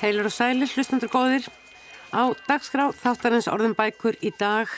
Heilur 0.00 0.30
og 0.30 0.32
sælir, 0.32 0.70
hlustandur 0.72 1.10
góðir. 1.12 1.44
Á 2.16 2.32
dagskrá 2.48 2.86
þáttarins 2.96 3.50
orðum 3.52 3.74
bækur 3.76 4.16
í 4.24 4.30
dag 4.32 4.70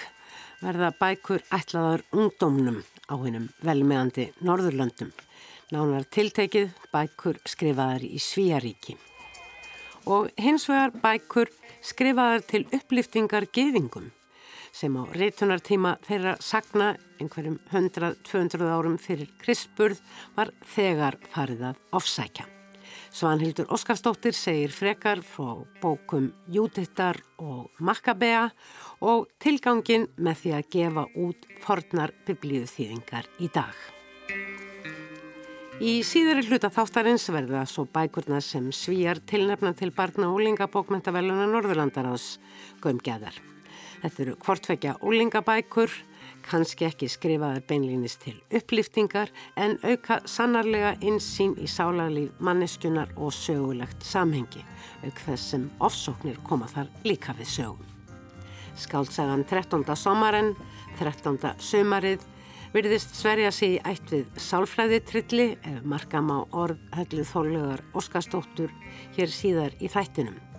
verða 0.59 0.88
bækur 0.98 1.45
ætlaðar 1.55 2.02
ungdómnum 2.10 2.80
á 3.06 3.15
hennum 3.23 3.45
velmeðandi 3.62 4.24
Norðurlöndum. 4.43 5.12
Nánar 5.70 6.09
tiltekið 6.10 6.73
bækur 6.91 7.38
skrifaðar 7.46 8.02
í 8.02 8.19
Svíjaríki. 8.19 8.96
Og 10.10 10.32
hins 10.43 10.66
vegar 10.66 10.91
bækur 11.05 11.52
skrifaðar 11.87 12.43
til 12.43 12.65
upplýftingar 12.74 13.46
geðingum 13.54 14.09
sem 14.74 14.96
á 14.98 15.07
reytunartíma 15.07 16.01
þeirra 16.02 16.32
sagna 16.43 16.96
einhverjum 17.20 17.60
100-200 17.70 18.74
árum 18.74 18.98
fyrir 18.98 19.30
Kristburð 19.38 20.02
var 20.34 20.51
þegar 20.74 21.20
farið 21.30 21.68
að 21.70 21.80
ofsækja. 22.01 22.48
Svanhildur 23.12 23.69
Óskarsdóttir 23.69 24.33
segir 24.33 24.73
frekar 24.73 25.21
frá 25.21 25.59
bókum 25.83 26.30
Júdittar 26.48 27.19
og 27.37 27.69
Makkabea 27.77 28.46
og 29.04 29.27
tilgangin 29.43 30.07
með 30.16 30.38
því 30.41 30.52
að 30.57 30.71
gefa 30.73 31.04
út 31.21 31.45
fornar 31.60 32.15
biblíu 32.24 32.65
þýðingar 32.65 33.29
í 33.45 33.51
dag. 33.52 33.77
Í 35.82 35.99
síðari 36.09 36.46
hluta 36.46 36.71
þáttarins 36.73 37.29
verða 37.35 37.66
svo 37.69 37.85
bækurna 37.85 38.41
sem 38.41 38.71
svíjar 38.73 39.21
tilnefna 39.29 39.74
til 39.76 39.93
barna 39.93 40.30
og 40.30 40.41
úlingabókmentaveluna 40.41 41.51
Norðurlandaráðs 41.52 42.38
gömgeðar. 42.80 43.37
Þetta 44.01 44.23
eru 44.24 44.38
hvortvekja 44.41 44.97
úlingabækur, 45.04 45.93
kannski 46.46 46.87
ekki 46.88 47.09
skrifaði 47.10 47.62
beinlýnis 47.68 48.18
til 48.23 48.35
upplýftingar 48.54 49.30
en 49.60 49.79
auka 49.82 50.21
sannarlega 50.29 50.95
insýn 51.01 51.54
í 51.60 51.68
sálarlíf 51.71 52.35
manneskunar 52.40 53.12
og 53.16 53.32
sögulegt 53.37 54.04
samhengi, 54.07 54.65
auk 55.07 55.24
þess 55.26 55.54
sem 55.54 55.70
ofsóknir 55.80 56.38
koma 56.46 56.68
þar 56.70 56.93
líka 57.07 57.37
við 57.38 57.51
sögum. 57.57 57.88
Skáltsagan 58.76 59.45
13. 59.48 59.85
somaren, 59.96 60.54
13. 60.98 61.38
sömarið, 61.60 62.23
virðist 62.73 63.16
sverja 63.16 63.51
sig 63.52 63.76
í 63.76 63.82
ætt 63.85 64.15
við 64.15 64.31
sálfræðitrilli 64.41 65.50
ef 65.75 65.82
markam 65.84 66.32
á 66.32 66.38
orð 66.53 66.81
höllið 66.97 67.28
þólugar 67.34 67.84
Óskarstóttur 67.93 68.72
hér 69.19 69.37
síðar 69.41 69.76
í 69.81 69.93
þættinum. 69.93 70.51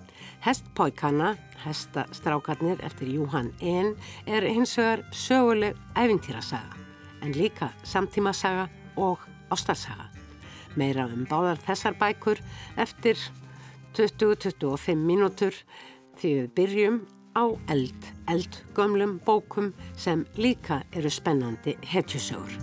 Hestpóikana, 0.44 1.38
hestastrákarnir 1.64 2.82
eftir 2.84 3.08
Júhann 3.08 3.54
Ehn, 3.62 3.94
er 4.28 4.44
hins 4.44 4.76
vegar 4.76 5.06
söguleg 5.16 5.78
æfintýrasaga, 5.96 6.76
en 7.24 7.32
líka 7.32 7.70
samtímasaga 7.84 8.68
og 8.98 9.24
ástarsaga. 9.50 10.10
Meira 10.76 11.06
um 11.08 11.24
báðar 11.30 11.62
þessar 11.64 11.96
bækur 11.96 12.44
eftir 12.76 13.16
20-25 13.96 15.00
mínútur 15.00 15.56
því 16.20 16.34
við 16.42 16.52
byrjum 16.60 17.00
á 17.40 17.48
eld, 17.72 18.12
eldgömlum 18.28 19.22
bókum 19.24 19.72
sem 19.96 20.26
líka 20.36 20.84
eru 20.92 21.10
spennandi 21.10 21.78
hetjusögur. 21.88 22.60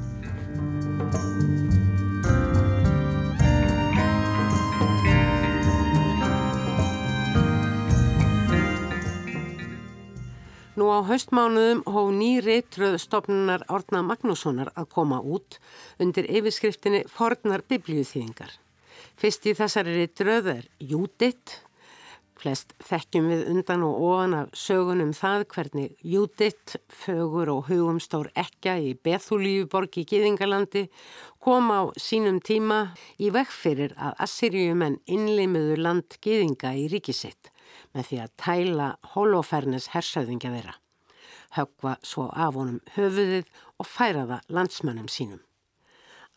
Nú 10.80 10.86
á 10.88 11.04
haustmánuðum 11.04 11.82
hó 11.92 12.06
nýri 12.08 12.62
tröðstofnunar 12.72 13.66
Árna 13.68 14.00
Magnússonar 14.00 14.70
að 14.80 14.86
koma 14.94 15.18
út 15.20 15.58
undir 16.00 16.24
yfirskriftinni 16.24 17.02
Fornar 17.04 17.60
biblíuþýðingar. 17.68 18.54
Fyrst 19.20 19.44
í 19.44 19.52
þessari 19.58 20.06
tröð 20.16 20.48
er 20.54 20.70
Júditt. 20.80 21.58
Flest 22.40 22.72
þekkjum 22.80 23.28
við 23.28 23.44
undan 23.52 23.84
og 23.84 24.00
ofan 24.08 24.38
af 24.38 24.56
sögunum 24.56 25.12
það 25.20 25.44
hvernig 25.52 26.00
Júditt, 26.14 26.78
fögur 26.88 27.52
og 27.58 27.68
hugumstór 27.68 28.32
ekja 28.32 28.78
í 28.80 28.94
Bethulíuborg 28.96 30.00
í 30.00 30.08
Gýðingalandi 30.08 30.86
kom 31.44 31.68
á 31.76 31.92
sínum 32.00 32.40
tíma 32.40 32.86
í 33.20 33.28
vegfyrir 33.36 33.98
að 34.00 34.16
Assyriumenn 34.24 35.02
innlimuðu 35.04 35.76
land 35.76 36.16
Gýðinga 36.24 36.72
í 36.72 36.88
ríkisitt 36.88 37.49
með 37.94 38.10
því 38.10 38.18
að 38.22 38.32
tæla 38.44 38.88
holofernes 39.14 39.90
hersauðingja 39.94 40.52
þeirra, 40.54 40.74
högva 41.56 41.96
svo 42.06 42.28
af 42.30 42.58
honum 42.58 42.80
höfuðið 42.94 43.50
og 43.80 43.88
færa 43.88 44.26
það 44.30 44.50
landsmönnum 44.56 45.10
sínum. 45.10 45.42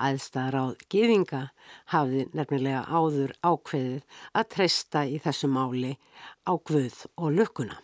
Æðstaðar 0.04 0.58
á 0.58 0.66
gefinga 0.90 1.42
hafði 1.94 2.26
nefnilega 2.34 2.82
áður 2.90 3.36
ákveðið 3.46 4.20
að 4.34 4.48
treysta 4.56 5.04
í 5.06 5.20
þessu 5.22 5.50
máli 5.54 5.94
á 6.50 6.54
Guð 6.58 7.04
og 7.16 7.36
lukkuna. 7.38 7.78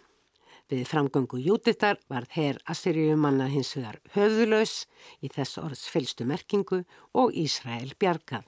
Við 0.69 0.83
framgöngu 0.85 1.39
Júdittar 1.41 1.97
var 2.09 2.27
herr 2.33 2.59
Assyriumanna 2.69 3.47
hins 3.49 3.71
vegar 3.77 4.01
höfðulegs 4.13 4.83
í 5.25 5.29
þess 5.33 5.61
orðs 5.61 5.85
fylstu 5.89 6.27
merkingu 6.29 6.83
og 7.17 7.33
Ísrael 7.33 7.93
bjargað. 7.97 8.43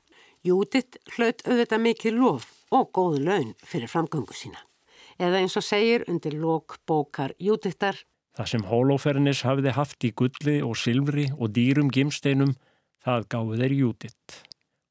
Júditt 0.45 0.97
hlaut 1.15 1.45
auðvitað 1.45 1.85
mikið 1.85 2.17
lof 2.17 2.49
og 2.73 2.91
góð 2.97 3.21
laun 3.25 3.55
fyrir 3.61 3.89
framgöngu 3.89 4.37
sína 4.37 4.65
eða 5.21 5.43
eins 5.43 5.57
og 5.59 5.65
segir 5.65 6.07
undir 6.09 6.35
lók 6.41 6.79
bókar 6.89 7.35
Júdittar. 7.39 8.01
Það 8.37 8.51
sem 8.53 8.67
Hólófernis 8.67 9.45
hafiði 9.45 9.75
haft 9.77 10.07
í 10.07 10.13
gulli 10.17 10.61
og 10.65 10.77
silfri 10.79 11.29
og 11.37 11.53
dýrum 11.55 11.91
gimsteinum, 11.93 12.55
það 13.05 13.27
gáði 13.33 13.61
þeir 13.61 13.77
Júditt 13.81 14.41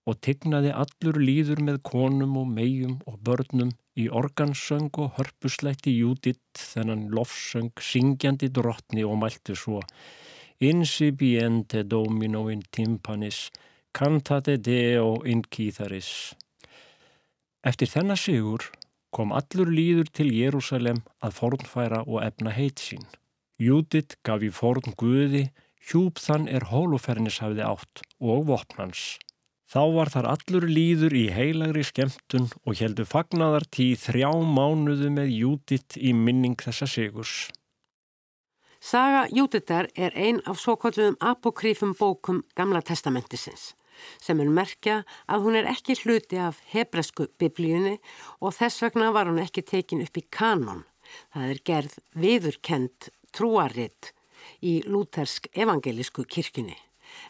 og 0.08 0.18
tignaði 0.24 0.72
allur 0.74 1.18
líður 1.20 1.60
með 1.62 1.82
konum 1.86 2.38
og 2.40 2.48
megjum 2.50 2.96
og 3.06 3.20
börnum 3.26 3.70
í 4.00 4.08
organsöng 4.08 4.88
og 5.02 5.14
hörpuslætti 5.18 5.92
Júditt 5.98 6.62
þennan 6.72 7.08
lofsöng 7.14 7.70
syngjandi 7.84 8.50
drottni 8.56 9.04
og 9.06 9.20
mælti 9.20 9.56
svo 9.58 9.82
Incipiente 10.60 11.86
domino 11.88 12.50
in 12.52 12.60
timpanis, 12.68 13.48
cantate 13.96 14.58
deo 14.60 15.22
in 15.24 15.40
kýþaris. 15.40 16.34
Eftir 17.64 17.88
þennan 17.88 18.20
sigur 18.20 18.66
kom 19.14 19.32
allur 19.34 19.70
líður 19.70 20.10
til 20.14 20.28
Jérúsalem 20.32 21.02
að 21.24 21.36
fornfæra 21.38 22.04
og 22.06 22.22
efna 22.24 22.52
heit 22.54 22.82
sín. 22.82 23.06
Júdit 23.60 24.16
gaf 24.24 24.44
í 24.46 24.50
forn 24.54 24.94
Guði, 25.00 25.50
hjúp 25.90 26.20
þann 26.22 26.46
er 26.48 26.68
hólufernis 26.70 27.40
hafiði 27.42 27.66
átt 27.66 28.04
og 28.20 28.46
vopnans. 28.48 29.18
Þá 29.70 29.82
var 29.94 30.10
þar 30.10 30.28
allur 30.32 30.66
líður 30.66 31.14
í 31.14 31.26
heilagri 31.30 31.84
skemmtun 31.86 32.48
og 32.64 32.80
heldu 32.80 33.04
fagnadar 33.06 33.66
tíð 33.70 34.00
þrjá 34.08 34.30
mánuðu 34.56 35.10
með 35.14 35.34
Júdit 35.36 35.98
í 35.98 36.14
minning 36.16 36.56
þessa 36.58 36.88
sigurs. 36.90 37.50
Saga 38.80 39.26
Júditar 39.28 39.90
er 39.94 40.16
ein 40.16 40.40
af 40.48 40.58
svo 40.58 40.74
kvöldum 40.80 41.18
apokrífum 41.20 41.92
bókum 41.98 42.40
Gamla 42.56 42.80
testamentisins 42.80 43.74
sem 44.22 44.40
er 44.40 44.52
merkja 44.52 45.00
að 45.26 45.46
hún 45.46 45.58
er 45.60 45.70
ekki 45.70 45.96
hluti 46.02 46.40
af 46.40 46.60
hebresku 46.72 47.28
biblíunni 47.40 47.98
og 48.40 48.54
þess 48.58 48.84
vegna 48.84 49.10
var 49.16 49.30
hún 49.30 49.42
ekki 49.42 49.64
tekin 49.66 50.04
upp 50.04 50.16
í 50.16 50.26
kanon. 50.30 50.84
Það 51.34 51.50
er 51.50 51.64
gerð 51.66 51.98
viðurkend 52.14 53.10
trúaritt 53.34 54.12
í 54.62 54.80
lútersk 54.86 55.50
evangelísku 55.54 56.24
kirkjunni 56.24 56.78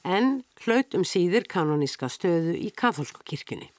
en 0.05 0.41
hlaut 0.65 0.97
um 0.97 1.05
síður 1.07 1.47
kanoníska 1.51 2.09
stöðu 2.13 2.57
í 2.57 2.71
katholsku 2.77 3.25
kirkjunni. 3.27 3.71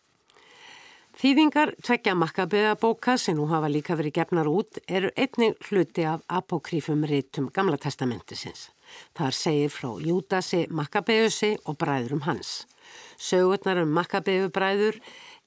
Þýðingar 1.22 1.74
tvekja 1.84 2.16
makkaböða 2.18 2.78
bóka 2.80 3.18
sem 3.20 3.36
nú 3.38 3.46
hafa 3.52 3.68
líka 3.70 3.98
verið 4.00 4.16
gefnar 4.16 4.48
út 4.50 4.80
eru 4.88 5.12
einnig 5.20 5.58
hluti 5.68 6.06
af 6.08 6.24
apokrífum 6.32 7.04
rítum 7.06 7.52
Gamla 7.54 7.78
testamentisins. 7.78 8.70
Þar 9.14 9.36
segir 9.36 9.70
frá 9.70 9.92
Júdasi, 10.02 10.66
Makkabeusi 10.72 11.58
og 11.66 11.78
bræðurum 11.78 12.24
hans. 12.26 12.66
Sögurnar 13.22 13.82
um 13.84 13.92
makkabegubræður 13.98 15.02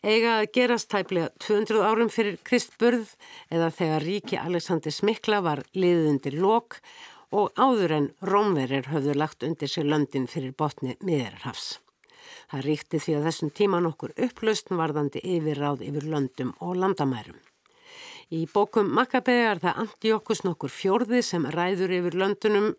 eiga 0.04 0.38
að 0.40 0.50
gerast 0.56 0.90
tæplega 0.92 1.30
200 1.40 1.84
árum 1.84 2.10
fyrir 2.12 2.36
Kristburð 2.44 3.14
eða 3.50 3.70
þegar 3.72 4.04
ríki 4.04 4.40
Alexander 4.40 4.92
Smikla 4.92 5.40
var 5.44 5.64
liðið 5.72 6.10
undir 6.10 6.36
lok 6.40 6.78
og 7.34 7.56
áður 7.58 7.96
en 7.96 8.10
Rómverir 8.22 8.90
höfðu 8.92 9.16
lagt 9.18 9.42
undir 9.46 9.70
sig 9.70 9.88
löndin 9.88 10.28
fyrir 10.30 10.54
botni 10.56 10.94
miðarhafs. 11.00 11.80
Það 12.50 12.64
ríkti 12.68 13.00
því 13.00 13.16
að 13.16 13.26
þessum 13.28 13.50
tíman 13.58 13.88
okkur 13.88 14.14
upplaustn 14.26 14.78
varðandi 14.78 15.22
yfirráð 15.24 15.82
yfir 15.88 16.06
löndum 16.12 16.52
og 16.60 16.76
landamærum. 16.78 17.40
Í 18.32 18.44
bókum 18.52 18.88
Makkabegi 18.96 19.48
er 19.48 19.60
það 19.62 19.80
Antiokus 19.84 20.44
nokkur 20.46 20.72
fjórði 20.72 21.20
sem 21.24 21.44
ræður 21.44 21.92
yfir 21.98 22.16
löndunum 22.22 22.70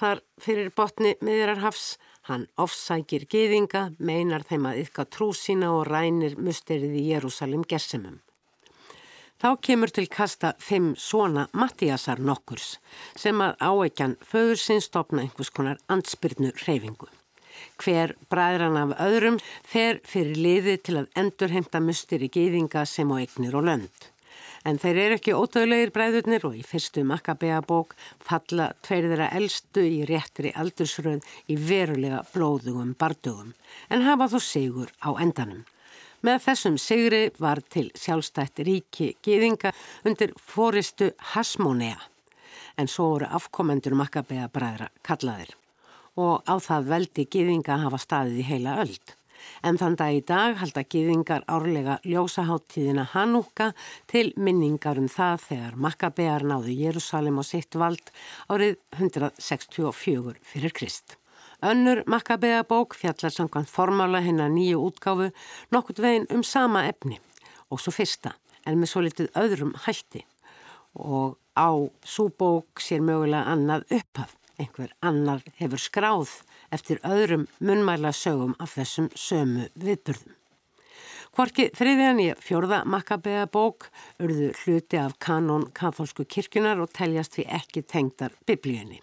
þar 0.00 0.22
fyrir 0.40 0.72
botni 0.76 1.16
miðarhafs 1.20 1.96
Hann 2.28 2.44
ofsækir 2.62 3.24
geðinga, 3.32 3.88
meinar 3.98 4.44
þeim 4.46 4.66
að 4.70 4.82
yfka 4.84 5.06
trú 5.10 5.30
sína 5.34 5.72
og 5.74 5.88
rænir 5.88 6.36
musterið 6.38 6.92
í 7.00 7.06
Jérúsalim 7.08 7.64
gersemum. 7.66 8.20
Þá 9.40 9.48
kemur 9.64 9.90
til 9.96 10.04
kasta 10.12 10.52
fimm 10.60 10.92
svona 11.00 11.46
Mattíasar 11.56 12.20
nokkurs 12.20 12.74
sem 13.16 13.40
að 13.40 13.56
áekjan 13.64 14.18
föður 14.20 14.60
sinn 14.60 14.84
stopna 14.84 15.24
einhvers 15.24 15.50
konar 15.56 15.80
ansbyrnu 15.88 16.52
reyfingu. 16.66 17.08
Hver 17.80 18.14
bræðran 18.30 18.76
af 18.76 18.94
öðrum 19.00 19.40
fer 19.64 20.02
fyrir 20.04 20.36
liði 20.36 20.76
til 20.84 20.98
að 21.00 21.10
endurheimta 21.24 21.80
musteri 21.80 22.28
geðinga 22.28 22.84
sem 22.84 23.08
á 23.08 23.16
eignir 23.16 23.56
og 23.56 23.64
lönd. 23.70 24.09
En 24.68 24.76
þeir 24.76 24.98
eru 25.06 25.16
ekki 25.16 25.32
ótöðlegir 25.32 25.92
bræðurnir 25.94 26.44
og 26.44 26.56
í 26.58 26.62
fyrstu 26.66 27.04
makkabega 27.08 27.62
bók 27.64 27.94
falla 28.20 28.70
tveir 28.84 29.08
þeirra 29.08 29.30
eldstu 29.38 29.84
í 29.88 30.02
réttri 30.08 30.52
aldursröð 30.52 31.24
í 31.48 31.56
verulega 31.56 32.20
blóðugum 32.34 32.92
bardugum 33.00 33.54
en 33.88 34.04
hafa 34.04 34.28
þó 34.34 34.38
sigur 34.44 34.92
á 35.00 35.16
endanum. 35.16 35.64
Með 36.20 36.42
þessum 36.44 36.76
sigri 36.76 37.22
var 37.40 37.62
til 37.72 37.86
sjálfstætt 37.96 38.60
ríki 38.68 39.14
gýðinga 39.24 39.72
undir 40.04 40.34
fóristu 40.36 41.14
Hasmonea 41.32 41.96
en 42.76 42.88
svo 42.88 43.14
voru 43.14 43.30
afkomendur 43.38 43.96
makkabega 43.96 44.50
bræðra 44.52 44.90
kallaðir 45.06 45.56
og 46.20 46.44
á 46.44 46.54
það 46.60 46.92
veldi 46.92 47.24
gýðinga 47.32 47.80
hafa 47.86 48.02
staðið 48.04 48.42
í 48.42 48.46
heila 48.50 48.76
öld. 48.84 49.16
En 49.62 49.78
þann 49.80 49.96
dag 50.00 50.16
í 50.16 50.20
dag 50.26 50.58
halda 50.60 50.84
gýðingar 50.84 51.44
árlega 51.50 51.98
ljósaháttíðina 52.06 53.06
Hanúka 53.12 53.70
til 54.10 54.30
minningar 54.36 55.00
um 55.00 55.08
það 55.10 55.46
þegar 55.48 55.78
makkabegar 55.86 56.46
náðu 56.48 56.76
Jérúsalim 56.78 57.40
og 57.42 57.48
sitt 57.48 57.74
vald 57.74 58.12
árið 58.48 58.78
164 58.98 60.36
fyrir 60.52 60.76
Krist. 60.76 61.16
Önnur 61.60 62.02
makkabega 62.08 62.62
bók 62.64 62.94
fjallar 62.96 63.32
samkvæmt 63.34 63.68
formála 63.68 64.22
hennar 64.24 64.48
nýju 64.48 64.80
útgáfu 64.80 65.28
nokkurt 65.74 66.00
veginn 66.00 66.30
um 66.32 66.42
sama 66.42 66.86
efni 66.88 67.18
og 67.68 67.82
svo 67.82 67.92
fyrsta 67.92 68.32
en 68.64 68.80
með 68.80 68.92
svo 68.92 69.02
litið 69.04 69.28
öðrum 69.36 69.74
hætti 69.84 70.24
og 70.96 71.36
á 71.52 71.70
svo 72.04 72.30
bók 72.32 72.80
sér 72.80 73.04
mögulega 73.04 73.44
annað 73.52 73.84
upphaf. 74.00 74.36
Einhver 74.60 74.92
annar 75.00 75.44
hefur 75.56 75.80
skráð 75.80 76.32
eftir 76.74 77.00
öðrum 77.06 77.46
munmæla 77.58 78.12
sögum 78.16 78.54
af 78.58 78.76
þessum 78.78 79.10
sömu 79.14 79.68
viðburðum. 79.74 80.36
Hvorki 81.30 81.68
þriðjan 81.78 82.18
í 82.24 82.30
fjörða 82.42 82.80
makkabega 82.90 83.44
bók 83.54 83.86
urðu 84.18 84.50
hluti 84.64 84.98
af 84.98 85.14
kanón 85.22 85.68
katholsku 85.78 86.26
kirkjunar 86.26 86.82
og 86.82 86.90
teljast 86.90 87.38
við 87.38 87.52
ekki 87.60 87.84
tengdar 87.86 88.34
biblíunni. 88.50 88.98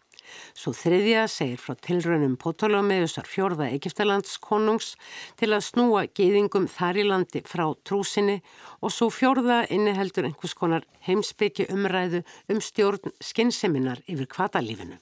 Svo 0.52 0.74
þriðja 0.76 1.24
segir 1.32 1.62
frá 1.64 1.78
tilraunum 1.88 2.36
Pótólómiðusar 2.42 3.30
fjörða 3.32 3.70
Egiptalands 3.72 4.36
konungs 4.44 4.94
til 5.40 5.54
að 5.56 5.66
snúa 5.70 6.04
geyðingum 6.20 6.68
þar 6.72 7.00
í 7.00 7.06
landi 7.08 7.44
frá 7.48 7.66
trúsinni 7.88 8.42
og 8.82 8.92
svo 8.92 9.08
fjörða 9.14 9.64
inniheldur 9.72 10.28
einhvers 10.28 10.58
konar 10.60 10.88
heimsbyggi 11.08 11.70
umræðu 11.72 12.26
um 12.52 12.60
stjórn 12.60 13.16
skinnseminar 13.24 14.04
yfir 14.04 14.28
kvatalífinu 14.36 15.00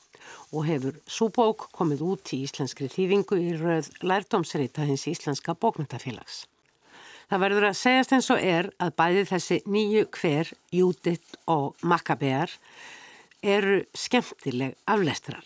og 0.51 0.65
hefur 0.67 0.97
súbók 1.07 1.69
komið 1.75 2.03
út 2.05 2.33
í 2.35 2.41
íslenskri 2.45 2.89
þýðingu 2.91 3.39
í 3.41 3.53
rauð 3.59 3.91
lærdomsreita 4.05 4.85
hins 4.87 5.07
íslenska 5.11 5.55
bókmyndafélags. 5.59 6.45
Það 7.29 7.41
verður 7.41 7.67
að 7.71 7.79
segjast 7.79 8.13
eins 8.13 8.29
og 8.33 8.41
er 8.43 8.69
að 8.77 8.95
bæði 8.99 9.23
þessi 9.31 9.59
nýju 9.65 10.05
hver, 10.13 10.51
Júdit 10.73 11.39
og 11.49 11.73
Makkabear 11.81 12.51
eru 13.41 13.79
skemmtileg 13.97 14.75
aflestrar. 14.85 15.45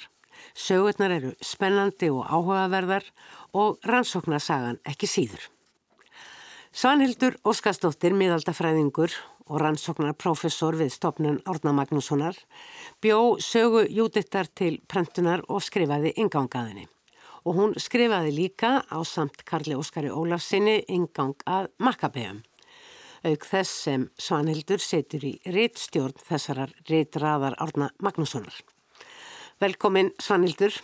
Sögurnar 0.60 1.14
eru 1.16 1.32
spennandi 1.44 2.10
og 2.12 2.28
áhugaverðar 2.28 3.06
og 3.56 3.80
rannsóknarsagan 3.88 4.82
ekki 4.88 5.08
síður. 5.08 5.48
Svanhildur 6.76 7.40
Óskarsdóttir, 7.48 8.14
miðaldafræðingur 8.14 9.16
og 9.50 9.62
rannsóknarprofessor 9.64 10.78
við 10.80 10.94
stopnun 10.94 11.42
Orna 11.50 11.74
Magnússonar, 11.74 12.38
bjó 13.02 13.40
sögu 13.42 13.84
Júdittar 13.90 14.48
til 14.54 14.78
prentunar 14.88 15.44
og 15.50 15.64
skrifaði 15.66 16.14
ingangaðinni. 16.22 16.86
Og 17.48 17.56
hún 17.58 17.74
skrifaði 17.80 18.36
líka 18.36 18.72
á 18.86 19.00
samt 19.08 19.42
Karli 19.48 19.74
Óskari 19.76 20.12
Ólafsinni 20.14 20.84
ingang 20.88 21.40
að 21.50 21.72
Makkabeum. 21.82 22.44
Auk 23.26 23.44
þess 23.44 23.84
sem 23.88 24.06
Svanhildur 24.20 24.80
setur 24.80 25.26
í 25.28 25.34
réttstjórn 25.44 26.22
þessarar 26.30 26.72
réttraðar 26.88 27.58
Orna 27.64 27.90
Magnússonar. 28.00 28.56
Velkomin 29.60 30.14
Svanhildur. 30.22 30.78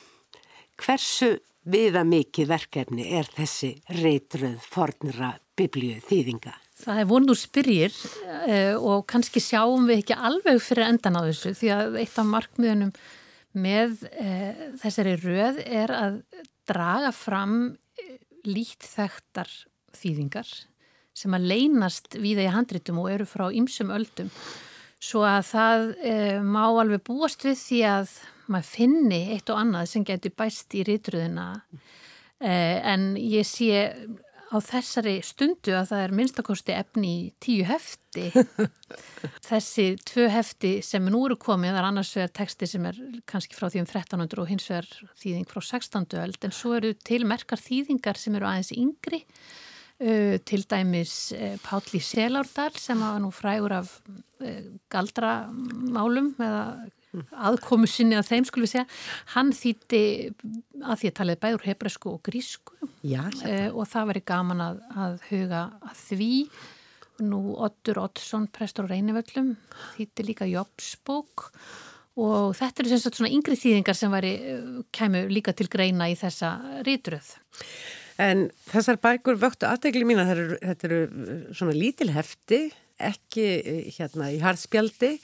Hversu 0.75 1.37
viða 1.71 2.03
mikið 2.03 2.51
verkefni 2.51 3.07
er 3.15 3.29
þessi 3.37 3.75
réttröð 4.01 4.59
fornra 4.67 5.35
biblíu 5.55 6.01
þýðinga? 6.03 6.64
Það 6.75 6.97
er 6.99 7.07
vonur 7.07 7.37
spyrjir 7.39 7.93
uh, 7.95 8.75
og 8.75 9.05
kannski 9.07 9.39
sjáum 9.39 9.85
við 9.87 10.01
ekki 10.01 10.17
alveg 10.27 10.59
fyrir 10.63 10.89
endan 10.89 11.15
á 11.15 11.23
þessu 11.23 11.53
því 11.55 11.71
að 11.71 11.97
eitt 12.01 12.17
af 12.19 12.27
markmiðunum 12.27 12.91
með 13.55 14.01
uh, 14.09 14.65
þessari 14.81 15.13
röð 15.21 15.61
er 15.63 15.93
að 15.95 16.19
draga 16.67 17.13
fram 17.15 17.55
eh, 18.01 18.17
lít 18.49 18.83
þekktar 18.83 19.47
þýðingar 19.95 20.49
sem 21.15 21.37
að 21.37 21.47
leynast 21.47 22.17
viða 22.19 22.43
í 22.43 22.51
handritum 22.51 22.99
og 22.99 23.07
eru 23.13 23.27
frá 23.29 23.45
ymsum 23.55 23.93
öldum. 23.95 24.33
Svo 24.99 25.23
að 25.23 25.45
það 25.53 25.85
uh, 25.95 26.43
má 26.43 26.65
alveg 26.65 27.05
búast 27.07 27.47
við 27.47 27.55
því 27.61 27.81
að 27.93 28.17
maður 28.51 28.71
finni 28.73 29.21
eitt 29.37 29.47
og 29.53 29.63
annað 29.63 29.93
sem 29.93 30.03
getur 30.05 30.35
bæst 30.35 30.75
í 30.75 30.83
rítröðina 30.85 31.47
en 32.45 33.05
ég 33.15 33.47
sé 33.47 33.87
á 34.53 34.57
þessari 34.61 35.15
stundu 35.25 35.73
að 35.75 35.91
það 35.91 36.03
er 36.03 36.13
minnstakosti 36.19 36.73
efni 36.75 37.11
í 37.11 37.21
tíu 37.41 37.65
hefti. 37.67 38.27
Þessi 39.49 39.87
tvö 40.05 40.27
hefti 40.31 40.73
sem 40.85 41.05
nú 41.11 41.25
eru 41.27 41.37
komið, 41.41 41.73
það 41.73 41.81
er 41.81 41.89
annars 41.89 42.13
vegar 42.17 42.33
texti 42.41 42.69
sem 42.69 42.85
er 42.89 42.99
kannski 43.29 43.57
frá 43.57 43.67
því 43.67 43.83
um 43.83 43.87
1300 43.89 44.43
og 44.43 44.51
hins 44.51 44.67
vegar 44.69 44.89
þýðing 45.21 45.47
frá 45.49 45.61
16. 45.61 46.09
öld, 46.21 46.41
en 46.45 46.55
svo 46.55 46.75
eru 46.77 46.93
tilmerkar 47.07 47.61
þýðingar 47.61 48.21
sem 48.21 48.37
eru 48.37 48.49
aðeins 48.49 48.73
yngri, 48.75 49.23
uh, 49.25 50.35
til 50.47 50.61
dæmis 50.69 51.15
uh, 51.35 51.55
Páll 51.65 51.97
í 51.97 52.03
Selárdal 52.03 52.71
sem 52.79 53.01
hafa 53.01 53.23
nú 53.23 53.33
frægur 53.35 53.79
af 53.81 53.97
uh, 54.05 54.61
galdramálum 54.93 56.35
eða 56.37 56.63
aðkomu 57.49 57.89
sinni 57.89 58.17
að 58.19 58.29
þeim 58.31 58.47
skulum 58.49 58.67
við 58.67 58.73
segja. 58.75 58.85
Hann 59.35 59.51
þýtti 59.55 60.01
að 60.83 61.01
því 61.01 61.11
að 61.11 61.17
talaði 61.19 61.41
bæður 61.45 61.67
hebræsku 61.69 62.13
og 62.13 62.21
grísku. 62.25 62.77
Já, 63.05 63.23
uh, 63.23 63.69
og 63.73 63.89
það 63.91 64.11
veri 64.11 64.23
gaman 64.33 64.63
að, 64.65 64.79
að 65.05 65.19
huga 65.31 65.65
að 65.81 65.99
því. 66.05 66.31
Nú 67.25 67.41
Ottur 67.63 68.01
Ottsson 68.03 68.49
prestur 68.51 68.89
á 68.89 68.91
Reynivöllum 68.91 69.53
þýtti 69.95 70.25
líka 70.27 70.47
Jobsbók 70.51 71.45
og 72.19 72.55
þetta 72.55 72.81
eru 72.81 72.91
sem 72.91 73.01
sagt 73.03 73.19
svona 73.19 73.31
yngri 73.31 73.55
þýðingar 73.59 73.95
sem 73.95 74.11
væri 74.11 74.33
kemur 74.95 75.31
líka 75.31 75.53
til 75.55 75.69
greina 75.71 76.09
í 76.11 76.17
þessa 76.19 76.81
rítröð 76.83 77.29
En 78.21 78.45
þessar 78.69 78.99
bækur 79.03 79.39
vöktu 79.39 79.67
aðtegli 79.67 80.05
mín 80.07 80.21
að 80.23 80.57
þetta 80.61 80.87
eru 80.87 80.99
svona 81.55 81.75
lítil 81.75 82.11
hefti 82.15 82.61
ekki 83.01 83.45
eh, 83.59 83.85
hérna 83.97 84.31
í 84.33 84.39
harðspjaldi 84.43 85.15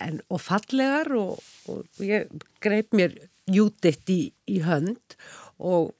en, 0.00 0.20
og 0.30 0.42
fallegar 0.42 1.12
og, 1.18 1.38
og 1.70 2.04
ég 2.04 2.30
greip 2.64 2.94
mér 2.96 3.16
jútitt 3.50 4.10
í, 4.12 4.22
í 4.48 4.60
hönd 4.64 5.16
og 5.60 5.92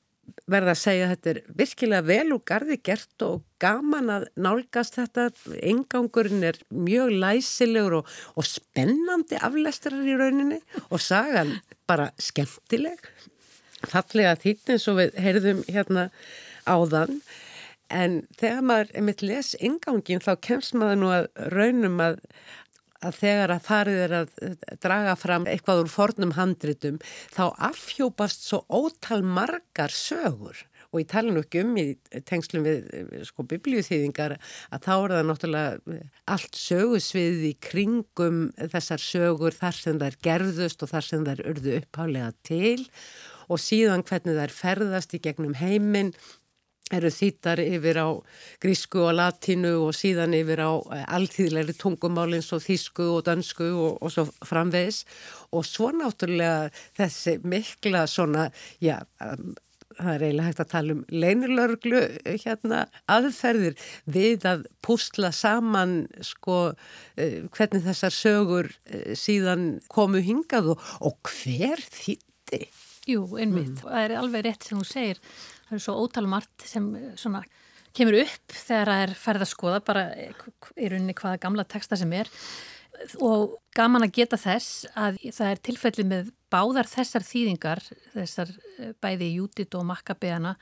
verða 0.50 0.74
að 0.74 0.80
segja 0.80 1.06
að 1.06 1.12
þetta 1.12 1.30
er 1.32 1.40
virkilega 1.60 2.06
vel 2.06 2.34
og 2.34 2.44
gardi 2.48 2.76
gert 2.86 3.24
og 3.26 3.42
gaman 3.62 4.12
að 4.14 4.26
nálgast 4.40 4.96
þetta. 4.98 5.28
Engangurinn 5.58 6.46
er 6.46 6.60
mjög 6.70 7.14
læsilegur 7.22 8.00
og, 8.00 8.14
og 8.38 8.48
spennandi 8.48 9.40
aflestrar 9.40 10.06
í 10.06 10.16
rauninni 10.18 10.60
og 10.88 11.02
sagan 11.02 11.56
bara 11.90 12.10
skemmtileg. 12.20 12.98
Fallega 13.90 14.36
þýtt 14.40 14.74
eins 14.74 14.88
og 14.90 15.00
við 15.00 15.20
heyrðum 15.24 15.62
hérna 15.68 16.08
áðan 16.68 17.20
En 17.90 18.22
þegar 18.38 18.64
maður 18.64 18.96
einmitt 18.98 19.22
les 19.26 19.52
ingangin 19.58 20.22
þá 20.22 20.32
kemst 20.46 20.76
maður 20.78 21.00
nú 21.00 21.12
að 21.14 21.28
raunum 21.50 22.00
að, 22.04 22.20
að 23.02 23.18
þegar 23.18 23.54
að 23.56 23.66
farið 23.66 24.00
er 24.04 24.16
að 24.20 24.34
draga 24.84 25.14
fram 25.18 25.46
eitthvað 25.50 25.84
úr 25.84 25.92
fornum 25.92 26.34
handritum 26.38 27.00
þá 27.34 27.44
afhjópast 27.70 28.46
svo 28.46 28.62
ótal 28.68 29.22
margar 29.26 29.94
sögur. 29.94 30.66
Og 30.90 31.04
ég 31.04 31.10
tala 31.10 31.30
nú 31.30 31.42
ekki 31.44 31.62
um 31.62 31.76
í 31.78 31.84
tengslum 32.26 32.64
við 32.66 32.86
sko 33.28 33.44
biblíuþýðingar 33.50 34.34
að 34.36 34.86
þá 34.86 34.94
er 34.94 35.12
það 35.14 35.28
náttúrulega 35.28 35.98
allt 36.34 36.58
sögusvið 36.58 37.44
í 37.46 37.52
kringum 37.62 38.40
þessar 38.58 39.02
sögur 39.02 39.54
þar 39.54 39.78
sem 39.78 40.00
þær 40.02 40.18
gerðust 40.26 40.82
og 40.82 40.90
þar 40.90 41.06
sem 41.06 41.26
þær 41.28 41.44
urðu 41.52 41.76
upphálega 41.78 42.32
til. 42.46 42.88
Og 43.50 43.62
síðan 43.62 44.02
hvernig 44.06 44.38
þær 44.38 44.54
ferðast 44.54 45.14
í 45.14 45.22
gegnum 45.22 45.54
heiminn 45.58 46.12
eru 46.94 47.10
þýttar 47.14 47.62
yfir 47.62 48.00
á 48.02 48.08
grísku 48.62 49.04
og 49.06 49.16
latínu 49.18 49.72
og 49.86 49.94
síðan 49.96 50.34
yfir 50.36 50.62
á 50.66 50.72
eh, 50.96 51.06
alltíðleiri 51.16 51.76
tungumálins 51.78 52.50
og 52.56 52.64
þísku 52.64 53.06
og 53.16 53.24
dansku 53.28 53.70
og, 53.70 53.98
og 54.02 54.12
svo 54.12 54.26
framvegis 54.46 55.04
og 55.54 55.66
svo 55.66 55.90
náttúrulega 55.94 56.70
þessi 56.98 57.38
mikla 57.46 58.06
svona, 58.10 58.48
já, 58.82 58.98
um, 59.22 59.54
það 60.00 60.10
er 60.14 60.24
eiginlega 60.26 60.48
hægt 60.48 60.64
að 60.64 60.72
tala 60.72 60.96
um 60.96 61.04
leinilörglu 61.12 62.02
hérna 62.44 62.82
aðferðir 63.10 63.78
við 64.10 64.46
að 64.48 64.66
púsla 64.86 65.32
saman 65.34 66.04
sko 66.26 66.58
uh, 66.72 67.38
hvernig 67.54 67.86
þessar 67.86 68.16
sögur 68.16 68.70
síðan 69.18 69.72
komu 69.92 70.22
hingað 70.24 70.74
og, 70.74 70.92
og 71.06 71.34
hver 71.38 71.82
þýtti? 71.86 72.66
Jú, 73.08 73.24
einmitt. 73.40 73.78
Mm. 73.78 73.80
Það 73.86 74.04
er 74.04 74.14
alveg 74.20 74.44
rétt 74.46 74.66
sem 74.66 74.78
þú 74.78 74.86
segir 74.86 75.20
það 75.70 75.78
er 75.78 75.84
svo 75.86 75.96
ótalmart 76.02 76.66
sem 76.66 76.90
svona 77.18 77.44
kemur 77.96 78.20
upp 78.24 78.54
þegar 78.54 78.90
það 78.90 79.04
er 79.04 79.14
færð 79.18 79.46
að 79.46 79.50
skoða 79.52 79.80
bara 79.86 80.04
í 80.18 80.90
rauninni 80.90 81.16
hvaða 81.18 81.40
gamla 81.42 81.66
texta 81.66 81.98
sem 81.98 82.12
er. 82.14 82.30
Og 83.24 83.56
gaman 83.74 84.04
að 84.04 84.14
geta 84.18 84.38
þess 84.40 84.84
að 84.98 85.20
það 85.32 85.50
er 85.50 85.62
tilfellið 85.66 86.08
með 86.10 86.30
báðar 86.52 86.90
þessar 86.90 87.24
þýðingar, 87.24 87.80
þessar 88.12 88.50
eh, 88.78 88.92
bæði 89.00 89.30
Júdit 89.38 89.76
og 89.78 89.86
Makkabeana 89.88 90.56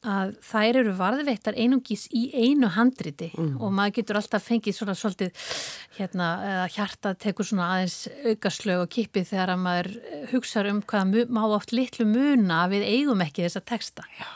að 0.00 0.32
þær 0.48 0.78
eru 0.80 0.92
varðveittar 0.96 1.56
einungis 1.60 2.06
í 2.16 2.30
einu 2.32 2.70
handriti 2.72 3.28
mm. 3.34 3.58
og 3.60 3.72
maður 3.76 3.98
getur 3.98 4.18
alltaf 4.20 4.46
fengið 4.48 4.78
svona 4.78 4.94
svolítið 4.96 5.42
hérna, 5.98 6.28
hjarta 6.72 7.12
tekur 7.20 7.44
svona 7.44 7.68
aðeins 7.74 7.98
aukaslög 8.24 8.86
og 8.86 8.92
kipi 8.94 9.26
þegar 9.28 9.52
að 9.54 9.64
maður 9.66 9.90
hugsaður 10.32 10.72
um 10.72 10.82
hvaða 10.88 11.26
má 11.28 11.42
oft 11.50 11.74
litlu 11.76 12.08
muna 12.08 12.62
við 12.72 12.86
eigum 12.88 13.20
ekki 13.26 13.44
þessa 13.44 13.64
texta 13.68 14.06
Já. 14.16 14.28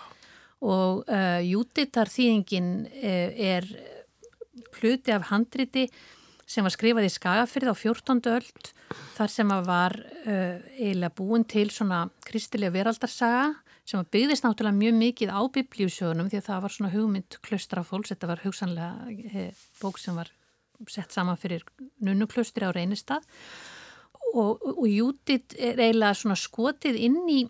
og 0.61 1.09
uh, 1.09 1.41
Júditar 1.41 2.13
þýðingin 2.13 2.71
uh, 2.85 3.49
er 3.55 3.71
hluti 4.77 5.17
af 5.17 5.31
handriti 5.33 5.89
sem 6.45 6.67
var 6.67 6.75
skrifað 6.75 7.09
í 7.09 7.15
Skagafyrð 7.15 7.73
á 7.73 7.75
14. 7.75 8.21
öld 8.37 8.73
þar 9.17 9.33
sem 9.33 9.57
var 9.65 9.97
uh, 9.97 10.61
eiginlega 10.77 11.17
búin 11.17 11.49
til 11.49 11.71
svona 11.73 12.05
kristilega 12.29 12.77
veraldarsaga 12.77 13.55
sem 13.85 14.07
byggðist 14.15 14.47
náttúrulega 14.47 14.79
mjög 14.79 14.97
mikið 15.01 15.33
á 15.33 15.41
biblíusjónum 15.55 16.31
því 16.33 16.41
að 16.41 16.49
það 16.49 16.65
var 16.65 16.75
svona 16.75 16.93
hugmynd 16.95 17.39
klaustrafólks, 17.45 18.13
þetta 18.15 18.31
var 18.31 18.43
hugsanlega 18.45 19.17
he, 19.35 19.47
bók 19.83 20.01
sem 20.01 20.17
var 20.17 20.31
sett 20.91 21.13
saman 21.15 21.39
fyrir 21.41 21.65
nunnuklaustri 22.05 22.67
á 22.67 22.73
reynistad 22.75 23.25
og, 24.33 24.63
og 24.65 24.87
Júdit 24.89 25.55
er 25.59 25.79
eiginlega 25.79 26.17
svona 26.19 26.39
skotið 26.39 26.99
inn 27.07 27.21
í 27.31 27.41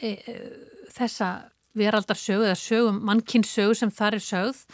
e, 0.00 0.12
e, 0.12 0.36
þessa 0.94 1.48
veraldarsögu 1.78 2.46
eða 2.46 2.58
sögum, 2.58 3.00
mannkinsögu 3.08 3.76
sem 3.78 3.92
þar 3.94 4.18
er 4.18 4.24
sögð 4.24 4.64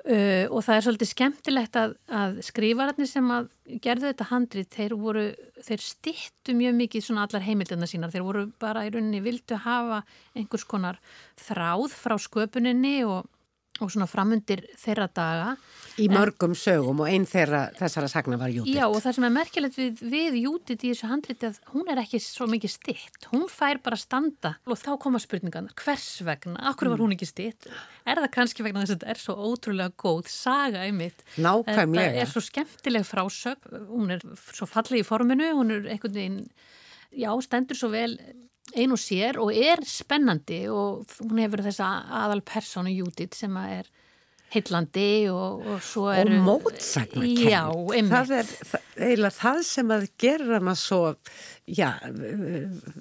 Uh, 0.00 0.46
og 0.48 0.62
það 0.64 0.78
er 0.78 0.84
svolítið 0.86 1.08
skemmtilegt 1.10 1.74
að, 1.76 1.90
að 2.08 2.38
skrifararnir 2.46 3.08
sem 3.10 3.26
að 3.34 3.50
gerðu 3.84 4.06
þetta 4.08 4.26
handrið, 4.30 4.68
þeir 4.72 4.94
voru 4.96 5.24
þeir 5.60 5.82
stittu 5.84 6.54
mjög 6.56 6.78
mikið 6.78 7.04
svona 7.04 7.26
allar 7.26 7.44
heimildina 7.44 7.88
sínar, 7.90 8.12
þeir 8.14 8.24
voru 8.24 8.46
bara 8.62 8.86
í 8.86 8.92
rauninni 8.94 9.20
vildu 9.20 9.58
hafa 9.60 10.00
einhvers 10.32 10.64
konar 10.64 11.02
þráð 11.36 11.92
frá 11.92 12.16
sköpuninni 12.16 12.94
og 13.04 13.28
og 13.84 13.92
svona 13.92 14.08
framundir 14.10 14.62
þeirra 14.80 15.06
daga. 15.14 15.54
Í 16.00 16.06
mörgum 16.12 16.54
en, 16.54 16.58
sögum 16.58 17.02
og 17.02 17.10
einn 17.10 17.26
þeirra 17.28 17.62
þessara 17.76 18.08
sagna 18.10 18.38
var 18.40 18.52
Júdit. 18.52 18.74
Já 18.76 18.86
og 18.86 18.98
það 19.02 19.16
sem 19.16 19.26
er 19.26 19.34
merkilegt 19.34 19.78
við, 19.78 20.02
við 20.12 20.38
Júdit 20.40 20.84
í 20.84 20.92
þessu 20.92 21.10
handliti 21.10 21.48
að 21.48 21.60
hún 21.74 21.90
er 21.92 22.00
ekki 22.02 22.20
svo 22.24 22.48
mikið 22.50 22.74
stitt. 22.74 23.28
Hún 23.32 23.46
fær 23.52 23.80
bara 23.84 23.98
standa 24.00 24.54
og 24.64 24.80
þá 24.80 24.92
koma 25.02 25.20
spurningan 25.22 25.70
hvers 25.80 26.08
vegna, 26.26 26.58
akkur 26.70 26.92
var 26.92 27.04
hún 27.04 27.16
ekki 27.16 27.28
stitt? 27.28 27.68
Er 28.08 28.20
það 28.22 28.30
kannski 28.36 28.66
vegna 28.66 28.84
þess 28.84 28.96
að 28.96 29.00
þetta 29.00 29.14
er 29.14 29.22
svo 29.24 29.36
ótrúlega 29.50 29.94
góð 30.00 30.30
saga 30.32 30.84
einmitt? 30.86 31.24
Nákvæmlega. 31.36 32.14
Það 32.14 32.22
er 32.24 32.30
svo 32.34 32.44
skemmtileg 32.44 33.08
frásög, 33.08 33.72
hún 33.90 34.14
er 34.16 34.24
svo 34.50 34.68
fallið 34.70 35.02
í 35.02 35.08
forminu, 35.08 35.50
hún 35.58 35.74
er 35.76 35.90
einhvern 35.94 36.16
veginn, 36.16 36.40
já 37.10 37.32
stendur 37.44 37.78
svo 37.78 37.90
vel 37.92 38.16
einu 38.76 38.98
sér 39.00 39.40
og 39.42 39.54
er 39.54 39.82
spennandi 39.86 40.64
og 40.72 41.08
hún 41.22 41.40
hefur 41.42 41.64
þessa 41.66 41.88
aðal 42.24 42.44
personu 42.46 42.92
Júdit 42.92 43.36
sem 43.38 43.56
er 43.62 43.88
heillandi 44.50 45.30
og, 45.30 45.62
og 45.62 45.82
svo 45.84 46.08
er 46.10 46.30
og 46.30 46.46
mótsagna 46.46 47.26
já, 47.26 47.62
það 48.10 48.32
er 48.40 48.48
eiginlega 48.96 49.34
það 49.36 49.60
sem 49.68 49.92
að 49.94 50.06
gera 50.20 50.56
hana 50.56 50.74
svo 50.78 51.00
já, 51.70 51.92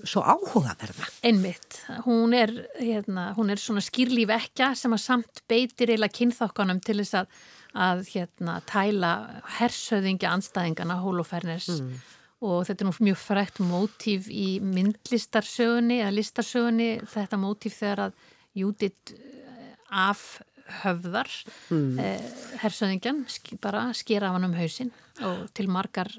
svo 0.06 0.22
áhugaverða. 0.22 1.10
Einmitt, 1.26 1.80
hún 2.06 2.36
er 2.38 2.54
hérna, 2.78 3.32
hún 3.38 3.50
er 3.50 3.62
svona 3.62 3.82
skýrlíf 3.84 4.34
ekja 4.38 4.76
sem 4.78 4.94
að 4.94 5.04
samt 5.08 5.42
beitir 5.50 5.90
eiginlega 5.90 6.18
kynþokkanum 6.20 6.84
til 6.86 7.00
þess 7.02 7.24
að, 7.24 7.42
að 7.90 8.06
hérna, 8.14 8.60
tæla 8.70 9.14
hersöðingja 9.58 10.38
anstæðingana 10.38 11.02
Hóloferners 11.02 11.74
mm 11.80 12.16
og 12.40 12.64
þetta 12.68 12.86
er 12.86 12.88
nú 12.88 12.94
mjög 13.10 13.20
frækt 13.20 13.62
mótíf 13.68 14.30
í 14.32 14.60
myndlistarsögunni 14.64 16.00
eða 16.00 16.16
listarsögunni, 16.16 16.90
þetta 17.12 17.40
mótíf 17.40 17.80
þegar 17.82 18.06
að 18.08 18.28
Júdit 18.60 19.14
eh, 19.14 19.74
afhöfðar 20.08 21.30
mm. 21.70 22.00
eh, 22.02 22.30
hersöðingjan, 22.64 23.26
bara 23.62 23.90
skera 23.98 24.32
af 24.32 24.38
hann 24.38 24.48
um 24.50 24.56
hausin 24.58 24.92
og 25.26 25.46
til 25.56 25.68
margar 25.72 26.10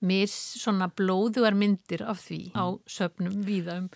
mis 0.00 0.32
svona 0.56 0.88
blóðuar 0.88 1.54
myndir 1.56 2.02
af 2.08 2.24
því 2.24 2.40
á 2.56 2.64
söpnum 2.88 3.42
víða 3.44 3.82
um 3.82 3.90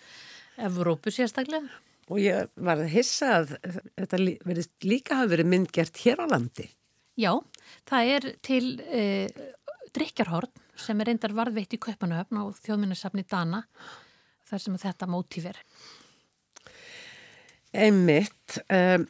Evrópu 0.55 1.11
sérstaklega. 1.11 1.67
Og 2.07 2.21
ég 2.21 2.51
var 2.55 2.79
að 2.79 2.93
hissa 2.93 3.31
að 3.41 3.55
þetta 3.97 4.19
líka 4.85 5.17
hafi 5.19 5.33
verið 5.33 5.49
myndgert 5.51 5.97
hér 6.05 6.21
á 6.21 6.25
landi. 6.29 6.69
Já, 7.19 7.33
það 7.89 8.11
er 8.13 8.27
til 8.45 8.65
eh, 8.85 9.33
drikjarhorn 9.95 10.53
sem 10.79 11.01
er 11.01 11.11
reyndar 11.11 11.33
varðveitt 11.35 11.75
í 11.75 11.81
Kaupanöfn 11.81 12.41
á 12.41 12.43
þjóðminnarsafni 12.63 13.23
Dana 13.29 13.61
þar 14.49 14.59
sem 14.61 14.77
þetta 14.81 15.05
mótíf 15.09 15.45
er. 15.49 15.57
Einmitt. 17.75 18.59
Um, 18.71 19.07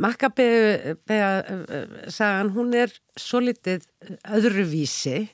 Makkabega-sagan, 0.00 2.50
hún 2.54 2.70
er 2.78 2.90
svo 3.20 3.40
litið 3.44 3.82
öðruvísi, 4.32 5.28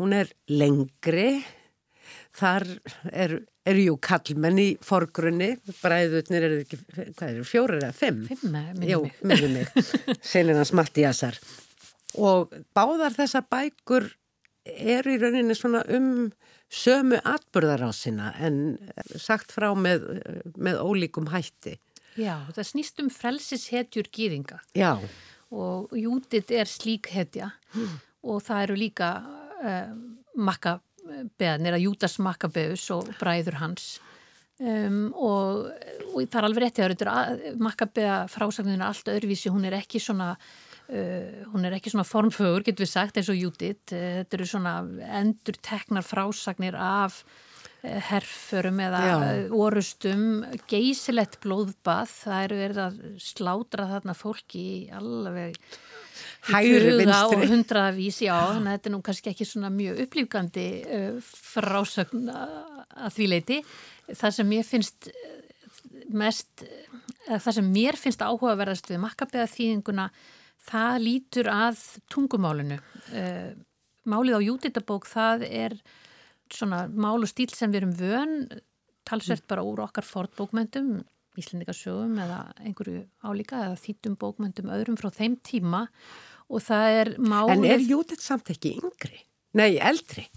hún 0.00 0.10
er 0.16 0.26
lengri, 0.50 1.44
þar 2.34 2.66
er, 3.12 3.46
er 3.62 3.76
jú 3.78 3.94
kallmenn 4.02 4.58
í 4.58 4.76
forgrunni, 4.82 5.54
bræðutnir 5.78 6.42
er 6.48 6.58
ekki, 6.64 6.76
hvað 6.88 6.98
er 7.04 7.14
það, 7.20 7.38
fjóri 7.52 7.78
eða 7.78 7.92
fimm? 7.94 8.26
Fimm, 8.32 8.50
minnum 8.50 9.06
mig. 9.06 9.14
Minnum 9.22 9.54
mig, 9.60 9.70
Selinans 10.32 10.74
Mattíasar. 10.74 11.38
Og 12.18 12.50
báðar 12.74 13.14
þessa 13.14 13.46
bækur 13.46 14.10
er 14.64 15.06
í 15.08 15.16
rauninni 15.20 15.56
svona 15.56 15.82
um 15.92 16.30
sömu 16.72 17.20
atbyrðarásina 17.28 18.32
en 18.42 18.60
sagt 19.20 19.52
frá 19.54 19.70
með, 19.76 20.06
með 20.56 20.80
ólíkum 20.82 21.28
hætti. 21.32 21.76
Já, 22.18 22.38
það 22.54 22.68
snýst 22.70 23.02
um 23.02 23.10
frelsishetjur 23.10 24.08
gýringa. 24.14 24.60
Já. 24.78 24.96
Og 25.54 25.92
Júdit 25.98 26.50
er 26.54 26.70
slík 26.70 27.10
hetja 27.14 27.50
mm. 27.74 27.94
og 28.30 28.42
það 28.46 28.66
eru 28.66 28.78
líka 28.78 29.10
uh, 29.60 29.92
makkabeðnir 30.34 31.76
að 31.76 31.86
Júdas 31.88 32.18
makkabeðus 32.22 32.88
og 32.94 33.10
bræður 33.20 33.60
hans. 33.60 33.94
Um, 34.62 35.08
og, 35.18 35.66
og 36.14 36.28
það 36.30 36.38
er 36.38 36.46
alveg 36.46 36.62
réttið 36.62 37.08
að 37.10 37.46
makkabeða 37.62 38.18
frásagninu 38.30 38.78
er 38.78 38.86
allt 38.86 39.10
öðruvísi, 39.10 39.50
hún 39.50 39.66
er 39.66 39.74
ekki 39.80 39.98
svona 39.98 40.36
Uh, 40.84 41.46
hún 41.48 41.64
er 41.64 41.78
ekki 41.78 41.88
svona 41.94 42.04
formfögur, 42.04 42.60
getur 42.66 42.84
við 42.84 42.90
sagt, 42.90 43.16
eins 43.16 43.30
og 43.32 43.38
Júdit. 43.40 43.88
Uh, 43.88 44.20
þetta 44.20 44.36
eru 44.36 44.48
svona 44.50 44.74
endur 45.16 45.56
teknar 45.64 46.04
frásagnir 46.04 46.76
af 46.76 47.22
uh, 47.24 47.94
herförum 48.10 48.82
eða 48.84 49.00
orustum, 49.56 50.42
geysilegt 50.68 51.38
blóðbað. 51.40 52.12
Það 52.26 52.44
eru 52.48 52.60
verið 52.60 52.82
að 52.84 53.00
slátra 53.24 53.88
þarna 53.94 54.16
fólki 54.18 54.66
í 54.74 54.76
alveg 54.92 55.56
hægri 56.50 57.08
og 57.08 57.46
hundraðavís, 57.48 58.20
já, 58.26 58.36
þannig 58.36 58.68
að 58.68 58.76
þetta 58.76 58.90
er 58.90 58.96
nú 58.98 59.02
kannski 59.08 59.32
ekki 59.32 59.48
svona 59.48 59.72
mjög 59.72 60.04
upplýfgandi 60.04 60.68
frásagn 61.24 62.28
að 62.28 63.16
því 63.16 63.32
leiti. 63.32 63.60
Það 64.12 64.36
sem 64.36 64.56
ég 64.60 64.68
finnst 64.68 65.08
mest, 66.12 66.68
það 67.32 67.52
sem 67.56 67.74
mér 67.80 67.96
finnst 67.96 68.20
áhugaverðast 68.20 68.92
við 68.92 69.00
makkabeða 69.08 69.48
þýðinguna 69.56 70.10
það 70.64 70.98
lítur 71.04 71.50
að 71.52 71.80
tungumálinu. 72.12 72.78
Eh, 73.12 73.54
málið 74.08 74.38
á 74.38 74.46
Júditabók 74.48 75.08
það 75.08 75.46
er 75.48 75.78
svona 76.52 76.84
mál 76.92 77.18
og 77.22 77.30
stíl 77.30 77.50
sem 77.52 77.72
við 77.72 77.82
erum 77.82 77.96
vön, 77.98 78.36
talsvert 79.08 79.46
bara 79.50 79.64
úr 79.66 79.84
okkar 79.84 80.06
fortbókmyndum, 80.06 81.02
íslendingasögum 81.40 82.14
eða 82.22 82.38
einhverju 82.62 83.02
álíka 83.26 83.64
eða 83.66 83.80
þýttum 83.80 84.14
bókmyndum 84.20 84.70
öðrum 84.70 84.98
frá 85.00 85.10
þeim 85.12 85.34
tíma 85.44 85.88
og 86.48 86.62
það 86.62 87.00
er 87.00 87.12
málið... 87.18 87.56
En 87.56 87.68
er 87.74 87.84
Júdit 87.84 88.22
samt 88.22 88.52
ekki 88.54 88.76
yngri? 88.78 89.24
Nei, 89.58 89.74
eldri? 89.82 90.28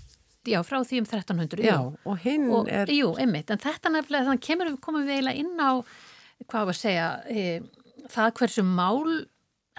Já, 0.48 0.62
frá 0.64 0.80
því 0.88 1.02
um 1.04 1.08
1300. 1.08 1.64
Já, 1.66 1.76
jú. 1.76 1.96
og 2.08 2.20
hinn 2.24 2.48
og, 2.56 2.70
er... 2.72 2.90
Jú, 2.94 3.12
einmitt, 3.20 3.52
en 3.52 3.62
þetta 3.62 3.92
nefnilega, 3.92 4.30
þannig 4.30 4.46
kemur 4.48 4.72
við 4.72 4.78
komum 4.84 5.08
við 5.08 5.18
eiginlega 5.18 5.44
inn 5.44 5.60
á, 5.60 5.72
hvað 6.48 6.70
var 6.70 6.78
að 6.78 6.80
segja, 6.80 7.08
e, 7.28 8.06
það 8.14 8.34
hversu 8.40 8.64
mál 8.68 9.02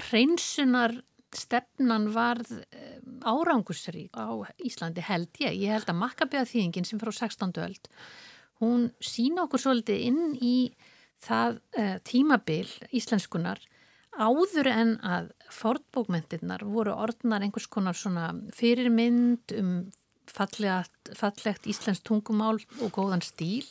hreinsunar 0.08 0.94
stefnan 1.36 2.08
varð 2.14 2.54
eh, 2.72 2.98
árangusri 3.26 4.08
á 4.16 4.32
Íslandi 4.64 5.04
held 5.04 5.28
ég. 5.42 5.58
Ég 5.64 5.74
held 5.76 5.90
að 5.90 6.00
makkabæða 6.00 6.48
þýðingin 6.52 6.88
sem 6.88 7.00
frá 7.02 7.12
16. 7.12 7.58
öld, 7.64 7.90
hún 8.62 8.88
sína 9.04 9.44
okkur 9.44 9.62
svolítið 9.66 10.06
inn 10.08 10.22
í 10.40 10.56
það 11.22 11.58
uh, 11.74 11.96
tímabil 12.06 12.68
íslenskunar 12.94 13.58
áður 14.18 14.68
en 14.70 14.92
að 15.06 15.30
fortbókmyndirnar 15.54 16.62
voru 16.66 16.94
orðnar 16.94 17.42
einhvers 17.42 17.68
konar 17.70 17.98
svona 17.98 18.30
fyrirmynd 18.54 19.54
um 19.58 19.72
fallegt, 20.28 21.12
fallegt 21.16 21.66
íslensk 21.70 22.04
tungumál 22.06 22.58
og 22.82 22.90
góðan 22.94 23.22
stíl. 23.24 23.64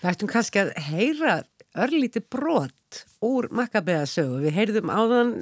Það 0.00 0.12
ættum 0.14 0.30
kannski 0.30 0.62
að 0.62 0.72
heyra 0.88 1.34
örlíti 1.78 2.22
brot 2.22 3.04
úr 3.24 3.48
Makkabæðasögu. 3.54 4.40
Við 4.44 4.56
heyrðum 4.56 4.92
áðan 4.92 5.32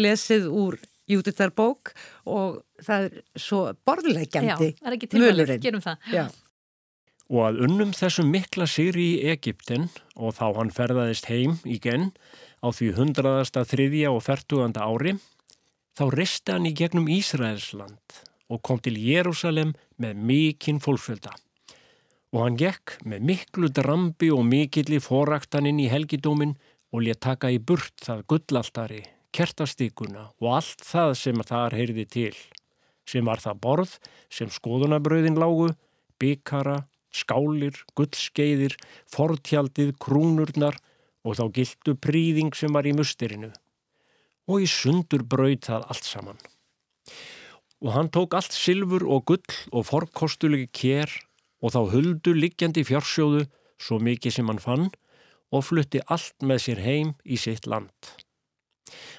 lesið 0.00 0.48
úr 0.50 0.78
Júditarbók 1.08 1.94
og 2.28 2.60
það 2.84 3.06
er 3.06 3.22
svo 3.40 3.62
borðleikjandi 3.88 4.68
Já, 4.74 4.76
það 4.80 4.90
er 4.90 4.96
ekki 4.98 5.10
tilvægilegt, 5.14 5.64
gerum 5.64 5.84
það. 5.84 6.10
Já. 6.12 6.26
Og 7.28 7.42
að 7.44 7.62
unnum 7.66 7.90
þessum 7.96 8.30
mikla 8.32 8.68
sigri 8.68 9.06
í 9.14 9.32
Egiptin 9.32 9.88
og 10.16 10.36
þá 10.36 10.46
hann 10.58 10.72
ferðaðist 10.72 11.28
heim 11.28 11.58
í 11.68 11.78
genn 11.80 12.10
á 12.64 12.68
því 12.72 12.92
hundraðasta 12.96 13.64
þriðja 13.68 14.12
og 14.12 14.24
færtuganda 14.24 14.84
ári, 14.88 15.16
þá 15.96 16.04
risti 16.14 16.54
hann 16.54 16.68
í 16.68 16.74
gegnum 16.76 17.08
Ísraelsland 17.12 18.22
og 18.48 18.62
kom 18.64 18.80
til 18.80 18.96
Jérúsalem 18.96 19.74
með 20.00 20.24
mikinn 20.30 20.80
fólksfjölda. 20.80 21.34
Og 22.34 22.42
hann 22.44 22.58
gekk 22.60 22.98
með 23.08 23.28
miklu 23.30 23.70
drambi 23.72 24.28
og 24.34 24.44
mikilli 24.44 24.98
foraktan 25.00 25.68
inn 25.68 25.80
í 25.80 25.88
helgidómin 25.88 26.58
og 26.92 27.04
létt 27.04 27.22
taka 27.24 27.52
í 27.52 27.60
burt 27.60 27.96
það 28.04 28.26
gullaltari 28.28 29.04
kertastíkuna 29.34 30.28
og 30.40 30.48
allt 30.58 30.84
það 30.84 31.14
sem 31.20 31.42
þar 31.46 31.76
heyrði 31.76 32.04
til, 32.10 32.34
sem 33.08 33.26
var 33.28 33.42
það 33.42 33.60
borð 33.64 33.94
sem 34.32 34.50
skoðunabröðin 34.52 35.38
lágu, 35.40 35.70
bykara, 36.20 36.82
skálir, 37.14 37.76
gullskeiðir, 37.96 38.76
fortjaldið, 39.12 39.94
krúnurnar 40.02 40.78
og 41.24 41.38
þá 41.38 41.44
gildu 41.54 41.96
príðing 41.96 42.54
sem 42.56 42.72
var 42.72 42.88
í 42.88 42.94
mustirinu. 42.96 43.52
Og 44.48 44.64
í 44.64 44.68
sundur 44.70 45.24
brauð 45.28 45.60
það 45.66 45.88
allt 45.92 46.08
saman. 46.08 46.38
Og 47.84 47.92
hann 47.94 48.08
tók 48.10 48.34
allt 48.34 48.54
silfur 48.56 49.04
og 49.06 49.26
gull 49.28 49.58
og 49.70 49.86
forkostulegi 49.86 50.70
kér 50.72 51.12
og 51.62 51.74
þá 51.74 51.80
huldu 51.94 52.34
liggjandi 52.36 52.84
fjársjóðu 52.86 53.44
svo 53.78 53.98
mikið 54.02 54.38
sem 54.38 54.50
hann 54.50 54.62
fann 54.62 54.88
og 55.54 55.64
flutti 55.64 56.00
allt 56.06 56.44
með 56.44 56.64
sér 56.64 56.82
heim 56.84 57.12
í 57.24 57.38
sitt 57.40 57.66
land. 57.66 58.12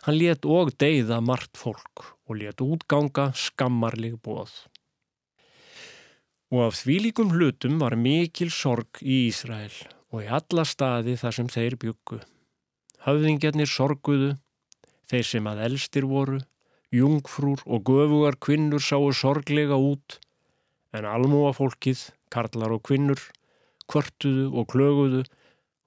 Hann 0.05 0.17
let 0.17 0.45
og 0.45 0.73
deyða 0.81 1.19
margt 1.21 1.57
fólk 1.59 2.05
og 2.29 2.39
let 2.41 2.61
útganga 2.63 3.29
skammarlig 3.35 4.17
bóð. 4.23 4.51
Og 6.49 6.69
af 6.69 6.79
þvílikum 6.81 7.33
hlutum 7.35 7.77
var 7.81 7.97
mikil 7.99 8.49
sorg 8.53 9.01
í 9.05 9.27
Ísrael 9.29 9.73
og 10.09 10.23
í 10.25 10.29
alla 10.33 10.65
staði 10.65 11.15
þar 11.21 11.35
sem 11.37 11.49
þeir 11.51 11.75
byggu. 11.81 12.21
Höfðingjarnir 13.05 13.69
sorguðu, 13.69 14.31
þeir 15.09 15.27
sem 15.29 15.49
að 15.49 15.61
elstir 15.67 16.07
voru, 16.09 16.39
jungfrúr 16.93 17.61
og 17.69 17.85
göfugar 17.85 18.39
kvinnur 18.41 18.81
sáu 18.81 19.11
sorglega 19.13 19.77
út, 19.77 20.17
en 20.93 21.05
almúa 21.05 21.53
fólkið, 21.53 22.01
karlar 22.33 22.73
og 22.75 22.83
kvinnur, 22.87 23.21
kvörtuðu 23.89 24.49
og 24.53 24.67
klöguðu 24.71 25.23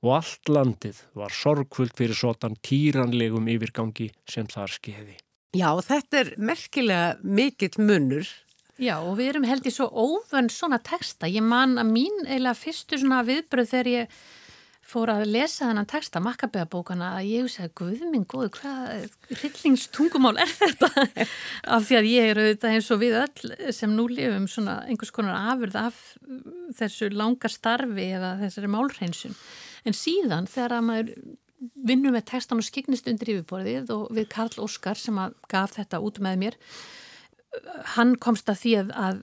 og 0.02 0.14
allt 0.18 0.50
landið 0.50 1.02
var 1.18 1.34
sorgfullt 1.34 1.94
fyrir 1.98 2.18
sotan 2.18 2.56
týranlegum 2.66 3.46
yfirgangi 3.52 4.10
sem 4.28 4.48
þar 4.50 4.74
skeiði. 4.74 5.16
Já, 5.52 5.68
þetta 5.84 6.22
er 6.22 6.32
merkilega 6.40 7.12
mikill 7.22 7.76
munur. 7.78 8.28
Já, 8.80 8.96
og 9.04 9.18
við 9.18 9.34
erum 9.34 9.46
held 9.46 9.66
í 9.68 9.72
svo 9.74 9.86
óvönn 9.86 10.48
svona 10.50 10.80
texta. 10.82 11.28
Ég 11.28 11.44
man 11.44 11.76
að 11.78 11.92
mín 11.92 12.24
eila 12.26 12.54
fyrstu 12.56 12.98
svona 12.98 13.20
viðbröð 13.28 13.68
þegar 13.74 13.90
ég 13.92 14.16
fór 14.92 15.10
að 15.12 15.24
lesa 15.32 15.68
þennan 15.68 15.88
texta, 15.88 16.20
makkabæðabókana, 16.22 17.12
að 17.18 17.28
ég 17.30 17.46
hugsaði, 17.46 17.72
guðminn 17.80 18.26
góðu, 18.28 18.50
hvað 18.58 19.06
hryllingstungumál 19.40 20.34
er 20.42 20.52
þetta? 20.52 20.90
af 21.76 21.86
því 21.88 21.98
að 21.98 22.08
ég 22.10 22.30
er 22.30 22.40
auðvitað 22.42 22.76
eins 22.76 22.90
og 22.92 23.02
við 23.02 23.18
öll 23.22 23.72
sem 23.74 23.94
nú 23.96 24.06
lifum 24.10 24.48
svona 24.50 24.80
einhvers 24.86 25.14
konar 25.14 25.52
afurð 25.52 25.78
af 25.82 26.00
þessu 26.78 27.12
langa 27.14 27.50
starfi 27.52 28.08
eða 28.18 28.34
þessari 28.42 28.72
málhreinsun. 28.72 29.38
En 29.88 29.96
síðan 29.96 30.50
þegar 30.50 30.76
að 30.78 30.88
maður 30.88 31.14
vinnur 31.86 32.14
með 32.14 32.26
textan 32.32 32.60
og 32.62 32.66
skiknist 32.66 33.08
undir 33.10 33.36
yfirborðið 33.36 33.92
og 33.94 34.10
við 34.14 34.28
Karl 34.32 34.64
Óskar 34.64 34.98
sem 34.98 35.18
gaf 35.50 35.76
þetta 35.76 36.02
út 36.02 36.18
með 36.22 36.40
mér, 36.42 36.58
hann 37.96 38.16
komst 38.20 38.48
að 38.50 38.62
því 38.62 38.76
að, 38.80 38.92
að 38.96 39.22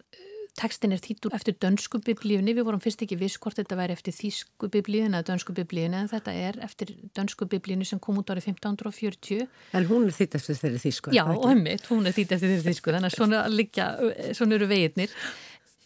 tekstin 0.60 0.94
er 0.94 1.02
þýttur 1.02 1.34
eftir 1.36 1.56
dönsku 1.62 2.02
biblíunni, 2.04 2.54
við 2.58 2.68
vorum 2.68 2.82
fyrst 2.84 3.02
ekki 3.06 3.18
viss 3.20 3.40
hvort 3.42 3.58
þetta 3.60 3.78
væri 3.80 3.96
eftir 3.96 4.16
þýsku 4.16 4.70
biblíunni 4.74 5.18
eða 5.18 5.30
dönsku 5.32 5.56
biblíunni 5.58 6.02
en 6.02 6.12
þetta 6.12 6.36
er 6.36 6.60
eftir 6.66 6.94
dönsku 7.18 7.48
biblíunni 7.50 7.88
sem 7.88 8.02
kom 8.04 8.20
út 8.22 8.34
árið 8.34 8.52
1540. 8.52 9.48
En 9.80 9.90
hún 9.90 10.08
er 10.10 10.16
þýtt 10.18 10.40
eftir 10.40 10.60
þeirri 10.60 10.84
þýsku? 10.84 11.16
Já, 11.16 11.24
heimitt, 11.32 11.88
hún 11.92 12.06
er 12.06 12.16
þýtt 12.18 12.36
eftir 12.38 12.54
þeirri 12.54 12.68
þýsku, 12.68 12.96
þannig 12.96 13.12
að 13.12 13.18
svona, 13.18 13.44
liggja, 13.54 13.90
svona 14.38 14.60
eru 14.60 14.70
veginnir. 14.70 15.18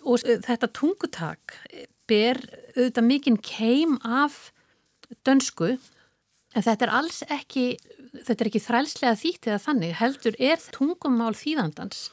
Og 0.03 0.25
þetta 0.25 0.69
tungutak 0.75 1.57
ber 2.09 2.41
auðvitað 2.75 3.07
mikinn 3.07 3.39
keim 3.39 3.97
af 4.03 4.51
dönsku 5.23 5.75
en 6.53 6.65
þetta 6.65 6.87
er 6.87 6.95
alls 6.99 7.21
ekki 7.31 7.67
þetta 8.13 8.39
er 8.39 8.49
ekki 8.49 8.61
þrælslega 8.61 9.19
þýtt 9.19 9.49
eða 9.49 9.61
þannig 9.63 9.97
heldur 9.99 10.37
er 10.51 10.63
tungumál 10.75 11.33
þýðandans 11.37 12.07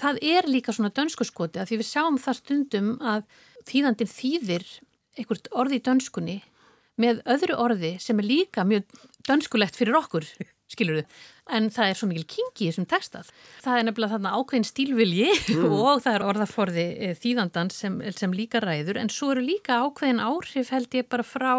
það 0.00 0.20
er 0.34 0.50
líka 0.50 0.74
svona 0.74 0.92
dönsku 0.94 1.26
skoti 1.26 1.60
að 1.62 1.70
því 1.70 1.80
við 1.82 1.90
sjáum 1.90 2.18
það 2.20 2.40
stundum 2.40 2.90
að 3.00 3.24
þýðandin 3.66 4.12
þýðir 4.12 4.66
einhvert 5.16 5.48
orði 5.56 5.80
í 5.80 5.86
dönskunni 5.86 6.36
með 7.00 7.22
öðru 7.28 7.56
orði 7.60 7.96
sem 8.00 8.20
er 8.20 8.28
líka 8.28 8.64
mjög 8.68 8.86
dönskulegt 9.26 9.76
fyrir 9.78 9.98
okkur 9.98 10.28
skilur 10.72 11.00
þau, 11.00 11.16
en 11.56 11.68
það 11.70 11.90
er 11.90 11.98
svo 11.98 12.08
mikil 12.10 12.24
kingi 12.26 12.64
í 12.64 12.68
þessum 12.70 12.88
textað. 12.90 13.28
Það 13.62 13.78
er 13.78 13.84
nefnilega 13.86 14.16
þarna 14.16 14.32
ákveðin 14.34 14.66
stílvilji 14.66 15.28
mm. 15.54 15.74
og 15.78 16.02
það 16.02 16.16
er 16.18 16.24
orðaforði 16.26 16.86
eh, 17.06 17.14
þýðandan 17.22 17.70
sem, 17.74 17.98
sem 18.16 18.34
líka 18.34 18.62
ræður, 18.64 18.98
en 18.98 19.12
svo 19.12 19.30
eru 19.34 19.44
líka 19.46 19.78
ákveðin 19.84 20.22
áhrif 20.24 20.72
held 20.74 20.96
ég 20.98 21.06
bara 21.12 21.26
frá 21.26 21.52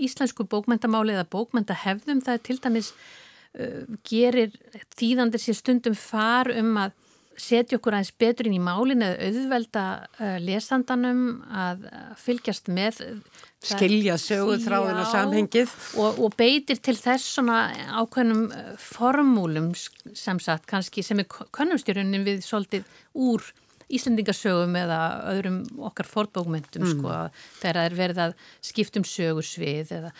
íslensku 0.00 0.48
bókmentamáli 0.48 1.16
eða 1.16 1.26
bókmentahefðum. 1.34 2.22
Það 2.24 2.38
er 2.38 2.44
til 2.48 2.58
dæmis 2.64 2.90
uh, 2.94 3.84
gerir 4.08 4.56
þýðandir 4.96 5.44
sér 5.44 5.60
stundum 5.60 5.98
far 5.98 6.48
um 6.54 6.72
að 6.86 6.96
setja 7.38 7.78
okkur 7.78 7.96
aðeins 7.96 8.14
betur 8.20 8.48
inn 8.48 8.56
í 8.58 8.62
málin 8.62 9.04
eða 9.04 9.28
auðvelda 9.28 9.84
uh, 10.18 10.38
lesandanum 10.42 11.22
að 11.48 11.86
fylgjast 12.20 12.70
með 12.72 13.00
skilja 13.64 14.18
söguð 14.22 14.66
þráðin 14.66 15.00
og 15.02 15.08
samhengið 15.12 15.76
og, 15.98 16.20
og 16.24 16.36
beitir 16.38 16.82
til 16.82 16.96
þess 16.98 17.38
svona 17.38 17.60
ákveðnum 18.00 18.44
uh, 18.50 18.74
formúlum 18.82 19.72
sem 19.78 20.42
sagt 20.42 20.68
kannski 20.70 21.06
sem 21.06 21.22
er 21.22 21.30
konumstjórunum 21.30 22.26
við 22.28 22.44
svolítið 22.46 23.00
úr 23.18 23.46
Íslandingasögum 23.88 24.74
eða 24.76 24.98
öðrum 25.30 25.62
okkar 25.88 26.08
fórbókmyndum 26.08 26.84
mm. 26.84 26.90
sko 26.92 27.14
þegar 27.62 27.78
það 27.78 27.86
er 27.86 27.96
verið 27.96 28.20
að 28.26 28.34
skiptum 28.68 29.06
sögursvið 29.08 29.94
eða, 29.96 30.12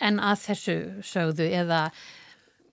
en 0.00 0.22
að 0.24 0.46
þessu 0.46 0.76
sögðu 1.04 1.50
eða 1.60 1.82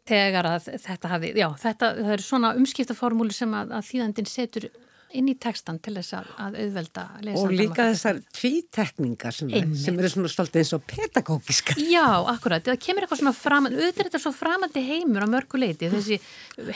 þegar 0.08 0.52
að 0.56 0.70
þetta 0.84 1.13
hafi, 1.13 1.32
já, 1.38 1.48
þetta, 1.62 1.93
það 2.02 2.17
er 2.17 2.26
svona 2.26 2.54
umskiptaformúli 2.60 3.36
sem 3.36 3.56
að, 3.58 3.74
að 3.78 3.89
þýðandin 3.91 4.30
setur 4.32 4.70
inn 5.15 5.30
í 5.32 5.36
tekstan 5.39 5.78
til 5.84 5.93
þess 5.96 6.15
að, 6.17 6.28
að 6.43 6.58
auðvelda. 6.63 7.04
Og 7.39 7.54
líka 7.54 7.86
þessar 7.93 8.20
tvítekningar 8.36 9.36
sem, 9.36 9.52
sem 9.80 10.00
eru 10.00 10.12
svona 10.12 10.32
stoltið 10.32 10.63
eins 10.63 10.74
og 10.76 10.84
pedagógiska. 10.89 11.78
Já, 11.80 12.06
akkurat, 12.34 12.65
það 12.65 12.82
kemur 12.84 13.06
eitthvað 13.06 13.22
svona 13.22 13.36
fram, 13.38 13.70
auðvitað 13.70 14.04
er 14.04 14.10
þetta 14.10 14.22
svo 14.26 14.34
framandi 14.36 14.84
heimur 14.84 15.24
á 15.24 15.28
mörguleiti, 15.32 15.91
þessi 15.93 16.20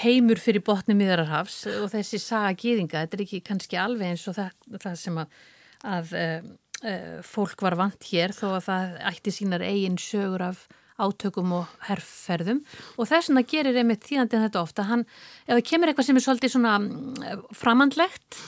heimur 0.06 0.39
fyrir 0.41 0.63
botni 0.65 0.96
miðararhafs 1.00 1.65
og 1.76 1.89
þessi 1.91 2.22
saga 2.24 2.56
gýðinga, 2.56 3.04
þetta 3.04 3.20
er 3.20 3.26
ekki 3.28 3.44
kannski 3.52 3.80
alveg 3.82 4.13
eins 4.13 4.28
og 4.32 4.39
það, 4.39 4.56
það 4.78 5.00
sem 5.04 5.22
að, 5.26 5.39
að 5.98 6.15
uh, 6.22 6.52
uh, 6.86 7.17
fólk 7.28 7.67
var 7.67 7.80
vant 7.84 8.12
hér 8.13 8.36
þó 8.38 8.48
að 8.54 8.70
það 8.70 8.96
ætti 9.12 9.36
sínar 9.41 9.67
eigin 9.67 10.00
sögur 10.00 10.48
af 10.54 10.70
átökum 11.02 11.54
og 11.60 11.76
herrferðum 11.88 12.64
og 12.98 13.10
þess 13.10 13.32
vegna 13.32 13.46
gerir 13.54 13.82
einmitt 13.82 14.08
þýðandi 14.08 14.42
þetta 14.46 14.64
ofta 14.64 14.88
hann, 14.90 15.06
ef 15.48 15.54
það 15.56 15.68
kemur 15.72 15.92
eitthvað 15.92 16.10
sem 16.10 16.20
er 16.20 16.26
svolítið 16.26 16.56
svona 16.56 16.78
mm, 16.80 17.46
framandlegt 17.58 18.42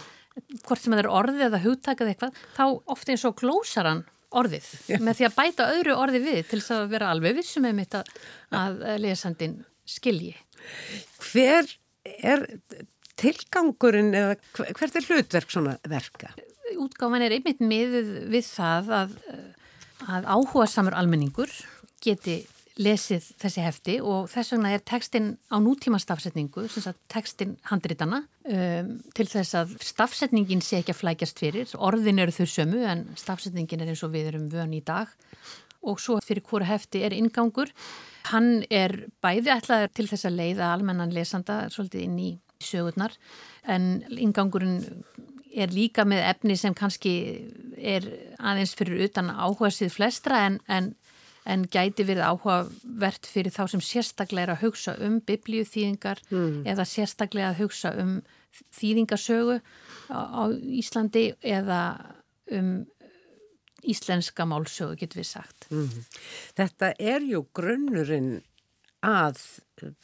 hvort 0.63 0.81
sem 0.81 0.93
það 0.93 1.03
er 1.03 1.11
orðið 1.13 1.45
eða 1.47 1.61
hugtakað 1.63 2.11
eitthvað, 2.13 2.41
þá 2.55 2.65
ofta 2.95 3.13
eins 3.13 3.25
og 3.27 3.37
glósar 3.39 3.89
hann 3.89 4.03
orðið, 4.33 4.69
yeah. 4.89 5.03
með 5.03 5.19
því 5.19 5.27
að 5.27 5.35
bæta 5.37 5.67
öðru 5.75 5.97
orðið 5.99 6.25
við 6.25 6.39
til 6.49 6.59
þess 6.59 6.73
að 6.73 6.87
vera 6.95 7.11
alveg 7.13 7.37
vissum 7.37 7.67
einmitt 7.69 7.97
að, 7.99 8.09
að 8.57 8.79
lesandin 9.03 9.59
skilji. 9.85 10.33
Hver 11.21 11.69
er 12.15 12.47
tilgangurinn 13.19 14.13
eða 14.17 14.37
hvert 14.73 14.97
er 14.97 15.07
hlutverk 15.09 15.53
svona 15.53 15.75
verka? 15.89 16.33
Útgáfan 16.81 17.25
er 17.25 17.35
einmitt 17.37 17.61
miðið 17.61 18.09
við 18.33 18.47
það 18.47 18.91
að, 18.97 19.15
að 20.07 20.29
áhuga 20.33 20.67
samur 20.71 20.97
almenningur 20.97 21.53
geti 22.03 22.43
lesið 22.81 23.25
þessi 23.37 23.61
hefti 23.61 23.95
og 24.01 24.29
þess 24.31 24.55
vegna 24.55 24.71
er 24.73 24.81
tekstin 24.81 25.27
á 25.53 25.61
nútíma 25.61 25.99
stafsetningu, 26.01 26.65
tekstin 27.11 27.57
handritana 27.69 28.23
um, 28.49 28.95
til 29.13 29.27
þess 29.29 29.57
að 29.59 29.75
stafsetningin 29.85 30.63
sé 30.65 30.79
ekki 30.81 30.95
að 30.95 31.01
flækjast 31.03 31.43
fyrir, 31.43 31.75
orðin 31.77 32.23
eru 32.23 32.33
þau 32.33 32.47
sömu 32.49 32.81
en 32.89 33.05
stafsetningin 33.19 33.85
er 33.85 33.93
eins 33.93 34.01
og 34.05 34.15
við 34.15 34.31
erum 34.31 34.49
vön 34.53 34.73
í 34.73 34.81
dag 34.85 35.11
og 35.83 35.99
svo 36.01 36.17
fyrir 36.23 36.45
hvora 36.47 36.65
hefti 36.69 37.03
er 37.03 37.13
ingangur. 37.13 37.69
Hann 38.31 38.63
er 38.71 39.03
bæði 39.21 39.51
ætlaður 39.51 39.93
til 39.93 40.07
þess 40.09 40.29
að 40.29 40.39
leiða 40.39 40.71
almennan 40.71 41.13
lesanda 41.13 41.65
svolítið 41.73 42.05
inn 42.07 42.17
í 42.23 42.31
sögurnar 42.63 43.17
en 43.67 44.05
ingangurinn 44.15 44.79
er 45.53 45.73
líka 45.75 46.05
með 46.07 46.23
efni 46.31 46.55
sem 46.57 46.73
kannski 46.73 47.13
er 47.77 48.07
aðeins 48.39 48.73
fyrir 48.77 49.03
utan 49.05 49.29
áhuga 49.29 49.69
síð 49.73 49.91
flestra 49.93 50.45
en, 50.47 50.57
en 50.71 50.93
en 51.49 51.65
gæti 51.67 52.05
verið 52.07 52.27
áhugavert 52.29 53.27
fyrir 53.27 53.53
þá 53.53 53.65
sem 53.73 53.83
sérstaklega 53.83 54.47
er 54.47 54.53
að 54.55 54.63
hugsa 54.67 54.95
um 55.03 55.19
biblíuþýðingar 55.27 56.23
mm. 56.29 56.63
eða 56.71 56.87
sérstaklega 56.87 57.51
að 57.51 57.61
hugsa 57.63 57.93
um 57.99 58.17
þýðingasögu 58.77 59.59
á, 60.13 60.19
á 60.19 60.43
Íslandi 60.53 61.31
eða 61.41 61.81
um 62.53 62.73
íslenska 63.83 64.45
málsögu, 64.47 64.95
getur 64.99 65.19
við 65.19 65.29
sagt. 65.33 65.67
Mm. 65.73 66.03
Þetta 66.55 66.93
er 66.99 67.25
ju 67.27 67.43
grunnurinn 67.55 68.37
að 69.03 69.41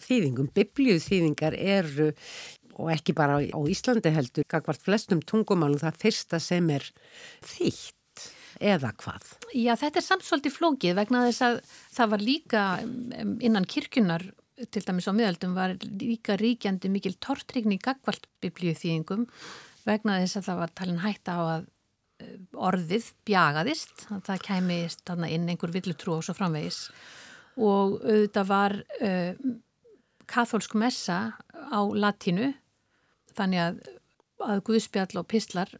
þýðingum. 0.03 0.49
Biblíuþýðingar 0.55 1.55
eru, 1.55 2.09
og 2.75 2.91
ekki 2.91 3.15
bara 3.15 3.39
á 3.39 3.59
Íslandi 3.71 4.11
heldur, 4.15 4.47
kakvart 4.51 4.83
flestum 4.83 5.23
tungumálum 5.23 5.79
það 5.79 6.01
fyrsta 6.03 6.41
sem 6.43 6.67
er 6.75 6.89
þýtt 7.47 7.95
eða 8.59 8.91
hvað? 8.99 9.31
Já, 9.55 9.73
þetta 9.79 10.01
er 10.01 10.05
samt 10.05 10.27
svolítið 10.27 10.55
flókið 10.57 10.99
vegna 10.99 11.23
þess 11.29 11.45
að 11.47 11.57
það 11.95 12.13
var 12.13 12.25
líka 12.25 12.65
innan 13.39 13.67
kirkunar, 13.69 14.27
til 14.59 14.83
dæmis 14.83 15.07
á 15.07 15.15
miðaldum, 15.15 15.55
var 15.55 15.75
líka 15.79 16.35
ríkjandi 16.39 16.91
mikil 16.91 17.15
tortrygni 17.23 17.79
gagvalt 17.79 18.27
biblíuþýðingum 18.43 19.27
vegna 19.87 20.19
þess 20.23 20.41
að 20.41 20.49
það 20.49 20.63
var 20.63 20.73
talin 20.75 21.03
hægt 21.05 21.31
á 21.31 21.37
að 21.39 21.67
orðið 22.59 23.13
bjagaðist, 23.27 24.05
það 24.27 24.43
kæmist 24.43 25.11
inn 25.29 25.47
einhver 25.47 25.71
villutrú 25.71 26.17
og 26.17 26.25
svo 26.25 26.35
framvegis 26.35 26.89
og 27.59 27.99
auðvitað 28.03 28.49
var 28.49 28.75
uh, 29.03 29.31
katholsk 30.29 30.75
messa 30.79 31.19
á 31.55 31.79
latínu 31.79 32.51
þannig 33.37 33.63
að, 33.63 33.79
að 34.45 34.63
Guðspjall 34.67 35.21
og 35.21 35.27
Pistlar 35.31 35.71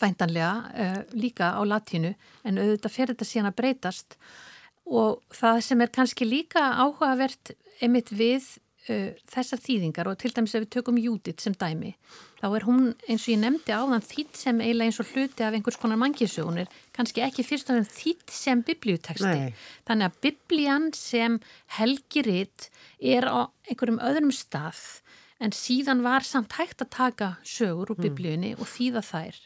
væntanlega 0.00 0.52
uh, 0.68 1.00
líka 1.16 1.52
á 1.54 1.60
latínu 1.66 2.14
en 2.44 2.62
auðvitað 2.62 2.94
fer 2.94 3.12
þetta 3.12 3.28
síðan 3.28 3.50
að 3.52 3.58
breytast 3.62 4.18
og 4.88 5.20
það 5.34 5.60
sem 5.66 5.84
er 5.84 5.92
kannski 5.94 6.28
líka 6.28 6.64
áhugavert 6.80 7.52
einmitt 7.82 8.12
við 8.14 8.46
uh, 8.88 9.12
þessar 9.30 9.62
þýðingar 9.64 10.10
og 10.10 10.18
til 10.20 10.32
dæmis 10.34 10.56
ef 10.56 10.64
við 10.66 10.74
tökum 10.78 11.00
Júdit 11.00 11.44
sem 11.44 11.56
dæmi 11.58 11.94
þá 12.38 12.46
er 12.52 12.66
hún 12.68 12.84
eins 13.08 13.24
og 13.26 13.32
ég 13.32 13.40
nefndi 13.42 13.74
áðan 13.74 14.04
þýtt 14.04 14.38
sem 14.38 14.60
eiginlega 14.62 14.92
eins 14.92 15.00
og 15.02 15.10
hluti 15.12 15.44
af 15.44 15.56
einhvers 15.56 15.78
konar 15.80 15.98
mannkísögunir 16.00 16.70
kannski 16.96 17.24
ekki 17.24 17.44
fyrst 17.46 17.70
og 17.70 17.78
fremst 17.78 17.98
þýtt 17.98 18.34
sem 18.34 18.62
biblíuteksti. 18.66 19.52
Þannig 19.88 20.06
að 20.06 20.18
biblían 20.26 20.88
sem 20.96 21.38
helgiritt 21.78 22.68
er 22.98 23.26
á 23.26 23.50
einhverjum 23.66 24.00
öðrum 24.06 24.34
stað 24.34 25.02
en 25.42 25.54
síðan 25.54 26.02
var 26.06 26.26
samt 26.26 26.56
hægt 26.58 26.82
að 26.82 26.94
taka 26.94 27.30
sögur 27.46 27.94
úr 27.94 27.98
mm. 27.98 28.06
biblíunni 28.06 28.54
mm. 28.54 28.62
og 28.62 28.70
þýða 28.70 29.04
þær 29.06 29.42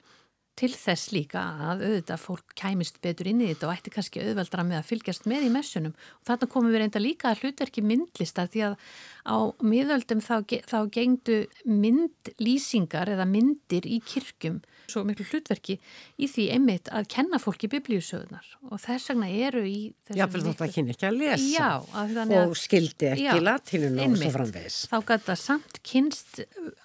til 0.59 0.71
þess 0.75 1.13
líka 1.15 1.43
að 1.71 1.85
auðvitað 1.87 2.21
fólk 2.21 2.55
kæmist 2.59 3.01
betur 3.05 3.31
inn 3.31 3.41
í 3.41 3.49
þetta 3.51 3.69
og 3.69 3.75
ætti 3.77 3.93
kannski 3.95 4.23
auðveldra 4.23 4.67
með 4.69 4.81
að 4.81 4.91
fylgjast 4.91 5.29
með 5.31 5.47
í 5.47 5.53
messunum. 5.55 5.95
Og 6.21 6.29
þarna 6.29 6.49
komum 6.53 6.75
við 6.75 6.83
reynda 6.83 7.03
líka 7.03 7.31
að 7.31 7.45
hlutverki 7.45 7.85
myndlistar 7.87 8.51
því 8.53 8.67
að 8.69 8.77
á 9.23 9.37
miðöldum 9.65 10.21
þá, 10.25 10.37
þá 10.69 10.79
gengdu 10.93 11.39
myndlýsingar 11.65 13.15
eða 13.15 13.27
myndir 13.31 13.89
í 13.89 14.03
kirkjum 14.05 14.61
svo 14.91 15.03
miklu 15.07 15.25
hlutverki 15.31 15.79
í 16.21 16.29
því 16.31 16.47
einmitt 16.57 16.91
að 16.93 17.09
kenna 17.15 17.41
fólki 17.43 17.71
biblíusögnar 17.73 18.47
og 18.69 18.81
þess 18.83 19.13
vegna 19.13 19.31
eru 19.31 19.65
í 19.69 19.79
Já, 20.13 20.27
vel 20.31 20.43
þetta 20.45 20.69
kynni 20.75 20.95
ekki 20.95 21.09
að 21.09 21.19
lesa 21.21 21.49
já, 21.49 21.69
að 22.03 22.35
og 22.43 22.57
skildi 22.59 23.13
ekki 23.15 23.45
latinun 23.45 24.01
og 24.03 24.17
svo 24.21 24.33
framvegs 24.37 24.81
Þá 24.93 24.99
gæta 25.13 25.39
samt 25.39 25.81
kynst 25.87 26.43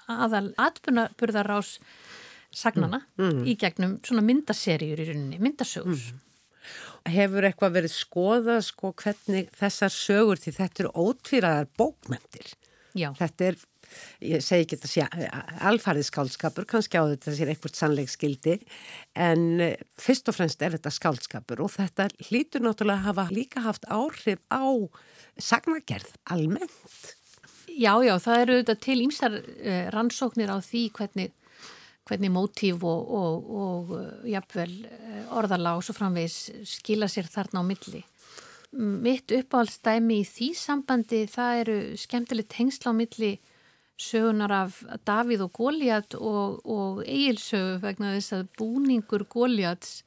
aðal 0.08 0.51
atbyrðarás 0.62 1.77
sagnana 2.53 3.01
mm. 3.17 3.27
Mm. 3.27 3.43
í 3.47 3.55
gegnum 3.60 3.97
svona 4.05 4.23
myndaserjur 4.25 5.01
í 5.03 5.07
rauninni, 5.10 5.39
myndasögur. 5.43 5.97
Mm. 5.97 6.23
Hefur 7.07 7.47
eitthvað 7.47 7.77
verið 7.77 7.93
skoða 7.93 8.60
sko 8.65 8.91
hvernig 8.99 9.49
þessar 9.55 9.93
sögur 9.93 10.41
því 10.41 10.53
þetta 10.57 10.83
eru 10.83 10.93
ótvíraðar 11.07 11.69
bókmentir. 11.79 12.51
Já. 12.97 13.12
Þetta 13.15 13.47
er, 13.51 13.60
ég 14.25 14.43
segi 14.43 14.65
ekki 14.65 14.79
þetta 14.79 14.91
sé 14.91 15.27
alfarið 15.69 16.07
skálskapur, 16.10 16.67
kannski 16.67 16.99
á 16.99 17.03
þetta 17.13 17.36
sé 17.38 17.47
eitthvað 17.47 17.77
sannleikskildi 17.79 18.57
en 19.27 19.45
eh, 19.63 19.77
fyrst 20.01 20.31
og 20.31 20.36
fremst 20.39 20.63
er 20.65 20.75
þetta 20.75 20.91
skálskapur 20.95 21.62
og 21.63 21.71
þetta 21.77 22.10
hlýtur 22.27 22.65
náttúrulega 22.65 22.99
að 23.05 23.07
hafa 23.12 23.27
líka 23.31 23.63
haft 23.67 23.88
áhrif 23.88 24.41
á 24.51 24.67
sagnagerð 25.38 26.17
almennt. 26.33 27.13
Já, 27.77 27.93
já, 28.01 28.15
það 28.17 28.41
eru 28.41 28.62
þetta 28.62 28.75
til 28.81 29.01
ímsar 29.03 29.36
eh, 29.38 29.88
rannsóknir 29.93 30.49
á 30.49 30.57
því 30.65 30.88
hvernig 30.97 31.36
hvernig 32.08 32.32
mótíf 32.34 32.84
og, 32.88 33.12
og, 33.20 33.50
og 33.63 33.91
uh, 33.98 34.30
jafnvel 34.30 34.74
uh, 34.88 35.36
orðalá 35.39 35.76
og 35.78 35.86
svo 35.86 35.96
framvegs 35.98 36.38
skila 36.67 37.10
sér 37.12 37.30
þarna 37.32 37.63
á 37.63 37.70
milli. 37.70 38.04
Mitt 38.78 39.32
uppáhaldstæmi 39.32 40.22
í 40.22 40.26
því 40.28 40.50
sambandi 40.60 41.22
það 41.32 41.62
eru 41.62 41.78
skemmtilegt 42.00 42.58
hengsla 42.60 42.91
á 42.91 43.00
milli 43.00 43.38
sögunar 43.98 44.54
af 44.54 44.82
Davíð 45.08 45.48
og 45.48 45.54
Góliat 45.58 46.17
og, 46.20 46.60
og 46.67 47.00
eigilsögu 47.08 47.80
vegna 47.82 48.13
þess 48.17 48.36
að 48.38 48.50
búningur 48.60 49.26
Góliats 49.32 50.04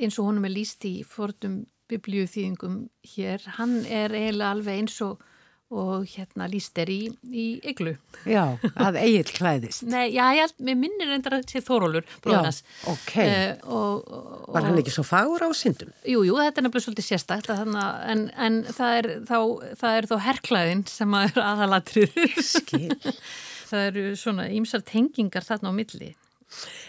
eins 0.00 0.18
og 0.20 0.28
honum 0.28 0.46
er 0.48 0.54
líst 0.54 0.84
í 0.84 1.00
fordum 1.06 1.62
biblíuþýðingum 1.90 2.82
hér, 3.14 3.42
hann 3.56 3.80
er 3.86 4.12
eiginlega 4.14 4.54
alveg 4.54 4.82
eins 4.82 4.98
og 5.04 5.22
og 5.70 6.06
hérna 6.10 6.48
líst 6.50 6.78
er 6.82 6.90
í, 6.90 6.98
í 7.30 7.44
yglu. 7.70 7.92
Já, 8.26 8.56
að 8.74 8.98
eigil 9.04 9.28
klæðist. 9.30 9.84
Nei, 9.86 10.10
já, 10.10 10.24
ég 10.34 10.54
minnir 10.66 11.12
reyndar 11.12 11.36
að 11.38 11.46
sé 11.52 11.62
Þórólur, 11.62 12.06
bróðans. 12.24 12.62
Já, 12.64 12.88
ok. 12.90 13.12
Uh, 13.20 13.76
og, 13.78 14.10
og, 14.10 14.48
Var 14.56 14.66
hann 14.66 14.80
ekki 14.82 14.94
svo 14.96 15.04
fagur 15.06 15.46
á 15.46 15.50
syndum? 15.54 15.92
Jú, 16.02 16.24
jú, 16.26 16.34
þetta 16.40 16.62
er 16.62 16.66
nefnilega 16.66 16.86
svolítið 16.88 17.06
sérstakt, 17.06 17.52
en, 17.54 18.26
en 18.34 18.58
það, 18.66 18.96
er 18.98 19.10
þá, 19.30 19.38
það 19.84 20.00
er 20.00 20.10
þó 20.10 20.16
herrklæðin 20.26 20.84
sem 20.90 21.16
að 21.20 21.28
er 21.30 21.42
aðalatrið. 21.46 22.20
Skil. 22.50 22.98
það 23.70 23.86
eru 23.92 24.06
svona 24.18 24.50
ímsar 24.50 24.82
tengingar 24.86 25.46
þarna 25.46 25.70
á 25.70 25.74
milli. 25.78 26.14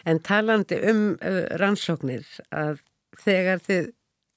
En 0.10 0.18
talandi 0.26 0.82
um 0.90 1.04
uh, 1.22 1.44
rannsóknir, 1.62 2.26
að 2.50 2.82
þegar 3.22 3.62
þið 3.62 3.92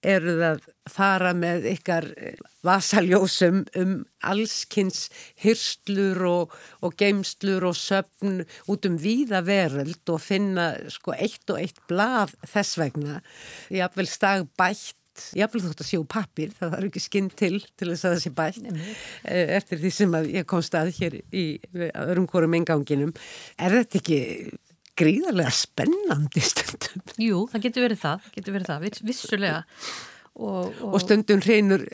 eruð 0.04 0.42
að 0.50 0.64
fara 0.90 1.32
með 1.36 1.68
ykkar 1.74 2.08
eh, 2.16 2.40
vasaljósum 2.64 3.62
um 3.80 3.94
allskynns 4.24 5.08
hyrslur 5.42 6.20
og, 6.28 6.56
og 6.84 6.96
geimslur 7.00 7.68
og 7.70 7.78
söfn 7.78 8.42
út 8.70 8.88
um 8.88 8.98
víða 9.00 9.42
veröld 9.46 10.12
og 10.12 10.22
finna 10.24 10.72
sko 10.92 11.16
eitt 11.16 11.48
og 11.50 11.62
eitt 11.62 11.80
blað 11.90 12.36
þess 12.48 12.78
vegna. 12.80 13.22
Ég 13.72 13.84
haf 13.84 13.96
vel 13.98 14.10
stag 14.10 14.48
bætt 14.58 14.96
Jáfnveg 15.38 15.68
þótt 15.68 15.82
að 15.84 15.86
sjú 15.86 16.04
pappir, 16.10 16.52
það 16.58 16.72
þarf 16.74 16.86
ekki 16.88 17.02
skinn 17.02 17.28
til 17.30 17.58
til 17.78 17.90
þess 17.92 18.06
að 18.06 18.14
það 18.14 18.22
sé 18.24 18.32
bætt. 18.34 18.64
Eh, 19.30 19.52
eftir 19.60 19.78
því 19.82 19.92
sem 19.94 20.16
ég 20.26 20.46
kom 20.50 20.62
stað 20.64 20.90
hér 20.96 21.20
í 21.30 21.44
öðrum 21.92 22.26
korum 22.30 22.56
enganginum. 22.58 23.12
Er 23.54 23.76
þetta 23.78 24.00
ekki 24.00 24.18
gríðarlega 24.98 25.52
spennandi 25.54 26.42
stundum. 26.44 27.04
Jú, 27.20 27.44
það 27.52 27.68
getur 27.68 27.86
verið 27.88 28.02
það, 28.02 28.26
getur 28.34 28.56
verið 28.58 28.72
það, 28.72 28.90
vissulega. 29.10 29.62
Og, 30.34 30.74
og... 30.82 30.90
og 30.90 31.00
stundum 31.02 31.42
hreinur 31.44 31.84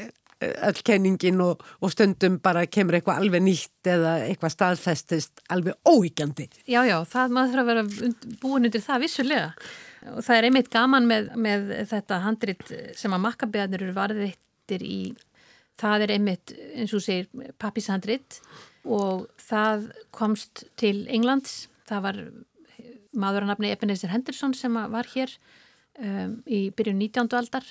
öll 0.41 0.81
eh, 0.89 1.41
og, 1.45 1.63
og 1.81 1.93
stundum 1.93 2.39
bara 2.41 2.65
kemur 2.67 2.97
eitthvað 2.97 3.21
alveg 3.21 3.45
nýtt 3.45 3.91
eða 3.93 4.15
eitthvað 4.25 4.55
staðfestist 4.55 5.43
alveg 5.53 5.77
óíkjandi. 5.85 6.49
Já, 6.65 6.81
já, 6.89 6.97
það 7.05 7.35
maður 7.37 7.55
þarf 7.55 7.63
að 7.63 7.71
vera 7.71 8.13
búin 8.41 8.69
undir 8.69 8.85
það 8.85 9.05
vissulega. 9.05 9.51
Og 10.15 10.25
það 10.25 10.37
er 10.37 10.49
einmitt 10.49 10.71
gaman 10.73 11.09
með, 11.09 11.33
með 11.37 11.73
þetta 11.91 12.23
handrit 12.25 12.73
sem 12.97 13.13
að 13.13 13.25
makkabeðanir 13.27 13.85
eru 13.85 13.97
varðvittir 13.99 14.85
í, 14.87 15.01
það 15.81 16.07
er 16.07 16.15
einmitt, 16.17 16.55
eins 16.73 16.95
og 16.97 17.05
segir, 17.05 17.29
pappishandrit 17.61 18.41
og 18.89 19.27
það 19.45 19.91
komst 20.17 20.65
til 20.81 21.05
Englands, 21.13 21.67
það 21.91 22.07
var 22.07 22.23
maður 23.13 23.47
að 23.47 23.53
nafni 23.53 23.73
Ebenezer 23.75 24.13
Henderson 24.13 24.55
sem 24.57 24.77
var 24.93 25.09
hér 25.15 25.33
um, 25.99 26.39
í 26.47 26.69
byrjun 26.77 27.01
19. 27.01 27.31
aldar 27.39 27.67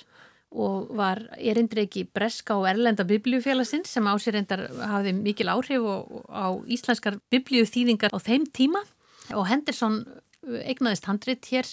og 0.50 0.90
var 0.98 1.22
erindreiki 1.38 2.02
breska 2.10 2.56
og 2.58 2.66
erlenda 2.66 3.06
biblíufélagsins 3.06 3.92
sem 3.94 4.06
á 4.10 4.14
sér 4.18 4.34
reyndar 4.34 4.64
hafði 4.82 5.12
mikil 5.14 5.52
áhrif 5.52 5.84
á 6.26 6.50
íslenskar 6.66 7.20
biblíuþýðingar 7.30 8.10
á 8.10 8.18
þeim 8.18 8.48
tíma 8.50 8.82
og 9.30 9.46
Henderson 9.46 10.02
eignaðist 10.42 11.06
handrit 11.06 11.46
hér 11.52 11.68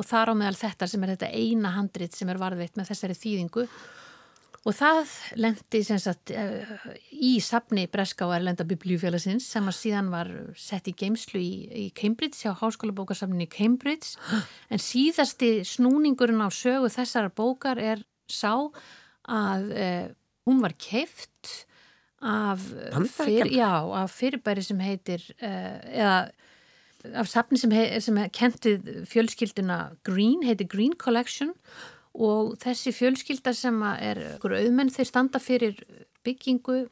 og 0.00 0.08
þar 0.08 0.32
á 0.32 0.34
meðal 0.38 0.56
þetta 0.56 0.88
sem 0.88 1.04
er 1.04 1.12
þetta 1.12 1.32
eina 1.34 1.74
handrit 1.76 2.16
sem 2.16 2.28
er 2.32 2.40
varðveitt 2.40 2.78
með 2.78 2.92
þessari 2.92 3.18
þýðingu 3.20 3.66
Og 4.66 4.74
það 4.74 5.10
lendi 5.38 5.80
sagt, 5.86 6.32
eh, 6.34 6.66
í 7.14 7.36
sapni 7.38 7.84
Breska 7.86 8.26
og 8.26 8.34
Erlenda 8.34 8.64
biblíufélagsins 8.66 9.46
sem 9.46 9.62
að 9.62 9.76
síðan 9.78 10.10
var 10.10 10.30
sett 10.58 10.88
í 10.90 10.94
geimslu 10.98 11.38
í, 11.38 11.52
í 11.70 11.86
Cambridge, 11.94 12.42
hjá 12.42 12.56
háskóla 12.58 12.94
bókarsafninni 12.96 13.46
Cambridge. 13.46 14.16
En 14.72 14.82
síðasti 14.82 15.60
snúningurinn 15.62 16.42
á 16.42 16.50
sögu 16.50 16.90
þessara 16.90 17.30
bókar 17.30 17.78
er 17.78 18.02
sá 18.26 18.66
að 19.30 19.70
eh, 19.70 20.08
hún 20.46 20.58
var 20.64 20.74
keift 20.74 21.66
af, 22.18 22.58
fyr, 23.20 23.46
já, 23.52 23.70
af 23.86 24.10
fyrirbæri 24.18 24.64
sem 24.66 24.82
heitir, 24.82 25.22
eh, 25.38 25.78
eða 25.94 26.18
af 27.14 27.28
sapni 27.30 27.60
sem, 27.60 27.70
hei, 27.70 28.00
sem 28.02 28.18
kentið 28.34 29.04
fjölskylduna 29.06 29.78
Green, 30.02 30.42
heitir 30.42 30.66
Green 30.66 30.96
Collection 30.98 31.54
og 31.54 31.95
þessi 32.62 32.92
fjölskylda 32.96 33.52
sem 33.56 33.82
er 33.98 34.22
auðmenn 34.40 34.92
þeir 34.92 35.08
standa 35.08 35.40
fyrir 35.42 35.82
byggingu 36.24 36.86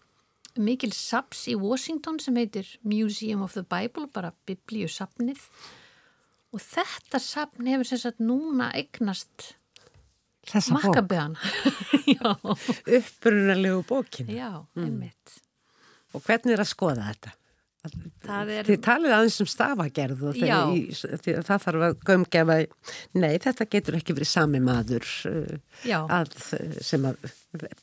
mikil 0.60 0.92
saps 0.94 1.46
í 1.50 1.56
Washington 1.58 2.20
sem 2.22 2.36
heitir 2.38 2.68
Museum 2.86 3.42
of 3.42 3.56
the 3.56 3.64
Bible, 3.66 4.06
bara 4.06 4.34
biblíusapnið 4.46 5.40
og 6.54 6.62
þetta 6.62 7.18
sapn 7.22 7.66
hefur 7.70 7.88
sem 7.88 8.02
sagt 8.04 8.22
núna 8.22 8.70
eignast 8.76 9.54
makkabeðan 10.70 11.38
upprunalegu 12.98 13.80
bókin 13.88 14.30
Já, 14.30 14.62
einmitt. 14.76 15.34
Mm. 15.34 16.14
og 16.14 16.26
hvernig 16.28 16.54
er 16.54 16.62
að 16.62 16.70
skoða 16.70 17.08
þetta? 17.08 17.34
Er... 17.84 18.64
Þið 18.64 18.78
talið 18.80 19.12
aðeins 19.12 19.34
um 19.42 19.48
stafagerð 19.50 20.22
og 20.30 20.38
það 20.40 21.64
þarf 21.66 21.82
að 21.84 21.96
gömgefa, 22.08 22.56
nei 23.20 23.34
þetta 23.44 23.66
getur 23.74 23.98
ekki 23.98 24.16
verið 24.16 24.30
sami 24.30 24.60
maður 24.64 25.04
uh, 25.28 25.98
að, 26.16 26.32
sem 26.80 27.04
að 27.04 27.28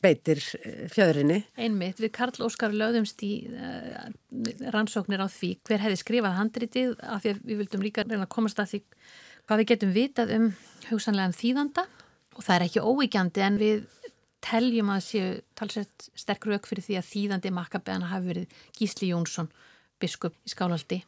beitir 0.02 0.42
uh, 0.58 0.82
fjöðrinni. 0.90 1.38
Einmitt, 1.54 2.02
við 2.02 2.14
Karl 2.18 2.48
Óskar 2.48 2.74
lögðumst 2.74 3.22
í 3.22 3.32
uh, 3.54 4.10
rannsóknir 4.74 5.22
á 5.22 5.30
því 5.30 5.54
hver 5.70 5.86
hefði 5.86 6.02
skrifað 6.02 6.38
handritið 6.40 6.94
af 7.06 7.22
því 7.22 7.36
að 7.36 7.42
við 7.46 7.62
vildum 7.62 7.86
líka 7.86 8.06
reyna 8.08 8.26
að 8.26 8.34
komast 8.34 8.58
að 8.58 8.74
því 8.74 8.84
hvað 9.46 9.62
við 9.62 9.72
getum 9.72 9.94
vitað 9.94 10.36
um 10.40 10.52
hugsanlegan 10.90 11.38
þýðanda. 11.38 11.86
Og 12.32 12.42
það 12.42 12.56
er 12.56 12.66
ekki 12.66 12.82
óíkjandi 12.82 13.42
en 13.44 13.58
við 13.60 13.82
teljum 14.42 14.90
að 14.90 15.04
séu 15.06 15.34
talsett 15.58 16.08
sterk 16.18 16.48
rauk 16.50 16.66
fyrir 16.66 16.82
því 16.82 16.96
að 16.98 17.10
þýðandi 17.12 17.52
makkabeðana 17.54 18.10
hafi 18.10 18.32
verið 18.32 18.64
Gísli 18.74 19.12
Jónsson 19.12 19.50
biskup 20.02 20.36
í 20.46 20.52
Skálaldi. 20.52 21.02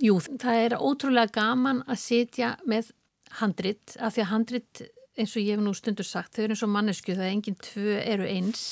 Jú, 0.00 0.16
það 0.40 0.62
er 0.64 0.78
ótrúlega 0.80 1.34
gaman 1.34 1.82
að 1.90 2.00
sitja 2.02 2.54
með 2.68 2.94
handrit, 3.40 3.96
af 4.00 4.16
því 4.16 4.24
að 4.24 4.30
handrit, 4.30 4.82
eins 5.20 5.34
og 5.36 5.44
ég 5.44 5.54
hef 5.54 5.64
nú 5.64 5.74
stundur 5.76 6.08
sagt, 6.08 6.34
þau 6.34 6.44
eru 6.46 6.56
eins 6.56 6.64
og 6.64 6.72
mannesku, 6.72 7.14
það 7.14 7.26
er 7.26 7.34
enginn 7.34 7.60
tvö 7.60 7.98
eru 8.00 8.26
eins, 8.30 8.64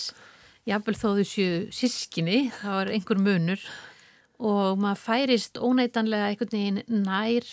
jáfnvel 0.68 0.96
þó 0.96 1.08
þau 1.18 1.26
séu 1.28 1.60
sískinni, 1.74 2.48
þá 2.60 2.70
er 2.80 2.92
einhver 2.96 3.20
munur 3.20 3.62
og 4.38 4.78
maður 4.78 5.02
færist 5.02 5.58
óneitanlega 5.58 6.30
einhvern 6.30 6.54
veginn 6.54 7.04
nær 7.04 7.46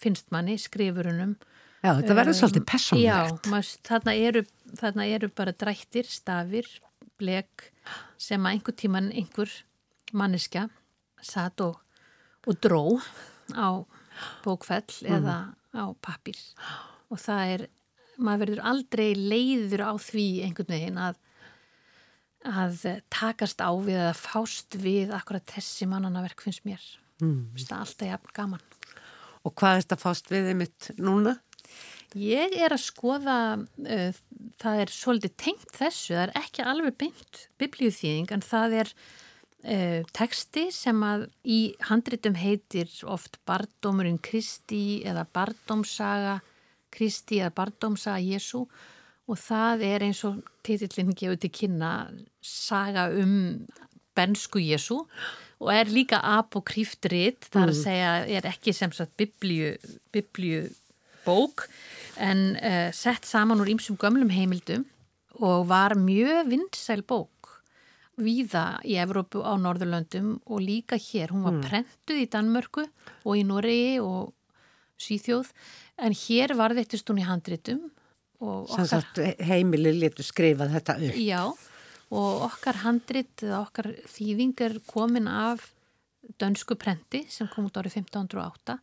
finnst 0.00 0.28
manni, 0.32 0.56
skrifurunum. 0.60 1.36
Já, 1.80 1.94
þetta 1.96 2.16
verður 2.16 2.34
um, 2.34 2.38
svolítið 2.38 2.66
personlegt. 2.68 3.06
Já, 3.08 3.50
maður, 3.52 3.70
þarna, 3.88 4.14
eru, 4.28 4.42
þarna 4.80 5.06
eru 5.16 5.30
bara 5.40 5.54
drættir, 5.56 6.08
stafir, 6.08 6.68
blek 7.20 7.70
sem 8.20 8.44
að 8.44 8.56
einhver 8.56 8.76
tíman 8.76 9.10
einhver 9.16 9.54
manneska 10.16 10.68
satt 11.26 11.62
og, 11.64 11.80
og 12.46 12.60
dró 12.62 12.84
á 13.54 13.84
bókfell 14.44 14.88
mm. 15.02 15.16
eða 15.18 15.36
á 15.76 15.84
pappir 16.02 16.38
og 17.10 17.20
það 17.22 17.54
er, 17.54 17.66
maður 18.18 18.44
verður 18.44 18.64
aldrei 18.72 19.08
leiður 19.16 19.86
á 19.86 19.92
því 20.00 20.28
einhvern 20.46 20.74
veginn 20.76 21.02
að 21.08 21.20
að 22.40 22.86
takast 23.12 23.60
á 23.60 23.68
við 23.76 23.98
eða 24.00 24.16
fást 24.16 24.76
við 24.80 25.10
akkurat 25.12 25.44
þessi 25.44 25.84
mannanaverk 25.90 26.40
finnst 26.40 26.64
mér 26.64 26.80
mm. 27.20 27.52
það 27.52 27.74
er 27.74 27.82
alltaf 27.84 28.12
jafn 28.14 28.36
gaman 28.36 28.68
Og 29.46 29.54
hvað 29.56 29.78
er 29.78 29.84
þetta 29.84 30.00
fást 30.00 30.28
við 30.32 30.50
einmitt 30.52 30.90
núna? 31.00 31.38
Ég 32.18 32.56
er 32.58 32.74
að 32.74 32.82
skoða 32.82 33.36
uh, 33.60 34.20
það 34.60 34.82
er 34.82 34.92
svolítið 34.92 35.34
tengt 35.40 35.74
þessu, 35.76 36.16
það 36.16 36.24
er 36.26 36.32
ekki 36.42 36.66
alveg 36.66 36.96
beint 37.00 37.44
biblíuþýðing 37.62 38.34
en 38.34 38.44
það 38.44 38.76
er 38.82 38.92
uh, 39.64 40.00
texti 40.16 40.68
sem 40.74 41.02
að 41.06 41.26
í 41.44 41.60
handritum 41.88 42.36
heitir 42.38 42.90
oft 43.10 43.40
Bardómurinn 43.48 44.20
Kristi 44.22 45.00
eða 45.08 45.26
Bardómsaga 45.34 46.40
Kristi 46.90 47.40
eða 47.40 47.54
Bardómsaga 47.60 48.22
Jésu 48.22 48.64
og 49.30 49.38
það 49.38 49.84
er 49.86 50.06
eins 50.08 50.24
og 50.26 50.40
titillin 50.66 51.14
gefur 51.14 51.38
til 51.40 51.52
kynna 51.54 51.92
saga 52.42 53.08
um 53.14 53.66
bensku 54.16 54.62
Jésu 54.62 54.98
og 55.60 55.68
er 55.74 55.90
líka 55.92 56.18
apokryftritt, 56.24 57.44
það 57.52 57.62
er 57.62 57.68
að 57.68 57.74
mm. 57.74 57.82
segja 57.82 58.12
er 58.38 58.46
ekki 58.48 58.72
sem 58.76 58.92
sagt 58.96 59.12
biblíu, 59.20 59.74
biblíu 60.12 60.64
bók 61.26 61.66
en 62.20 62.54
uh, 62.56 62.88
sett 62.96 63.28
saman 63.28 63.60
úr 63.60 63.70
ýmsum 63.74 63.98
gömlum 64.00 64.32
heimildum 64.32 64.86
og 65.40 65.68
var 65.68 65.96
mjög 65.96 66.48
vindsæl 66.48 67.04
bók 67.04 67.39
víða 68.24 68.64
í 68.86 68.98
Evrópu 69.02 69.42
á 69.44 69.52
Norðurlöndum 69.60 70.36
og 70.46 70.60
líka 70.64 70.98
hér. 71.00 71.32
Hún 71.34 71.46
var 71.46 71.56
mm. 71.56 71.64
prentuð 71.66 72.20
í 72.22 72.28
Danmörku 72.30 72.84
og 73.24 73.32
í 73.38 73.46
Noregi 73.46 73.96
og 74.04 74.34
Svíþjóð 75.00 75.50
en 76.04 76.16
hér 76.16 76.54
var 76.58 76.76
þetta 76.76 77.00
stún 77.00 77.22
í 77.22 77.26
handritum. 77.26 77.88
Sannsagt 78.40 79.20
heimili 79.44 79.92
letur 79.96 80.24
skrifað 80.24 80.76
þetta 80.76 80.96
upp. 81.00 81.20
Já 81.20 81.42
og 82.10 82.46
okkar 82.48 82.80
handrit 82.82 83.44
eða 83.44 83.60
okkar 83.62 83.92
þýðing 84.10 84.56
er 84.66 84.78
komin 84.88 85.28
af 85.30 85.70
dönsku 86.40 86.76
prenti 86.78 87.22
sem 87.30 87.48
kom 87.50 87.68
út 87.68 87.78
árið 87.78 88.00
1508 88.02 88.78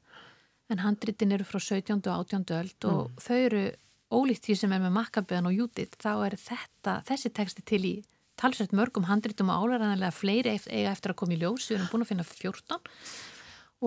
en 0.72 0.84
handritin 0.84 1.36
eru 1.36 1.48
frá 1.48 1.60
17. 1.60 2.00
og 2.00 2.14
18. 2.28 2.46
öld 2.56 2.88
og 2.88 3.02
mm. 3.08 3.20
þau 3.24 3.38
eru 3.38 3.64
ólíkt 4.08 4.48
því 4.48 4.56
sem 4.62 4.76
er 4.76 4.84
með 4.84 4.96
makkabeðan 4.96 5.50
og 5.50 5.58
jútit 5.58 5.98
þá 6.00 6.12
er 6.30 6.38
þetta, 6.40 7.02
þessi 7.08 7.34
teksti 7.36 7.66
til 7.68 7.82
í 7.84 7.96
talsveit 8.40 8.76
mörgum 8.78 9.08
handritum 9.10 9.52
og 9.54 9.66
álæðanlega 9.66 10.14
fleiri 10.16 10.56
eiga 10.56 10.92
eftir 10.92 11.14
að 11.14 11.20
koma 11.22 11.36
í 11.36 11.40
ljós, 11.42 11.70
við 11.70 11.80
erum 11.80 11.90
búin 11.94 12.06
að 12.06 12.12
finna 12.12 12.28
14 12.28 12.78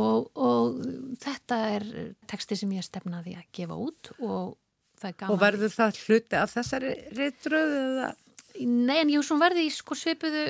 og, 0.00 0.30
og 0.38 0.80
þetta 1.22 1.60
er 1.76 1.86
teksti 2.30 2.58
sem 2.60 2.74
ég 2.76 2.86
stefnaði 2.86 3.36
að 3.38 3.48
gefa 3.56 3.78
út 3.78 4.12
og 4.18 4.56
það 5.00 5.08
er 5.10 5.16
gaman. 5.22 5.34
Og 5.34 5.42
verður 5.42 5.74
það 5.74 6.02
hluti 6.04 6.38
af 6.38 6.54
þessari 6.54 6.94
reytröðu 7.18 7.80
eða? 7.86 8.12
Nei, 8.60 8.96
en 9.00 9.12
jú, 9.14 9.22
svo 9.24 9.38
verði 9.40 9.68
í 9.68 9.72
sko 9.72 9.96
svipuðu 9.96 10.44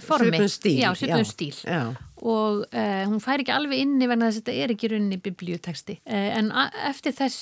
formi. 0.00 0.38
Svipun 0.38 0.52
stíl. 0.54 0.76
Já, 0.78 0.92
svipun 0.96 1.26
stíl. 1.28 1.56
Já 1.66 1.82
og 2.28 2.64
uh, 2.66 3.04
hún 3.08 3.22
fær 3.22 3.42
ekki 3.42 3.54
alveg 3.54 3.82
inni 3.84 4.08
vegna 4.10 4.28
þess 4.28 4.42
að 4.42 4.48
þetta 4.48 4.64
er 4.64 4.74
ekki 4.74 4.90
runni 4.92 5.18
biblíuteksti 5.22 5.96
uh, 6.02 6.28
en 6.38 6.50
eftir 6.88 7.16
þess, 7.16 7.38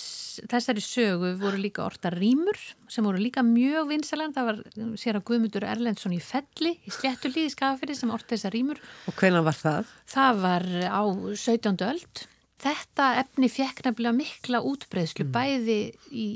þessari 0.50 0.84
sögu 0.84 1.32
voru 1.40 1.60
líka 1.60 1.84
orta 1.86 2.12
rýmur 2.14 2.60
sem 2.92 3.06
voru 3.06 3.20
líka 3.22 3.44
mjög 3.46 3.90
vinsalega 3.90 4.36
það 4.36 4.48
var 4.50 4.62
sér 5.02 5.20
að 5.20 5.26
Guðmundur 5.30 5.66
Erlendsson 5.66 6.16
í 6.16 6.22
Felli 6.22 6.76
í 6.86 6.94
Sléttulíði 6.94 7.52
skafiri 7.56 7.98
sem 7.98 8.14
orta 8.14 8.34
þessar 8.34 8.54
rýmur 8.56 8.80
Og 9.10 9.18
hvena 9.18 9.42
var 9.46 9.58
það? 9.58 9.92
Það 10.12 10.42
var 10.46 10.68
á 10.86 11.02
17. 11.34 11.86
öld 11.90 12.26
Þetta 12.56 13.10
efni 13.20 13.48
fekk 13.52 13.82
nefnilega 13.84 14.16
mikla 14.16 14.62
útbreyðslu 14.64 15.26
mm. 15.26 15.32
bæði 15.34 15.80
í 16.08 16.28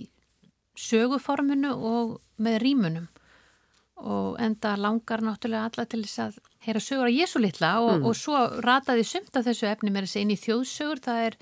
söguformunu 0.80 1.70
og 1.72 2.18
með 2.40 2.58
rýmunum 2.64 3.08
og 4.00 4.36
enda 4.40 4.76
langar 4.80 5.24
náttúrulega 5.24 5.68
alla 5.68 5.86
til 5.88 6.02
þess 6.04 6.22
að 6.24 6.38
heyra 6.66 6.82
sögur 6.82 7.08
að 7.08 7.16
Jésu 7.16 7.40
litla 7.40 7.72
og, 7.80 7.94
mm. 7.98 8.06
og 8.08 8.16
svo 8.18 8.42
rataði 8.64 9.06
sumt 9.08 9.36
af 9.38 9.46
þessu 9.48 9.68
efni 9.70 9.92
með 9.92 10.06
þessi 10.08 10.24
inn 10.24 10.34
í 10.34 10.38
þjóðsögur 10.40 11.02
það 11.06 11.22
er, 11.28 11.38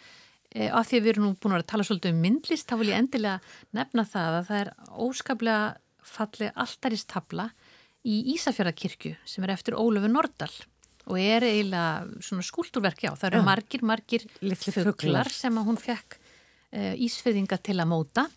e, 0.52 0.68
af 0.68 0.88
því 0.88 1.00
að 1.00 1.04
við 1.04 1.12
erum 1.12 1.26
nú 1.26 1.34
búin 1.42 1.56
að 1.58 1.66
tala 1.72 1.86
svolítið 1.86 2.14
um 2.14 2.22
myndlist, 2.22 2.68
þá 2.70 2.76
vil 2.80 2.92
ég 2.92 3.02
endilega 3.02 3.40
nefna 3.78 4.06
það 4.12 4.38
að 4.38 4.48
það 4.50 4.62
er 4.62 4.72
óskaplega 5.08 5.66
fallið 6.08 6.62
alltaristabla 6.64 7.50
í 8.08 8.16
Ísafjörðarkirkju 8.36 9.14
sem 9.28 9.44
er 9.44 9.54
eftir 9.56 9.76
Ólöfu 9.76 10.10
Nordal 10.12 10.52
og 11.08 11.18
er 11.18 11.44
eiginlega 11.48 12.22
svona 12.24 12.44
skúlturverk, 12.44 13.06
já, 13.08 13.12
það 13.16 13.30
eru 13.32 13.40
ja. 13.40 13.46
margir, 13.48 13.84
margir 13.90 14.26
fugglar 14.70 15.30
sem 15.32 15.56
að 15.58 15.70
hún 15.70 15.80
fekk 15.80 16.18
e, 16.70 16.94
Ísfeyðinga 17.08 17.58
til 17.58 17.78
að 17.80 17.90
móta 17.90 18.28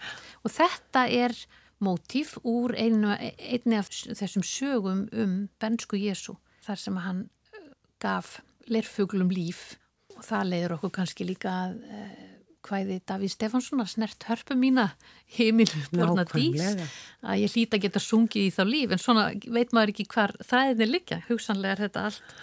og 0.41 0.53
þetta 0.55 1.05
er 1.13 1.35
mótíf 1.81 2.35
úr 2.47 2.75
einu, 2.77 3.13
einni 3.17 3.77
af 3.77 3.89
þessum 3.91 4.45
sögum 4.45 5.05
um 5.11 5.35
bensku 5.61 5.99
Jésu 5.99 6.37
þar 6.65 6.82
sem 6.82 7.00
hann 7.06 7.21
eh, 7.54 7.69
gaf 8.02 8.39
lerfuglum 8.71 9.32
líf. 9.34 9.78
Og 10.17 10.26
það 10.28 10.52
leiður 10.52 10.76
okkur 10.78 10.93
kannski 11.00 11.28
líka 11.28 11.54
að 11.65 11.80
eh, 11.89 12.28
hvæði 12.67 13.00
Davíð 13.10 13.34
Stefansson 13.34 13.82
að 13.82 13.93
snert 13.95 14.28
hörpu 14.30 14.58
mína 14.60 14.91
heimilu 15.34 15.82
borna 15.95 16.26
dís 16.30 16.62
að 16.62 17.41
ég 17.41 17.56
hlýta 17.56 17.80
að 17.80 17.88
geta 17.88 18.04
sungið 18.04 18.50
í 18.50 18.52
þá 18.54 18.62
líf. 18.69 18.93
En 18.93 19.02
svona 19.02 19.32
veit 19.32 19.74
maður 19.74 19.95
ekki 19.95 20.06
hvar 20.12 20.36
þræðin 20.45 20.86
er 20.86 20.91
líka 20.91 21.24
hugsanlega 21.30 21.78
er 21.78 21.84
þetta 21.88 22.06
allt 22.12 22.38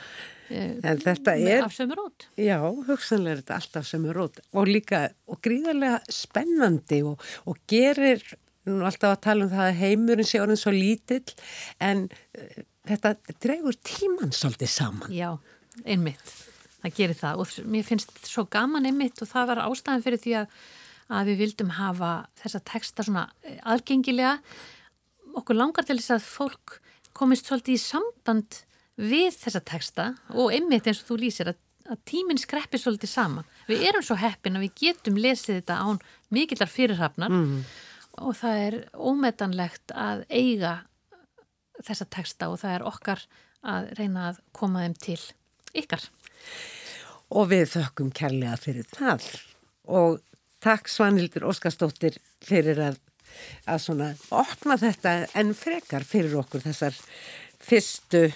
En 0.49 1.01
þetta 1.03 1.35
er, 1.37 1.63
af 1.67 1.75
sömur 1.77 1.99
út. 2.07 2.25
Já, 2.41 2.57
hugsanlega 2.89 3.35
er 3.35 3.41
þetta 3.43 3.57
allt 3.59 3.75
af 3.77 3.89
sömur 3.89 4.21
út 4.25 4.39
og 4.57 4.71
líka, 4.71 5.03
og 5.29 5.43
gríðarlega 5.45 5.99
spennandi 6.13 7.03
og, 7.05 7.21
og 7.45 7.59
gerir 7.69 8.25
nú 8.69 8.81
alltaf 8.89 9.15
að 9.15 9.23
tala 9.27 9.45
um 9.45 9.53
það 9.53 9.67
að 9.67 9.79
heimurinn 9.83 10.29
sé 10.29 10.41
orðin 10.41 10.61
svo 10.61 10.73
lítill 10.73 11.37
en 11.85 12.07
þetta 12.89 13.37
dregur 13.43 13.79
tíman 13.85 14.35
svolítið 14.35 14.71
saman. 14.73 15.15
Já, 15.15 15.31
einmitt. 15.85 16.35
Það 16.79 16.95
gerir 16.95 17.19
það 17.19 17.43
og 17.43 17.55
mér 17.73 17.87
finnst 17.87 18.13
svo 18.29 18.45
gaman 18.51 18.87
einmitt 18.89 19.23
og 19.23 19.31
það 19.31 19.49
var 19.51 19.63
ástæðan 19.65 20.05
fyrir 20.05 20.23
því 20.23 20.35
að, 20.41 20.59
að 21.19 21.31
við 21.31 21.41
vildum 21.43 21.73
hafa 21.79 22.13
þessa 22.43 22.63
texta 22.73 23.07
svona 23.07 23.25
eh, 23.43 23.59
aðgengilega. 23.67 24.37
Okkur 25.39 25.59
langar 25.59 25.89
til 25.89 25.99
þess 25.99 26.17
að 26.17 26.29
fólk 26.29 26.79
komist 27.19 27.51
svolítið 27.51 27.75
í 27.75 27.83
samband 27.83 28.61
við 28.99 29.33
þessa 29.39 29.63
texta 29.67 30.13
og 30.35 30.55
einmitt 30.55 30.87
eins 30.87 31.03
og 31.03 31.11
þú 31.11 31.19
lýsir 31.25 31.51
að, 31.51 31.59
að 31.91 32.01
tíminn 32.09 32.41
skreppi 32.41 32.79
svolítið 32.79 33.11
saman. 33.11 33.51
Við 33.69 33.85
erum 33.91 34.07
svo 34.07 34.17
heppin 34.19 34.59
að 34.59 34.69
við 34.69 34.81
getum 34.87 35.19
lesið 35.19 35.61
þetta 35.61 35.83
án 35.83 36.01
mikillar 36.35 36.71
fyrirhafnar 36.71 37.35
mm 37.35 37.61
og 38.23 38.37
það 38.39 38.63
er 38.67 38.77
ómetanlegt 38.95 39.95
að 39.95 40.25
eiga 40.31 40.73
þessa 41.87 42.09
teksta 42.11 42.49
og 42.53 42.61
það 42.63 42.77
er 42.77 42.87
okkar 42.91 43.25
að 43.69 43.91
reyna 43.99 44.29
að 44.31 44.41
koma 44.57 44.85
þeim 44.85 44.97
til 45.03 45.21
ykkar. 45.79 46.05
Og 47.35 47.51
við 47.51 47.67
þökkum 47.75 48.13
kærlega 48.17 48.57
fyrir 48.61 48.89
það 48.95 49.27
og 49.89 50.21
takk 50.65 50.89
Svanhildur 50.91 51.49
Óskarsdóttir 51.49 52.19
fyrir 52.45 52.81
að, 52.83 53.01
að 53.69 53.83
svona 53.85 54.09
opna 54.35 54.79
þetta 54.81 55.19
en 55.39 55.53
frekar 55.57 56.07
fyrir 56.09 56.39
okkur 56.41 56.65
þessar 56.65 56.97
fyrstu 57.59 58.29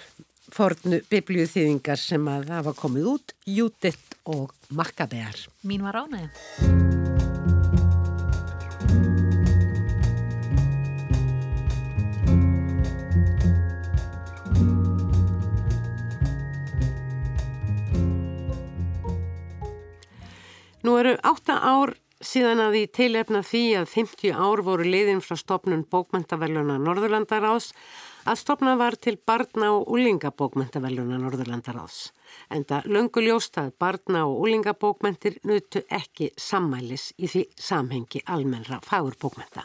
fornu 0.53 1.01
biblíuþýðingar 1.09 1.99
sem 1.99 2.27
að 2.29 2.51
hafa 2.53 2.75
komið 2.77 3.09
út, 3.15 3.35
Júditt 3.49 4.19
og 4.29 4.53
Makkabear. 4.69 5.47
Mín 5.65 5.85
var 5.87 6.03
ánægðin. 6.03 7.22
Nú 20.83 20.97
eru 20.99 21.13
átta 21.23 21.61
ár 21.63 21.93
síðan 22.19 22.59
að 22.59 22.73
því 22.75 22.81
tilefna 22.97 23.39
því 23.47 23.61
að 23.79 23.91
50 23.93 24.33
ár 24.35 24.61
voru 24.67 24.83
liðin 24.87 25.21
frá 25.23 25.37
stopnun 25.39 25.85
bókmentaverluna 25.87 26.75
Norðurlandaráðs 26.83 27.69
að 28.27 28.39
stopna 28.39 28.73
var 28.79 28.97
til 28.99 29.13
barna 29.15 29.69
og 29.77 29.87
úlingabókmentaverluna 29.95 31.21
Norðurlandaráðs. 31.21 32.09
Enda 32.51 32.81
lönguljóst 32.83 33.59
að 33.61 33.71
barna 33.79 34.25
og 34.27 34.43
úlingabókmentir 34.43 35.39
nutu 35.47 35.85
ekki 35.87 36.33
sammælis 36.35 37.13
í 37.15 37.31
því 37.31 37.45
samhengi 37.59 38.23
almennra 38.27 38.81
fagurbókmenta. 38.83 39.63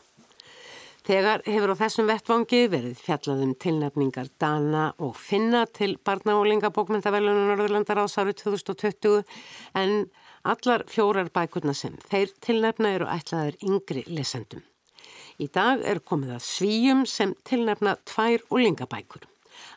Þegar 1.09 1.43
hefur 1.49 1.75
á 1.75 1.81
þessum 1.83 2.09
vettvangi 2.11 2.63
verið 2.71 2.99
fjallaðum 3.01 3.57
tilnefningar 3.59 4.31
Dana 4.39 4.91
og 5.03 5.15
Finna 5.19 5.65
til 5.67 5.97
barna 6.05 6.37
og 6.37 6.47
úlingabókmentaverluna 6.47 7.47
Norðurlandaráðs 7.51 8.19
árið 8.23 8.43
2020 8.45 9.23
en 9.83 10.03
Allar 10.49 10.81
fjórar 10.89 11.29
bækurna 11.29 11.75
sem 11.77 11.97
þeir 12.09 12.31
tilnefna 12.41 12.95
eru 12.97 13.07
ætlaðir 13.13 13.59
yngri 13.69 14.05
lesendum. 14.09 14.63
Í 15.37 15.47
dag 15.53 15.83
er 15.85 15.99
komið 16.01 16.39
að 16.39 16.47
svíjum 16.47 17.03
sem 17.07 17.35
tilnefna 17.45 17.99
tvær 18.09 18.47
úlingabækur. 18.57 19.27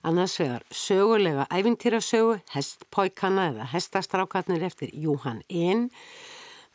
Annars 0.08 0.38
vegar 0.40 0.64
sögulega 0.72 1.44
æfintýrasögu, 1.52 2.38
hestpóikana 2.54 3.50
eða 3.52 3.68
hestastrákarnir 3.74 4.64
eftir 4.70 4.94
Júhann 4.96 5.44
Einn, 5.50 5.90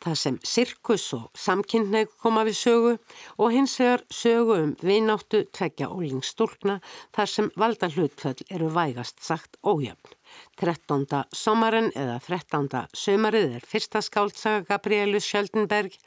það 0.05 0.19
sem 0.21 0.37
sirkus 0.45 1.07
og 1.17 1.31
samkynneig 1.33 2.13
koma 2.21 2.45
við 2.45 2.59
sögu 2.59 2.93
og 3.41 3.55
hins 3.55 3.79
vegar 3.81 4.05
sögu 4.13 4.59
um 4.61 4.75
vináttu 4.83 5.41
tveggja 5.49 5.89
úlingstúlkna 5.89 6.77
þar 7.17 7.33
sem 7.33 7.49
valda 7.57 7.89
hlutföll 7.95 8.45
eru 8.45 8.69
vægast 8.77 9.25
sagt 9.25 9.57
ójöfn. 9.65 10.16
13. 10.61 11.05
somarinn 11.33 11.91
eða 11.95 12.17
13. 12.25 12.69
sömarið 12.93 13.57
er 13.59 13.67
fyrsta 13.67 14.01
skáltsaga 14.05 14.65
Gabrielu 14.69 15.21
Sjöldenberg 15.23 15.97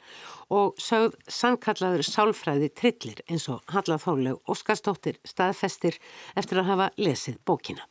og 0.51 0.75
sögð 0.81 1.15
sannkallaður 1.31 2.03
sálfræði 2.07 2.71
trillir 2.75 3.23
eins 3.27 3.47
og 3.51 3.63
Halla 3.71 3.99
Þórleg 4.01 4.51
Óskarstóttir 4.51 5.21
staðfestir 5.23 5.97
eftir 6.35 6.61
að 6.61 6.69
hafa 6.73 6.91
lesið 6.97 7.39
bókina. 7.45 7.87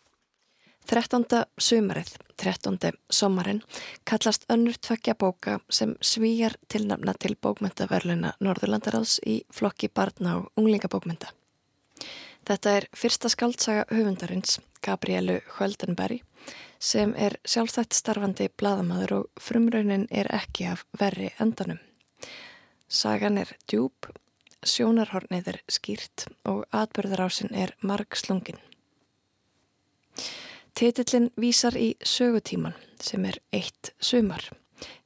13. 0.91 1.25
sömarið, 1.61 2.17
13. 2.37 2.79
somarinn 3.13 3.61
kallast 4.09 4.47
önnur 4.51 4.75
tvekja 4.81 5.15
bóka 5.15 5.59
sem 5.71 5.93
svíjar 6.01 6.57
tilnafna 6.69 7.15
til 7.15 7.37
bókmyndaverluna 7.37 8.33
Norðurlandaráðs 8.41 9.21
í 9.27 9.43
flokki 9.55 9.91
barna 9.95 10.41
og 10.41 10.49
unglingabókmynda. 10.59 11.31
Þetta 12.49 12.73
er 12.81 12.89
fyrsta 12.97 13.31
skaldsaga 13.31 13.85
höfundarins, 13.93 14.59
Gabrielu 14.83 15.39
Höldenberg, 15.59 16.25
sem 16.81 17.13
er 17.17 17.37
sjálfstætt 17.45 17.95
starfandi 17.95 18.49
bladamadur 18.57 19.13
og 19.19 19.43
frumraunin 19.43 20.07
er 20.11 20.31
ekki 20.35 20.67
af 20.73 20.85
verri 21.01 21.31
endanum. 21.41 21.79
Sagan 22.89 23.39
er 23.39 23.53
djúb, 23.71 24.09
sjónarhornið 24.67 25.53
er 25.53 25.61
skýrt 25.71 26.27
og 26.49 26.65
atbyrðarásin 26.75 27.55
er 27.55 27.75
marg 27.83 28.17
slungin. 28.17 28.59
Titillin 30.75 31.31
vísar 31.37 31.77
í 31.77 31.95
sögutíman 32.01 32.77
sem 33.01 33.25
er 33.29 33.41
eitt 33.53 33.93
sumar, 34.01 34.43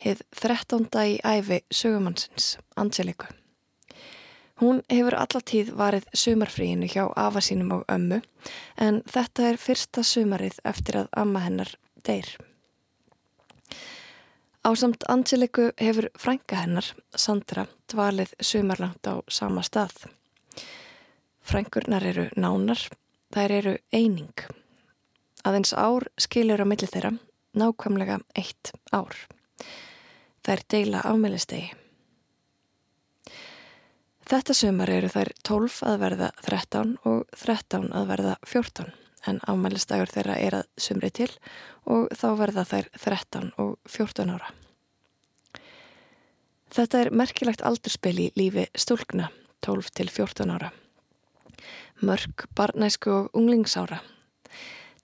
heið 0.03 0.23
13. 0.39 0.87
í 1.11 1.17
æfi 1.25 1.63
sögumannsins, 1.75 2.55
Angeliku. 2.77 3.27
Hún 4.63 4.83
hefur 4.93 5.17
allatíð 5.19 5.73
varið 5.75 6.07
sumarfríinu 6.15 6.87
hjá 6.87 7.09
afa 7.19 7.43
sínum 7.43 7.73
og 7.75 7.85
ömmu 7.91 8.21
en 8.79 9.01
þetta 9.11 9.49
er 9.51 9.59
fyrsta 9.59 10.05
sumarið 10.07 10.61
eftir 10.65 11.01
að 11.03 11.09
amma 11.23 11.43
hennar 11.43 11.75
deyr. 12.07 12.29
Ásamt 14.65 15.05
Angeliku 15.09 15.73
hefur 15.77 16.07
frænka 16.17 16.57
hennar, 16.63 16.87
Sandra, 17.17 17.67
dvalið 17.91 18.31
sumarlangt 18.41 19.05
á 19.05 19.21
sama 19.29 19.61
stað. 19.61 20.07
Frænkurnar 21.45 22.07
eru 22.09 22.31
nánar, 22.41 22.81
þær 23.35 23.59
eru 23.59 23.77
eining. 23.93 24.47
Aðeins 25.45 25.75
ár 25.77 26.09
skilur 26.17 26.65
á 26.65 26.67
milli 26.67 26.89
þeirra, 26.89 27.13
nákvæmlega 27.53 28.23
eitt 28.39 28.73
ár. 28.89 29.13
Þær 30.47 30.65
deila 30.73 31.05
ámælistegi. 31.05 31.84
Þetta 34.25 34.55
sumar 34.57 34.89
eru 34.89 35.09
þær 35.13 35.31
12 35.45 35.81
að 35.85 35.97
verða 36.01 36.29
13 36.47 36.93
og 37.05 37.25
13 37.37 37.91
að 37.93 38.07
verða 38.09 38.37
14 38.49 38.93
en 39.29 39.41
ámælistagur 39.49 40.09
þeirra 40.13 40.37
er 40.41 40.57
að 40.61 40.69
sumri 40.81 41.11
til 41.13 41.31
og 41.85 42.09
þá 42.17 42.27
verða 42.41 42.65
þær 42.69 42.89
13 42.97 43.51
og 43.61 43.75
14 43.89 44.33
ára. 44.33 44.49
Þetta 46.75 47.05
er 47.05 47.13
merkilegt 47.15 47.63
aldurspil 47.63 48.17
í 48.19 48.31
lífi 48.39 48.67
stúlkna 48.75 49.29
12 49.65 49.93
til 49.95 50.09
14 50.11 50.57
ára. 50.57 50.73
Mörg, 52.03 52.49
barnæsku 52.57 53.13
og 53.13 53.37
unglingsára. 53.39 54.01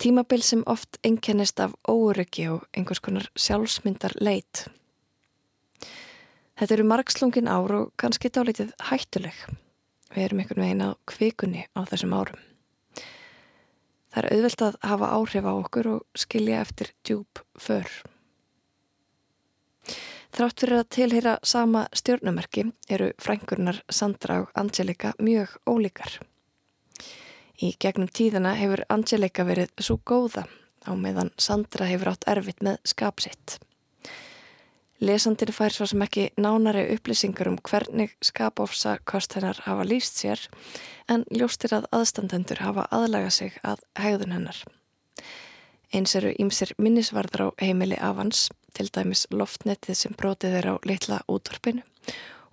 Tímabil 0.01 0.43
sem 0.43 0.65
oft 0.67 0.97
einkennist 1.05 1.61
af 1.61 1.77
óryggi 1.89 2.49
og 2.49 2.65
einhvers 2.73 3.05
konar 3.05 3.29
sjálfsmyndar 3.37 4.17
leit. 4.21 4.67
Þetta 6.61 6.75
eru 6.77 6.85
margslungin 6.85 7.47
ár 7.49 7.73
og 7.73 7.93
kannski 7.97 8.29
dálítið 8.29 8.75
hættuleg. 8.85 9.37
Við 10.13 10.25
erum 10.27 10.41
einhvern 10.43 10.61
veginn 10.61 10.83
á 10.85 10.91
kvikunni 11.09 11.63
á 11.73 11.81
þessum 11.89 12.13
árum. 12.13 12.43
Það 14.13 14.19
er 14.21 14.29
auðvelt 14.35 14.65
að 14.67 14.77
hafa 14.91 15.09
áhrif 15.17 15.49
á 15.49 15.53
okkur 15.55 15.89
og 15.95 16.19
skilja 16.21 16.59
eftir 16.61 16.91
djúb 17.01 17.41
för. 17.57 17.89
Þrátt 20.37 20.61
fyrir 20.61 20.83
að 20.83 20.91
tilheyra 20.99 21.35
sama 21.43 21.87
stjórnumerki 21.97 22.67
eru 22.93 23.09
frænkurnar 23.17 23.81
Sandra 23.89 24.43
og 24.45 24.53
Angelika 24.53 25.15
mjög 25.17 25.57
ólíkar. 25.65 26.21
Í 27.57 27.73
gegnum 27.81 28.13
tíðana 28.13 28.53
hefur 28.61 28.85
Angelika 28.93 29.49
verið 29.49 29.73
svo 29.81 29.97
góða 30.05 30.45
á 30.85 30.93
meðan 30.93 31.33
Sandra 31.41 31.89
hefur 31.89 32.13
átt 32.13 32.29
erfitt 32.29 32.61
með 32.61 32.83
skapsitt. 32.85 33.63
Lesandir 35.01 35.49
fær 35.57 35.73
svo 35.73 35.87
sem 35.89 36.03
ekki 36.05 36.27
nánari 36.37 36.83
upplýsingar 36.93 37.49
um 37.49 37.57
hvernig 37.65 38.11
skapofsa 38.21 38.99
kost 39.09 39.33
hennar 39.33 39.57
hafa 39.65 39.87
líst 39.89 40.19
sér 40.21 40.43
en 41.09 41.25
ljóstir 41.33 41.73
að 41.73 41.87
aðstandendur 41.97 42.61
hafa 42.61 42.85
aðlaga 42.93 43.31
sig 43.33 43.57
að 43.65 43.81
hegðun 43.97 44.35
hennar. 44.37 44.59
Eins 45.97 46.13
eru 46.21 46.35
ímsir 46.37 46.75
minnisvarðar 46.77 47.49
á 47.49 47.49
heimili 47.63 47.97
avans, 47.97 48.51
til 48.77 48.91
dæmis 48.93 49.25
loftnetið 49.33 49.97
sem 49.97 50.19
brotið 50.21 50.59
er 50.61 50.69
á 50.69 50.75
litla 50.85 51.23
útvarpinu 51.33 51.83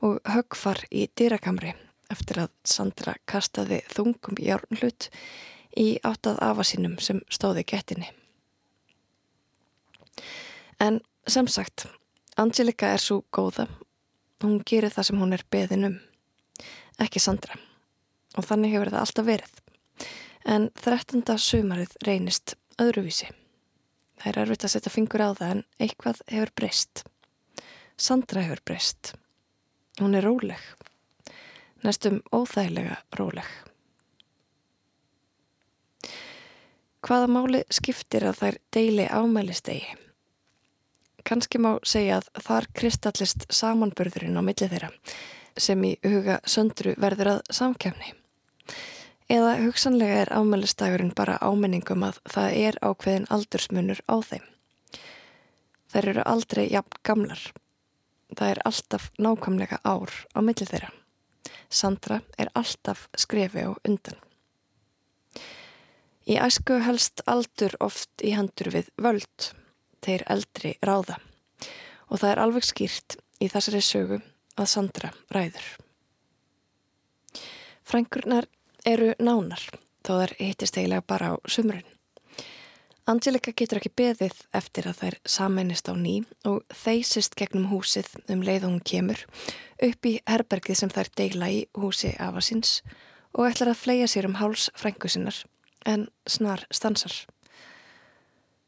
og 0.08 0.24
högfar 0.24 0.80
í 0.88 1.04
dýrakamri 1.20 1.76
eftir 2.10 2.46
að 2.46 2.56
Sandra 2.64 3.18
kastaði 3.28 3.82
þungum 3.92 4.40
járnlut 4.40 5.10
í 5.76 6.00
áttað 6.08 6.40
afasinum 6.48 6.96
sem 7.04 7.20
stóði 7.28 7.68
gettinni. 7.68 8.10
En 10.80 11.02
sem 11.28 11.48
sagt, 11.52 11.90
Angelika 12.38 12.92
er 12.94 13.02
svo 13.02 13.24
góða. 13.34 13.66
Hún 14.44 14.60
gerir 14.62 14.94
það 14.94 15.08
sem 15.08 15.22
hún 15.24 15.34
er 15.34 15.42
beðin 15.50 15.88
um. 15.88 15.96
Ekki 17.02 17.18
Sandra. 17.18 17.58
Og 18.38 18.46
þannig 18.46 18.76
hefur 18.76 18.92
það 18.94 19.02
alltaf 19.02 19.26
verið. 19.26 19.56
En 20.46 20.70
13. 20.78 21.24
sumarið 21.42 21.98
reynist 22.06 22.54
öðruvísi. 22.78 23.32
Það 24.22 24.30
er 24.30 24.40
erfitt 24.44 24.68
að 24.70 24.74
setja 24.76 24.94
fingur 24.94 25.26
á 25.26 25.34
það 25.34 25.56
en 25.56 25.66
eitthvað 25.82 26.22
hefur 26.30 26.54
breyst. 26.62 27.04
Sandra 27.98 28.46
hefur 28.46 28.62
breyst. 28.70 29.16
Hún 29.98 30.14
er 30.14 30.30
róleg. 30.30 30.62
Næstum 31.82 32.22
óþægilega 32.30 33.02
róleg. 33.18 33.50
Hvaða 37.02 37.34
máli 37.34 37.66
skiptir 37.74 38.30
að 38.30 38.44
þær 38.44 38.66
deili 38.78 39.10
ámælistegi? 39.10 39.98
Kannski 41.28 41.60
má 41.62 41.76
segja 41.84 42.22
að 42.22 42.30
þar 42.48 42.70
kristallist 42.80 43.46
samanburðurinn 43.54 44.40
á 44.40 44.42
milli 44.42 44.70
þeirra 44.72 44.92
sem 45.58 45.84
í 45.84 45.96
huga 46.06 46.40
söndru 46.46 46.94
verður 47.02 47.36
að 47.36 47.40
samkefni. 47.60 48.14
Eða 49.28 49.58
hugsanlega 49.60 50.22
er 50.24 50.30
ámælistagurinn 50.32 51.16
bara 51.16 51.40
áminningum 51.44 52.06
að 52.08 52.22
það 52.32 52.60
er 52.62 52.78
ákveðin 52.80 53.28
aldursmunur 53.34 54.00
á 54.08 54.16
þeim. 54.24 54.46
Þær 55.92 56.10
eru 56.14 56.24
aldrei 56.32 56.64
jafn 56.72 57.02
gamlar. 57.04 57.42
Það 58.32 58.54
er 58.54 58.62
alltaf 58.70 59.10
nákvæmlega 59.20 59.82
ár 59.84 60.14
á 60.32 60.40
milli 60.40 60.68
þeirra. 60.70 60.94
Sandra 61.68 62.22
er 62.40 62.52
alltaf 62.56 63.08
skrefi 63.20 63.68
á 63.68 63.72
undan. 63.84 64.20
Í 66.28 66.36
æsku 66.44 66.80
helst 66.84 67.24
aldur 67.28 67.76
oft 67.84 68.24
í 68.24 68.34
handur 68.36 68.72
við 68.72 68.92
völd, 69.00 69.52
þeir 70.06 70.24
eldri 70.30 70.76
ráða 70.86 71.18
og 72.08 72.22
það 72.22 72.32
er 72.32 72.42
alveg 72.44 72.68
skýrt 72.68 73.18
í 73.44 73.50
þessari 73.52 73.82
sögu 73.84 74.22
að 74.58 74.72
Sandra 74.72 75.12
ræður. 75.34 75.68
Frænkurnar 77.88 78.48
eru 78.88 79.14
nánar 79.20 79.62
þó 80.04 80.14
þær 80.22 80.34
hittist 80.40 80.78
eiginlega 80.80 81.06
bara 81.08 81.32
á 81.32 81.36
sumrun. 81.48 81.86
Angelika 83.08 83.54
getur 83.56 83.80
ekki 83.80 83.94
beðið 83.96 84.42
eftir 84.58 84.90
að 84.90 84.98
þær 85.02 85.16
samennist 85.32 85.88
á 85.88 85.96
ný 85.96 86.18
og 86.48 86.66
þeysist 86.76 87.38
gegnum 87.40 87.70
húsið 87.72 88.10
um 88.28 88.42
leið 88.44 88.66
hún 88.68 88.82
kemur 88.84 89.22
upp 89.88 90.10
í 90.10 90.18
herbergið 90.28 90.82
sem 90.82 90.92
þær 90.92 91.12
deila 91.16 91.48
í 91.48 91.62
húsi 91.80 92.12
afasins 92.20 92.82
og 93.32 93.48
ætlar 93.48 93.72
að 93.72 93.80
fleia 93.86 94.10
sér 94.12 94.28
um 94.28 94.36
háls 94.42 94.68
frængusinnar 94.76 95.40
en 95.88 96.10
snar 96.28 96.66
stansar. 96.68 97.16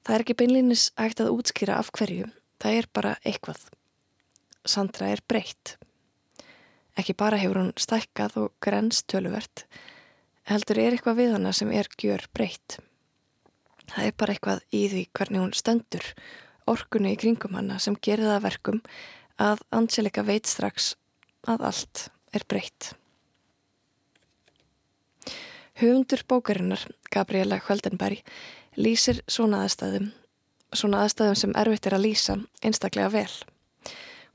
Það 0.06 0.16
er 0.16 0.24
ekki 0.24 0.38
beinlinis 0.40 0.88
ægt 1.00 1.22
að 1.24 1.34
útskýra 1.36 1.78
af 1.82 1.92
hverju, 1.96 2.30
það 2.62 2.80
er 2.80 2.90
bara 2.96 3.16
eitthvað. 3.28 3.62
Sandra 4.66 5.10
er 5.14 5.22
breytt. 5.28 5.76
Ekki 7.00 7.16
bara 7.16 7.40
hefur 7.40 7.62
hún 7.62 7.74
stækkað 7.80 8.38
og 8.44 8.54
grens 8.64 9.04
töluvert, 9.08 9.66
heldur 10.50 10.82
er 10.82 10.96
eitthvað 10.96 11.20
við 11.22 11.34
hana 11.38 11.54
sem 11.56 11.72
er 11.72 11.90
gjör 12.00 12.26
breytt. 12.36 12.80
Það 13.90 14.06
er 14.06 14.16
bara 14.18 14.36
eitthvað 14.36 14.64
í 14.76 14.84
því 14.92 15.04
hvernig 15.18 15.44
hún 15.44 15.58
stöndur 15.58 16.06
orkunni 16.70 17.16
í 17.16 17.20
kringum 17.20 17.58
hana 17.58 17.80
sem 17.82 17.98
gerir 17.98 18.30
það 18.30 18.46
verkum 18.46 18.82
að 19.42 19.64
Angelika 19.74 20.24
veit 20.28 20.50
strax 20.50 20.94
að 21.50 21.64
allt 21.70 22.10
er 22.36 22.46
breytt. 22.50 22.94
Höfundur 25.80 26.26
bókarinnar, 26.28 26.82
Gabriela 27.08 27.62
Hveldenberg, 27.64 28.20
lýsir 28.80 29.20
svona 29.28 29.66
aðstæðum, 29.66 30.10
svona 30.74 31.04
aðstæðum 31.04 31.38
sem 31.38 31.56
erfitt 31.60 31.88
er 31.90 31.98
að 31.98 32.06
lýsa 32.06 32.36
einstaklega 32.64 33.12
vel. 33.14 33.32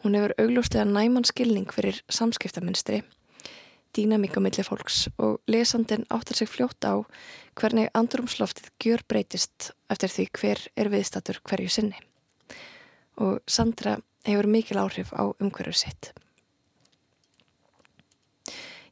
Hún 0.04 0.16
hefur 0.18 0.34
augljóslega 0.42 0.84
næman 0.84 1.24
skilning 1.24 1.70
fyrir 1.72 2.02
samskiptaminstri, 2.12 3.00
dýnamík 3.96 4.36
á 4.36 4.40
milli 4.44 4.64
fólks 4.66 5.06
og 5.16 5.38
lesandin 5.48 6.04
áttar 6.12 6.36
sig 6.36 6.50
fljótt 6.50 6.84
á 6.84 7.00
hvernig 7.56 7.88
andrumsloftið 7.94 8.68
gjör 8.82 9.04
breytist 9.08 9.70
eftir 9.88 10.12
því 10.12 10.26
hver 10.40 10.66
er 10.76 10.90
viðstatur 10.92 11.40
hverju 11.46 11.70
sinni. 11.70 11.96
Og 13.16 13.40
Sandra 13.46 13.96
hefur 14.26 14.50
mikil 14.50 14.82
áhrif 14.82 15.14
á 15.16 15.32
umhverju 15.40 15.72
sitt. 15.72 16.12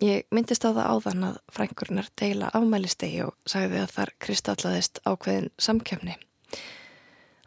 Ég 0.03 0.25
myndist 0.35 0.65
á 0.67 0.75
það 0.75 0.87
áðan 0.91 1.25
að 1.29 1.35
frængurinnar 1.55 2.09
deila 2.19 2.49
ámælistegi 2.59 3.21
og 3.23 3.37
sagði 3.47 3.85
að 3.85 3.93
þar 3.95 4.11
kristallaðist 4.25 4.99
ákveðin 5.07 5.51
samkjöfni. 5.63 6.17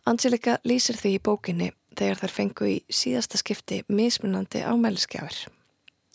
Angelika 0.07 0.53
lýsir 0.63 0.95
því 0.95 1.11
í 1.17 1.23
bókinni 1.27 1.67
þegar 1.99 2.21
þær 2.21 2.33
fengu 2.37 2.69
í 2.71 2.77
síðasta 2.87 3.41
skipti 3.41 3.81
mismunandi 3.91 4.61
ámæliskefir. 4.63 5.49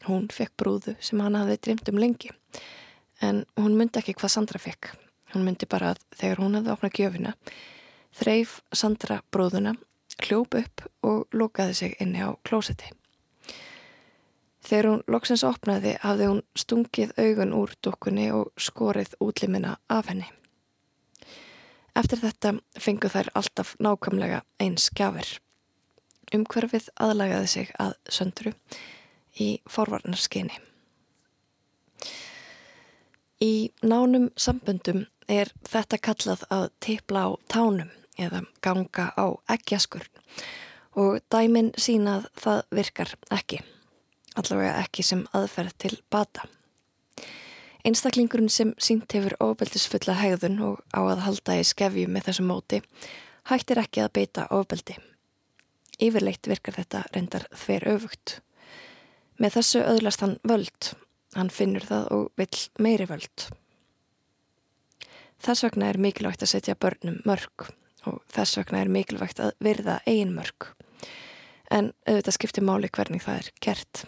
Hún 0.07 0.31
fekk 0.33 0.55
brúðu 0.57 0.95
sem 1.05 1.21
hann 1.21 1.37
hafði 1.37 1.59
drimt 1.67 1.93
um 1.93 2.01
lengi 2.01 2.33
en 3.21 3.43
hún 3.61 3.77
myndi 3.77 4.01
ekki 4.01 4.17
hvað 4.17 4.33
Sandra 4.39 4.63
fekk. 4.63 4.95
Hún 5.35 5.45
myndi 5.45 5.69
bara 5.69 5.93
að 5.93 6.01
þegar 6.23 6.41
hún 6.41 6.57
hafði 6.57 6.73
opnað 6.73 6.97
gjöfina 6.97 7.35
þreif 8.17 8.57
Sandra 8.73 9.21
brúðuna, 9.29 9.77
hljóp 10.25 10.57
upp 10.57 10.89
og 11.05 11.37
lokaði 11.37 11.77
sig 11.83 12.01
inni 12.01 12.25
á 12.25 12.33
klósetti. 12.49 12.89
Þegar 14.71 14.87
hún 14.87 15.01
loksins 15.11 15.43
opnaði 15.43 15.97
hafði 15.99 16.27
hún 16.31 16.45
stungið 16.55 17.17
augun 17.19 17.55
úr 17.59 17.73
dukkunni 17.83 18.29
og 18.31 18.53
skorið 18.55 19.17
útlimina 19.19 19.73
af 19.91 20.07
henni. 20.13 20.29
Eftir 21.99 22.21
þetta 22.21 22.53
fengu 22.79 23.11
þær 23.11 23.33
alltaf 23.41 23.73
nákvæmlega 23.83 24.45
eins 24.63 24.85
skjafir. 24.87 25.33
Umhverfið 26.31 26.87
aðlagaði 27.03 27.49
sig 27.51 27.73
að 27.83 27.97
söndru 28.07 28.53
í 29.43 29.49
forvarnarskyni. 29.67 30.55
Í 33.43 33.73
nánum 33.83 34.31
samböndum 34.39 35.03
er 35.27 35.51
þetta 35.67 35.99
kallað 35.99 36.47
að 36.47 36.69
teipla 36.79 37.27
á 37.27 37.31
tánum 37.51 37.91
eða 38.15 38.45
ganga 38.63 39.11
á 39.19 39.35
ekkjaskur 39.51 40.07
og 40.95 41.19
dæmin 41.27 41.75
sínað 41.75 42.31
það 42.39 42.65
virkar 42.79 43.19
ekki 43.35 43.65
allavega 44.39 44.79
ekki 44.85 45.05
sem 45.07 45.27
aðferð 45.37 45.77
til 45.79 45.99
bata. 46.11 46.47
Einstaklingurinn 47.87 48.53
sem 48.53 48.75
sínt 48.77 49.13
hefur 49.17 49.39
ofbeldisfulla 49.41 50.19
hegðun 50.21 50.59
og 50.65 50.83
á 50.93 51.01
að 51.01 51.25
halda 51.25 51.57
í 51.57 51.65
skefju 51.65 52.11
með 52.13 52.29
þessu 52.29 52.45
móti 52.45 52.83
hættir 53.49 53.81
ekki 53.81 54.05
að 54.05 54.13
beita 54.19 54.47
ofbeldi. 54.53 54.99
Yfirleitt 56.01 56.49
virkar 56.49 56.77
þetta 56.77 57.05
reyndar 57.15 57.47
þver 57.57 57.89
öfugt. 57.95 58.37
Með 59.41 59.57
þessu 59.57 59.83
öðlast 59.85 60.25
hann 60.25 60.37
völd, 60.45 60.93
hann 61.37 61.53
finnur 61.53 61.87
það 61.89 62.13
og 62.17 62.29
vill 62.41 62.63
meiri 62.85 63.09
völd. 63.09 63.49
Þess 65.41 65.65
vegna 65.65 65.89
er 65.89 66.01
mikilvægt 66.01 66.45
að 66.45 66.53
setja 66.53 66.77
börnum 66.77 67.23
mörg 67.25 67.71
og 68.09 68.21
þess 68.33 68.59
vegna 68.61 68.83
er 68.85 68.93
mikilvægt 68.93 69.41
að 69.41 69.55
virða 69.65 70.01
eigin 70.05 70.35
mörg. 70.37 70.69
En 71.73 71.93
auðvitað 72.05 72.37
skiptir 72.37 72.67
máli 72.67 72.91
hvernig 72.93 73.25
það 73.25 73.41
er 73.41 73.53
kert. 73.65 74.05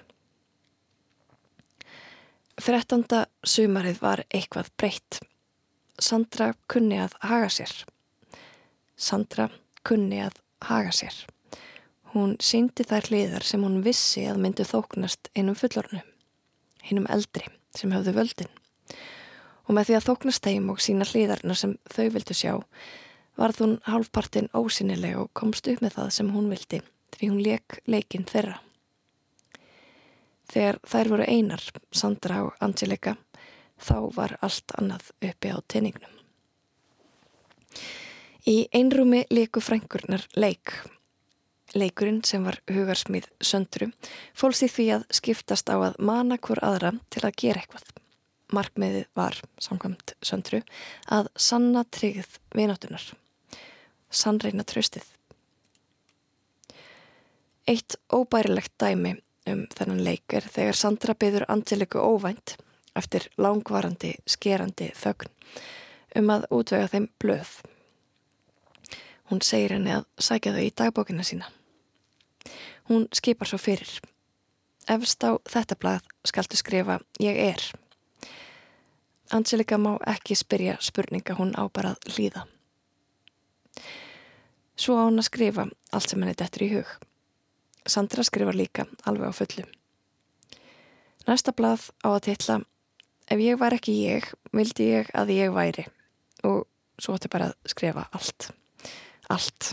Þrettanda 2.62 3.24
sumarið 3.42 3.96
var 3.98 4.20
eitthvað 4.30 4.68
breytt. 4.78 5.16
Sandra 5.98 6.52
kunni 6.70 7.00
að 7.02 7.16
haga 7.26 7.48
sér. 7.50 7.72
Sandra 8.94 9.48
kunni 9.82 10.20
að 10.22 10.36
haga 10.68 10.92
sér. 10.94 11.16
Hún 12.12 12.36
síndi 12.38 12.86
þær 12.86 13.08
hliðar 13.10 13.48
sem 13.48 13.66
hún 13.66 13.80
vissi 13.82 14.28
að 14.30 14.38
myndi 14.44 14.68
þóknast 14.68 15.32
einum 15.34 15.58
fullornu, 15.58 16.04
einum 16.86 17.10
eldri 17.10 17.48
sem 17.74 17.90
höfðu 17.96 18.14
völdin. 18.20 18.54
Og 19.66 19.74
með 19.74 19.90
því 19.90 19.98
að 19.98 20.08
þóknast 20.12 20.46
þeim 20.46 20.70
og 20.70 20.82
sína 20.86 21.08
hliðarna 21.08 21.58
sem 21.58 21.74
þau 21.90 22.06
vildu 22.14 22.36
sjá, 22.36 22.52
varð 23.42 23.64
hún 23.64 23.78
hálfpartin 23.88 24.52
ósynileg 24.54 25.18
og 25.18 25.32
komst 25.34 25.66
upp 25.66 25.82
með 25.82 25.98
það 25.98 26.14
sem 26.20 26.30
hún 26.30 26.52
vildi 26.52 26.84
því 27.16 27.32
hún 27.32 27.42
leik 27.42 27.82
leikinn 27.90 28.28
þeirra. 28.30 28.60
Þegar 30.53 30.78
þær 30.84 31.09
voru 31.14 31.26
einar, 31.28 31.62
Sandra 31.96 32.42
og 32.44 32.57
Angelika, 32.61 33.16
þá 33.80 33.96
var 34.12 34.34
allt 34.44 34.74
annað 34.76 35.12
uppi 35.24 35.53
á 35.53 35.57
teiningnum. 35.64 36.18
Í 38.44 38.66
einrúmi 38.74 39.22
leiku 39.30 39.62
frænkurnar 39.64 40.26
leik. 40.36 40.74
Leikurinn 41.72 42.20
sem 42.26 42.44
var 42.44 42.59
hugarsmið 42.68 43.30
söndru 43.40 43.88
fólks 44.36 44.61
í 44.66 44.68
því 44.68 44.86
að 44.98 45.07
skiptast 45.16 45.72
á 45.72 45.78
að 45.78 45.96
mana 46.05 46.36
hver 46.36 46.61
aðra 46.61 46.92
til 47.09 47.22
að 47.24 47.38
gera 47.40 47.62
eitthvað. 47.62 47.86
Markmiðið 48.53 49.07
var, 49.16 49.38
samkvæmt 49.57 50.12
söndru, 50.20 50.61
að 51.09 51.30
sanna 51.40 51.86
tryggð 51.88 52.36
vináttunar. 52.53 53.07
Sannreina 54.12 54.66
tröstið. 54.68 55.07
Eitt 57.64 57.96
óbærilegt 58.12 58.74
dæmi 58.76 59.14
um 59.49 59.64
þennan 59.74 60.05
leik 60.05 60.34
er 60.36 60.47
þegar 60.47 60.78
Sandra 60.78 61.14
byður 61.18 61.47
Angeliku 61.53 62.03
óvænt 62.03 62.57
eftir 62.99 63.28
langvarandi, 63.40 64.14
skerandi 64.28 64.90
þögn 64.99 65.32
um 66.20 66.32
að 66.32 66.47
útvega 66.53 66.90
þeim 66.93 67.09
blöð. 67.22 67.53
Hún 69.30 69.40
segir 69.45 69.72
henni 69.76 69.95
að 69.97 70.09
sækja 70.20 70.53
þau 70.53 70.62
í 70.62 70.72
dagbókina 70.76 71.24
sína. 71.24 71.49
Hún 72.90 73.07
skipar 73.16 73.49
svo 73.49 73.59
fyrir. 73.62 74.01
Efst 74.90 75.22
á 75.24 75.38
þetta 75.49 75.78
blað 75.78 76.11
skaltu 76.26 76.59
skrifa 76.59 76.99
ég 77.22 77.38
er. 77.38 77.62
Angelika 79.32 79.78
má 79.80 79.95
ekki 80.05 80.36
spyrja 80.36 80.76
spurninga 80.84 81.38
hún 81.38 81.55
á 81.57 81.64
bara 81.72 81.95
að 81.95 82.12
hlýða. 82.12 82.43
Svo 84.76 84.99
á 84.99 85.09
hún 85.09 85.22
að 85.22 85.30
skrifa 85.30 85.68
allt 85.93 86.11
sem 86.11 86.20
henni 86.20 86.36
dettur 86.36 86.66
í 86.66 86.72
hug. 86.74 86.90
Sandra 87.87 88.24
skrifar 88.24 88.57
líka 88.57 88.87
alveg 89.05 89.30
á 89.30 89.35
fullu. 89.35 89.64
Næsta 91.26 91.55
blað 91.55 91.91
á 92.03 92.14
að 92.14 92.24
tilla 92.28 92.61
Ef 93.30 93.39
ég 93.41 93.59
var 93.59 93.72
ekki 93.72 93.95
ég, 94.03 94.26
vildi 94.53 94.89
ég 94.91 95.11
að 95.16 95.30
ég 95.33 95.53
væri 95.55 95.87
og 96.45 96.66
svo 97.01 97.14
ætti 97.16 97.30
bara 97.33 97.53
að 97.53 97.70
skrifa 97.70 98.09
allt. 98.12 98.51
Allt. 99.30 99.72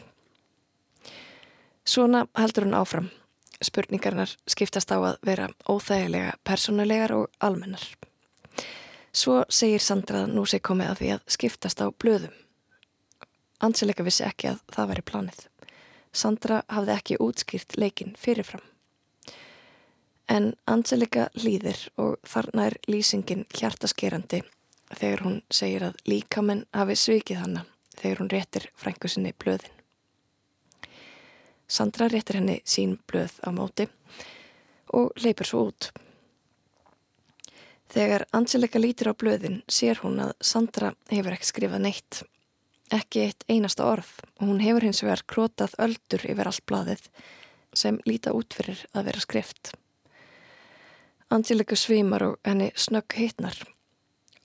Svona 1.83 2.27
heldur 2.37 2.67
hún 2.67 2.77
áfram. 2.77 3.09
Spurningarnar 3.59 4.31
skiptast 4.47 4.93
á 4.93 4.97
að 5.01 5.17
vera 5.25 5.49
óþægilega 5.67 6.37
personulegar 6.47 7.11
og 7.17 7.25
almennar. 7.43 7.83
Svo 9.11 9.41
segir 9.49 9.81
Sandra 9.83 10.23
að 10.23 10.35
nú 10.37 10.45
sé 10.47 10.61
komið 10.63 10.93
að 10.93 10.99
því 11.01 11.09
að 11.15 11.25
skiptast 11.35 11.81
á 11.83 11.91
blöðum. 11.91 12.35
Anselika 13.59 14.05
vissi 14.05 14.23
ekki 14.23 14.53
að 14.53 14.61
það 14.71 14.91
væri 14.93 15.07
planið. 15.09 15.41
Sandra 16.11 16.63
hafði 16.67 16.95
ekki 16.95 17.17
útskýrt 17.21 17.77
leikin 17.77 18.15
fyrirfram. 18.17 18.63
En 20.29 20.53
Anselika 20.69 21.29
líðir 21.33 21.87
og 21.97 22.17
þarna 22.27 22.69
er 22.69 22.77
lýsingin 22.89 23.47
hjartaskerandi 23.53 24.43
þegar 24.93 25.23
hún 25.25 25.41
segir 25.53 25.85
að 25.87 26.01
líkamenn 26.09 26.65
hafi 26.73 26.97
svikið 26.97 27.41
hana 27.43 27.65
þegar 27.99 28.21
hún 28.21 28.31
réttir 28.33 28.67
frængu 28.77 29.09
sinni 29.09 29.33
blöðin. 29.33 29.73
Sandra 31.69 32.07
réttir 32.09 32.39
henni 32.39 32.59
sín 32.65 32.97
blöð 33.09 33.35
á 33.45 33.49
móti 33.53 33.85
og 34.97 35.11
leipur 35.21 35.45
svo 35.45 35.67
út. 35.69 35.91
Þegar 37.89 38.25
Angelika 38.33 38.81
lítir 38.81 39.09
á 39.09 39.13
blöðin 39.13 39.61
sér 39.69 40.01
hún 40.03 40.21
að 40.21 40.35
Sandra 40.41 40.93
hefur 41.09 41.33
ekki 41.33 41.49
skrifað 41.49 41.85
neitt. 41.85 42.21
Ekki 42.89 43.21
eitt 43.27 43.43
einasta 43.49 43.85
orð 43.85 44.09
og 44.39 44.47
hún 44.47 44.63
hefur 44.63 44.87
hins 44.87 45.03
vegar 45.03 45.21
krótað 45.29 45.75
öldur 45.81 46.23
yfir 46.25 46.49
allt 46.49 46.65
blaðið 46.69 47.03
sem 47.77 47.99
líta 48.09 48.33
út 48.33 48.55
fyrir 48.57 48.81
að 48.97 49.11
vera 49.11 49.21
skrift. 49.21 49.73
Angelika 51.29 51.77
svimar 51.77 52.25
og 52.25 52.39
henni 52.47 52.71
snögg 52.73 53.13
hittnar. 53.13 53.57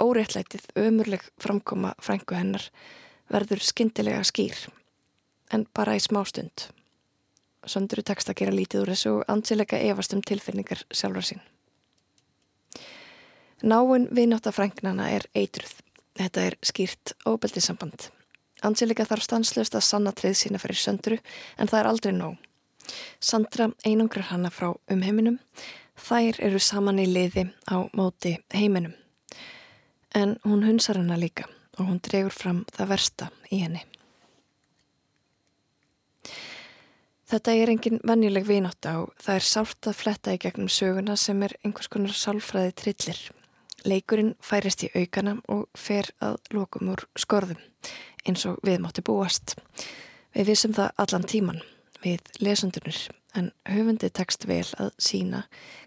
Óréttlætið 0.02 0.66
ömurleg 0.76 1.24
framkoma 1.40 1.94
frængu 2.02 2.36
hennar 2.36 2.66
verður 3.32 3.62
skindilega 3.64 4.20
skýr 4.28 4.66
en 5.54 5.64
bara 5.72 5.94
í 5.96 6.02
smá 6.02 6.20
stund. 6.28 6.66
Söndru 7.64 8.04
tekst 8.04 8.28
að 8.28 8.42
gera 8.42 8.52
lítið 8.52 8.82
úr 8.82 8.92
þessu 8.92 9.12
og 9.14 9.30
Angelika 9.32 9.78
efast 9.80 10.12
um 10.12 10.20
tilfinningar 10.20 10.84
sjálfur 10.92 11.24
sín. 11.30 11.40
Náinn 13.64 14.10
viðnáttafrængnana 14.12 15.08
er 15.16 15.24
eitruð. 15.32 15.78
Þetta 16.18 16.44
er 16.50 16.58
skýrt 16.60 17.14
óbeldisamband. 17.24 18.10
Angelika 18.64 19.06
þarf 19.08 19.26
stanslust 19.26 19.76
að 19.76 19.86
sanna 19.86 20.12
treyð 20.16 20.36
sína 20.40 20.60
fyrir 20.62 20.80
söndru 20.80 21.20
en 21.58 21.70
það 21.70 21.80
er 21.80 21.90
aldrei 21.90 22.12
nóg. 22.16 22.36
Sandra 23.20 23.70
einangrar 23.84 24.28
hana 24.30 24.50
frá 24.52 24.72
umheiminum. 24.92 25.38
Þær 25.94 26.40
eru 26.42 26.60
saman 26.60 27.00
í 27.00 27.06
liði 27.08 27.48
á 27.70 27.86
móti 27.96 28.36
heiminum. 28.52 28.94
En 30.14 30.36
hún 30.44 30.64
hunsar 30.66 30.98
hana 31.00 31.18
líka 31.20 31.46
og 31.78 31.88
hún 31.88 32.00
dregur 32.02 32.34
fram 32.34 32.64
það 32.74 32.90
versta 32.94 33.30
í 33.50 33.62
henni. 33.64 33.82
Þetta 37.24 37.54
er 37.56 37.70
engin 37.72 38.02
venjuleg 38.06 38.44
vinátt 38.46 38.86
á, 38.86 39.08
það 39.18 39.38
er 39.38 39.46
sárt 39.48 39.88
að 39.88 39.96
fletta 39.98 40.34
í 40.36 40.40
gegnum 40.42 40.68
söguna 40.70 41.16
sem 41.18 41.40
er 41.42 41.56
einhvers 41.64 41.88
konar 41.90 42.14
sálfræði 42.14 42.74
trillir. 42.78 43.20
Leikurinn 43.84 44.34
færist 44.44 44.84
í 44.86 44.90
aukana 44.94 45.38
og 45.50 45.64
fer 45.76 46.10
að 46.24 46.36
lokum 46.54 46.92
úr 46.92 47.02
skorðum, 47.18 47.58
eins 48.28 48.44
og 48.48 48.58
við 48.64 48.80
mátti 48.82 49.04
búast. 49.04 49.54
Við 50.34 50.50
vissum 50.50 50.74
það 50.74 50.94
allan 51.02 51.26
tíman, 51.30 51.60
við 52.02 52.24
lesundunir, 52.42 52.98
en 53.34 53.50
höfundi 53.68 54.10
tekst 54.10 54.46
vel 54.50 54.66
að 54.78 54.90
sína 54.98 55.44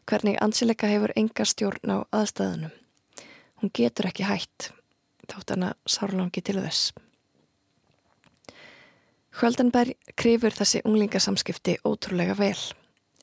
hvernig 0.07 0.39
Anselika 0.43 0.89
hefur 0.91 1.13
enga 1.19 1.45
stjórn 1.45 1.93
á 1.93 1.97
aðstæðunum. 2.15 2.73
Hún 3.61 3.73
getur 3.73 4.07
ekki 4.09 4.27
hætt, 4.27 4.71
þótt 5.27 5.55
hana 5.55 5.73
sárlangi 5.89 6.43
til 6.43 6.59
þess. 6.61 6.93
Höldenberg 9.37 9.97
krifur 10.17 10.55
þessi 10.55 10.81
unglingasamskipti 10.85 11.77
ótrúlega 11.85 12.37
vel, 12.37 12.57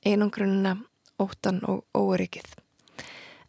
einangrununa, 0.06 0.76
óttan 1.18 1.62
og 1.66 1.86
óöryggið. 1.94 2.52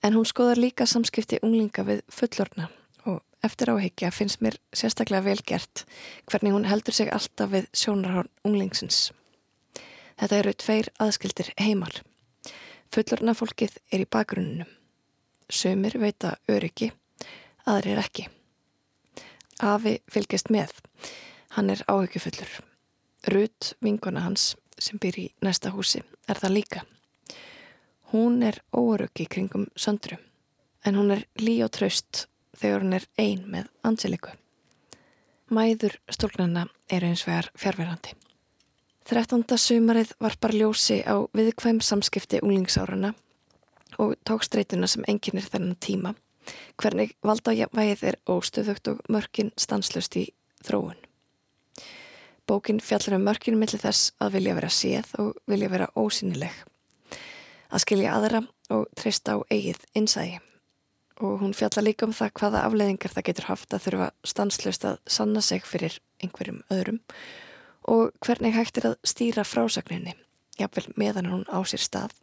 En 0.01 0.13
hún 0.13 0.26
skoðar 0.26 0.61
líka 0.61 0.88
samskipti 0.89 1.41
unglinga 1.43 1.86
við 1.86 2.01
fullorna 2.13 2.70
eftir 3.45 3.71
áhyggja 3.71 4.11
finnst 4.11 4.41
mér 4.41 4.57
sérstaklega 4.73 5.23
vel 5.25 5.41
gert 5.45 5.85
hvernig 6.29 6.55
hún 6.55 6.67
heldur 6.69 6.95
sig 6.95 7.11
alltaf 7.13 7.51
við 7.53 7.69
sjónarhorn 7.73 8.31
unglingsins. 8.43 9.11
Þetta 10.19 10.39
eru 10.41 10.53
tveir 10.53 10.91
aðskildir 11.01 11.51
heimar. 11.59 12.01
Fullorna 12.93 13.35
fólkið 13.35 13.77
er 13.91 14.05
í 14.05 14.09
bakgrunnum. 14.09 14.69
Sumir 15.49 15.97
veita 16.01 16.35
öryggi, 16.49 16.91
aðrir 17.67 17.99
ekki. 18.01 18.29
Afi 19.61 19.99
fylgist 20.11 20.49
með. 20.51 20.71
Hann 21.55 21.69
er 21.69 21.83
áhyggjufullur. 21.91 22.51
Rut, 23.31 23.73
vingona 23.81 24.25
hans, 24.25 24.53
sem 24.79 24.99
byr 25.01 25.19
í 25.19 25.25
næsta 25.43 25.71
húsi, 25.73 26.01
er 26.29 26.39
það 26.39 26.55
líka. 26.57 26.85
Hún 28.11 28.43
er 28.45 28.61
óryggi 28.75 29.25
kringum 29.27 29.65
söndru, 29.75 30.19
en 30.85 30.95
hún 30.95 31.11
er 31.15 31.25
lí 31.41 31.57
og 31.65 31.71
traust 31.73 32.27
þegar 32.60 32.84
hún 32.84 32.97
er 32.97 33.08
ein 33.22 33.45
með 33.51 33.70
Angeliku. 33.84 34.34
Mæður 35.53 35.99
stólknanna 36.10 36.66
er 36.89 37.06
eins 37.06 37.26
vegar 37.28 37.51
fjárverandi. 37.60 38.16
13. 39.06 39.43
sumarið 39.62 40.16
var 40.20 40.34
bara 40.41 40.58
ljósi 40.58 41.03
á 41.06 41.22
viðkvæm 41.38 41.84
samskipti 41.86 42.39
unglingsárarna 42.41 43.14
og 44.01 44.16
tók 44.26 44.43
streytuna 44.43 44.88
sem 44.89 45.06
enginir 45.08 45.45
þennan 45.45 45.78
tíma, 45.78 46.16
hvernig 46.82 47.14
valdavægið 47.22 48.01
er 48.10 48.18
óstöðugt 48.26 48.89
og 48.89 49.03
mörkin 49.10 49.53
stanslust 49.62 50.18
í 50.18 50.26
þróun. 50.66 50.97
Bókin 52.49 52.82
fjallar 52.82 53.20
um 53.20 53.24
mörkinu 53.26 53.58
millir 53.58 53.82
þess 53.82 54.12
að 54.22 54.39
vilja 54.39 54.58
vera 54.58 54.74
séð 54.74 55.14
og 55.22 55.38
vilja 55.49 55.70
vera 55.70 55.91
ósynileg. 55.97 56.53
Að 57.70 57.86
skilja 57.86 58.18
aðra 58.18 58.41
og 58.74 58.89
treysta 58.97 59.38
á 59.38 59.45
eigið 59.49 59.86
innsægi. 59.97 60.41
Og 61.24 61.39
hún 61.39 61.55
fjallar 61.55 61.86
líka 61.86 62.07
um 62.07 62.13
það 62.13 62.34
hvaða 62.39 62.66
afleðingar 62.68 63.13
það 63.16 63.28
getur 63.30 63.49
haft 63.49 63.74
að 63.74 63.84
þurfa 63.86 64.09
stanslust 64.28 64.86
að 64.86 64.97
sanna 65.07 65.41
sig 65.41 65.63
fyrir 65.63 65.99
einhverjum 66.24 66.63
öðrum 66.74 66.99
og 67.88 68.11
hvernig 68.26 68.55
hægt 68.55 68.80
er 68.82 68.89
að 68.89 68.95
stýra 69.05 69.43
frásagninni, 69.45 70.16
jafnvel 70.57 70.88
meðan 70.97 71.30
hún 71.30 71.43
á 71.45 71.61
sér 71.70 71.84
stað, 71.84 72.16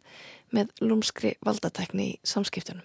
með 0.51 0.73
lúmskri 0.83 1.37
valdatækni 1.41 2.07
í 2.11 2.17
samskiptunum. 2.27 2.83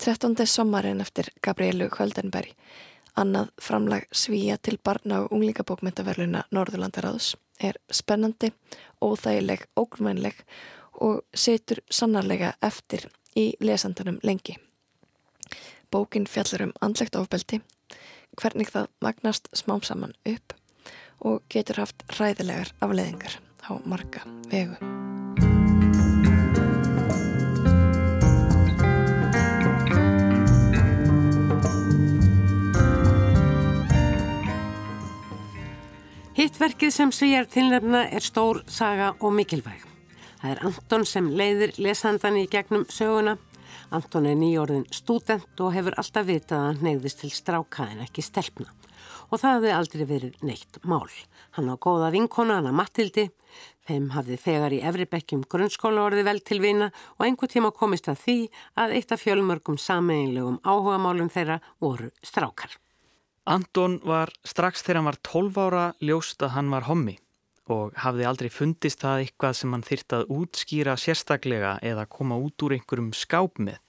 13. 0.00 0.46
sommarinn 0.48 1.02
eftir 1.04 1.28
Gabrielu 1.44 1.90
Höldenberg 1.92 2.56
Annað 3.18 3.48
framlag 3.58 4.04
svíja 4.14 4.54
til 4.62 4.76
barna 4.78 5.24
og 5.24 5.32
unglingabókmyndaverluna 5.34 6.44
Norðurlandaráðs 6.54 7.32
er 7.58 7.74
spennandi, 7.90 8.52
óþægileg, 9.02 9.64
ógrunvænleg 9.74 10.38
og 11.02 11.24
setur 11.34 11.80
sannarlega 11.90 12.52
eftir 12.62 13.08
í 13.38 13.52
lesandanum 13.62 14.18
lengi. 14.26 14.58
Bókin 15.90 16.26
fjallar 16.26 16.66
um 16.68 16.72
andlegt 16.84 17.16
ofbeldi, 17.16 17.62
hvernig 18.40 18.72
það 18.74 18.90
magnast 19.04 19.48
smám 19.56 19.82
saman 19.86 20.16
upp 20.28 20.56
og 21.24 21.42
getur 21.50 21.82
haft 21.82 22.04
ræðilegar 22.18 22.74
afleðingar 22.84 23.40
á 23.66 23.72
marga 23.86 24.22
vegu. 24.52 24.78
Hittverkið 36.38 36.92
sem 36.94 37.10
svíjar 37.10 37.48
tilnefna 37.50 38.04
er 38.14 38.22
stór 38.22 38.62
saga 38.70 39.10
og 39.18 39.34
mikilvæg. 39.34 39.97
Það 40.38 40.52
er 40.52 40.60
Anton 40.68 41.04
sem 41.08 41.28
leiðir 41.34 41.72
lesandan 41.82 42.36
í 42.38 42.44
gegnum 42.50 42.84
söguna. 42.94 43.34
Anton 43.90 44.28
er 44.28 44.36
nýjórðin 44.38 44.84
student 44.94 45.62
og 45.64 45.72
hefur 45.74 45.96
alltaf 45.98 46.28
vitað 46.28 46.60
að 46.60 46.68
hann 46.68 46.84
neyðist 46.86 47.24
til 47.24 47.30
strákaðin 47.34 48.04
ekki 48.04 48.22
stelpna. 48.22 48.70
Og 49.32 49.42
það 49.42 49.56
hefði 49.56 49.74
aldrei 49.74 50.04
verið 50.06 50.46
neitt 50.46 50.78
mál. 50.86 51.10
Hann 51.58 51.72
á 51.72 51.74
góða 51.74 52.12
vinkona, 52.14 52.60
hann 52.60 52.70
að 52.70 52.78
Mattildi. 52.78 53.26
Þeim 53.88 54.10
hafði 54.14 54.38
þegar 54.44 54.78
í 54.78 54.80
Efribekkjum 54.86 55.44
grunnskóla 55.50 56.06
orði 56.06 56.24
vel 56.28 56.38
til 56.38 56.62
vina 56.62 56.92
og 57.16 57.26
einhver 57.26 57.50
tíma 57.50 57.74
komist 57.74 58.08
að 58.12 58.22
því 58.22 58.38
að 58.78 58.98
eitt 58.98 59.14
af 59.14 59.24
fjölmörgum 59.24 59.80
sameinlegum 59.80 60.60
áhugamálum 60.62 61.32
þeirra 61.34 61.58
voru 61.82 62.12
strákar. 62.22 62.78
Anton 63.48 63.98
var 64.06 64.30
strax 64.46 64.84
þegar 64.84 65.00
hann 65.00 65.10
var 65.10 65.24
12 65.24 65.64
ára 65.66 65.86
ljóst 66.04 66.44
að 66.44 66.54
hann 66.54 66.70
var 66.70 66.86
hommi 66.86 67.16
og 67.72 67.96
hafði 68.00 68.26
aldrei 68.28 68.48
fundist 68.52 69.02
það 69.04 69.24
eitthvað 69.24 69.56
sem 69.58 69.74
hann 69.74 69.84
þyrst 69.86 70.14
að 70.16 70.30
útskýra 70.34 70.96
sérstaklega 71.00 71.76
eða 71.84 72.06
koma 72.10 72.38
út 72.40 72.64
úr 72.64 72.76
einhverjum 72.76 73.12
skáp 73.16 73.60
með. 73.62 73.80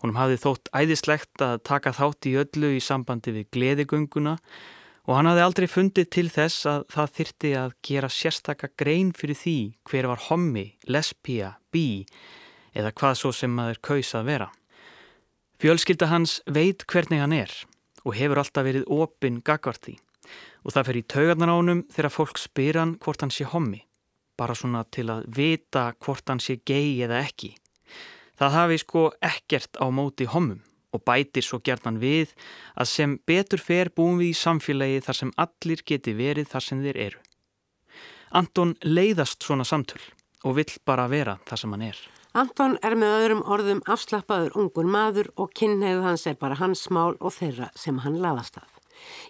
Húnum 0.00 0.16
hafði 0.16 0.40
þótt 0.40 0.70
æðislegt 0.72 1.44
að 1.44 1.56
taka 1.68 1.92
þátt 1.96 2.28
í 2.30 2.36
öllu 2.40 2.74
í 2.76 2.82
sambandi 2.84 3.34
við 3.36 3.48
gleðigönguna 3.56 4.36
og 5.06 5.16
hann 5.16 5.28
hafði 5.28 5.44
aldrei 5.44 5.68
fundið 5.68 6.10
til 6.16 6.28
þess 6.32 6.68
að 6.70 6.86
það 6.94 7.14
þyrti 7.18 7.50
að 7.60 7.74
gera 7.90 8.12
sérstakka 8.14 8.70
grein 8.80 9.10
fyrir 9.16 9.36
því 9.36 9.58
hver 9.90 10.08
var 10.12 10.24
hommi, 10.28 10.66
lesbía, 10.88 11.56
bí 11.72 12.06
eða 12.72 12.94
hvað 12.94 13.18
svo 13.18 13.34
sem 13.34 13.52
maður 13.52 13.82
kaus 13.90 14.14
að 14.16 14.30
vera. 14.30 14.48
Fjölskylda 15.60 16.08
hans 16.08 16.38
veit 16.48 16.86
hvernig 16.88 17.20
hann 17.20 17.36
er 17.36 17.52
og 18.06 18.14
hefur 18.16 18.40
alltaf 18.40 18.64
verið 18.64 18.86
opinn 18.88 19.42
gagvart 19.44 19.82
því 19.84 19.98
og 20.64 20.74
það 20.74 20.86
fer 20.88 20.98
í 21.00 21.06
taugarnar 21.14 21.52
ánum 21.52 21.84
þegar 21.92 22.14
fólk 22.14 22.40
spyr 22.40 22.80
hann 22.80 22.96
hvort 23.00 23.24
hann 23.24 23.34
sé 23.34 23.48
hommi. 23.48 23.86
bara 24.40 24.54
svona 24.56 24.86
til 24.88 25.10
að 25.12 25.26
vita 25.36 25.92
hvort 26.00 26.24
hann 26.32 26.40
sé 26.40 26.54
gei 26.64 26.96
eða 27.04 27.18
ekki. 27.20 27.50
Það 28.40 28.54
hafi 28.56 28.78
sko 28.80 29.02
ekkert 29.20 29.76
á 29.76 29.84
móti 29.92 30.24
homum 30.24 30.62
og 30.96 31.02
bætir 31.04 31.44
svo 31.44 31.60
gert 31.60 31.84
hann 31.84 32.00
við 32.00 32.32
að 32.74 32.88
sem 32.88 33.18
betur 33.28 33.60
fer 33.60 33.90
búum 33.92 34.16
við 34.22 34.32
í 34.32 34.38
samfélagi 34.40 35.02
þar 35.04 35.18
sem 35.18 35.34
allir 35.44 35.84
geti 35.84 36.16
verið 36.16 36.48
þar 36.54 36.66
sem 36.66 36.80
þeir 36.86 37.00
eru. 37.04 37.20
Anton 38.32 38.74
leiðast 38.80 39.44
svona 39.44 39.66
samtöl 39.68 40.00
og 40.48 40.56
vill 40.56 40.72
bara 40.88 41.04
vera 41.12 41.36
þar 41.44 41.62
sem 41.62 41.76
hann 41.76 41.86
er. 41.90 42.00
Anton 42.32 42.78
er 42.86 42.94
með 42.96 43.16
öðrum 43.18 43.40
orðum 43.44 43.80
afslappaður 43.90 44.56
ungur 44.56 44.86
maður 44.86 45.32
og 45.36 45.50
kynneið 45.52 46.04
hans 46.06 46.28
er 46.30 46.40
bara 46.40 46.56
hans 46.62 46.86
mál 46.88 47.16
og 47.18 47.34
þeirra 47.36 47.72
sem 47.76 47.98
hann 48.06 48.20
laðast 48.22 48.56
að. 48.62 48.79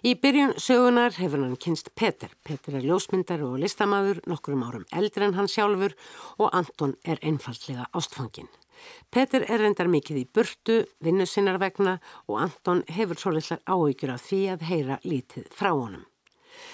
Í 0.03 0.15
byrjun 0.19 0.55
sögunar 0.57 1.15
hefur 1.17 1.43
hann 1.43 1.57
kynst 1.61 1.91
Peter. 1.95 2.31
Peter 2.43 2.77
er 2.79 2.85
ljósmyndar 2.85 3.43
og 3.45 3.59
listamaður 3.61 4.21
nokkurum 4.29 4.65
árum 4.67 4.87
eldri 4.91 5.27
en 5.27 5.37
hann 5.37 5.51
sjálfur 5.51 5.95
og 6.37 6.49
Anton 6.51 6.97
er 7.05 7.21
einfallega 7.21 7.87
ástfangin. 7.97 8.49
Peter 9.13 9.45
er 9.45 9.61
reyndar 9.61 9.89
mikið 9.91 10.21
í 10.23 10.27
burtu, 10.35 10.77
vinnu 11.05 11.27
sinnar 11.29 11.61
vegna 11.61 11.99
og 12.27 12.39
Anton 12.47 12.85
hefur 12.89 13.19
svolítið 13.21 13.61
áhyggjur 13.65 14.15
af 14.15 14.25
því 14.29 14.41
að 14.55 14.71
heyra 14.71 15.01
lítið 15.05 15.51
frá 15.53 15.71
honum. 15.73 16.07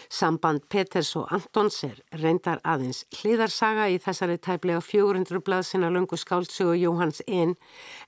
Samband 0.09 0.63
Peters 0.69 1.13
og 1.19 1.31
Antons 1.35 1.81
er 1.87 1.97
reyndar 2.21 2.61
aðeins 2.63 3.03
hlýðarsaga 3.19 3.89
í 3.93 3.97
þessari 4.03 4.37
tæplega 4.37 4.81
400 4.83 5.43
blaðsina 5.45 5.91
lungu 5.93 6.19
skáldsögu 6.19 6.77
Jóhanns 6.77 7.21
Einn 7.27 7.55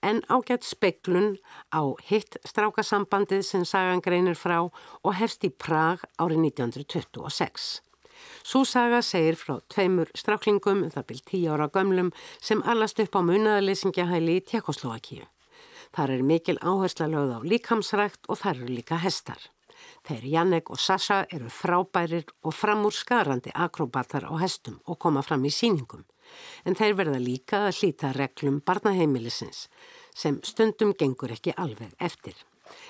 en 0.01 0.23
ágætt 0.29 0.67
speklun 0.67 1.37
á 1.71 1.81
hitt 2.09 2.39
strákasambandið 2.47 3.43
sem 3.47 3.65
sagan 3.65 4.03
greinir 4.05 4.37
frá 4.39 4.61
og 4.63 5.13
hefst 5.19 5.45
í 5.47 5.51
Prag 5.51 6.05
árið 6.17 6.49
1926. 6.51 7.79
Sú 8.43 8.63
saga 8.65 9.01
segir 9.05 9.37
frá 9.39 9.59
tveimur 9.71 10.09
stráklingum, 10.17 10.83
um 10.85 10.93
það 10.93 11.07
byrj 11.11 11.21
tíu 11.31 11.51
ára 11.53 11.69
gömlum, 11.71 12.11
sem 12.41 12.63
allast 12.63 12.99
upp 13.03 13.15
á 13.15 13.21
munaðarleysingjahæli 13.23 14.39
í 14.39 14.45
Tjekkoslovakíu. 14.49 15.27
Þar 15.95 16.15
er 16.15 16.25
mikil 16.25 16.57
áhersla 16.61 17.07
lögð 17.09 17.37
á 17.37 17.39
líkamsrækt 17.51 18.29
og 18.29 18.41
þar 18.41 18.61
eru 18.61 18.75
líka 18.77 18.99
hestar. 19.01 19.39
Þeir 20.07 20.25
Jannek 20.33 20.69
og 20.73 20.79
Sasha 20.79 21.23
eru 21.31 21.49
frábærir 21.53 22.25
og 22.43 22.55
framúr 22.55 22.95
skarandi 22.95 23.51
akrobatar 23.53 24.25
á 24.29 24.33
hestum 24.41 24.79
og 24.85 24.99
koma 24.99 25.21
fram 25.21 25.45
í 25.45 25.51
síningum. 25.53 26.05
En 26.65 26.75
þeir 26.75 26.97
verða 26.99 27.19
líka 27.19 27.65
að 27.67 27.79
hlýta 27.79 28.13
reglum 28.15 28.61
barnaheimilisins 28.65 29.67
sem 30.15 30.39
stundum 30.43 30.93
gengur 30.93 31.31
ekki 31.35 31.55
alveg 31.57 31.95
eftir. 31.99 32.35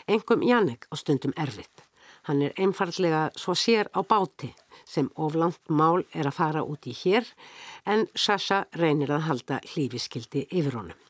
Engum 0.07 0.43
Jannek 0.43 0.87
og 0.91 0.99
stundum 0.99 1.35
erfitt. 1.37 1.85
Hann 2.27 2.41
er 2.43 2.55
einfallega 2.59 3.29
svo 3.39 3.55
sér 3.55 3.87
á 3.95 4.03
báti 4.03 4.51
sem 4.85 5.07
oflant 5.15 5.59
mál 5.69 6.03
er 6.13 6.27
að 6.27 6.37
fara 6.39 6.63
út 6.63 6.87
í 6.89 6.95
hér 7.03 7.27
en 7.85 8.07
Sasha 8.15 8.65
reynir 8.75 9.13
að 9.15 9.27
halda 9.29 9.61
hlífiskildi 9.71 10.47
yfir 10.49 10.81
honum. 10.81 11.08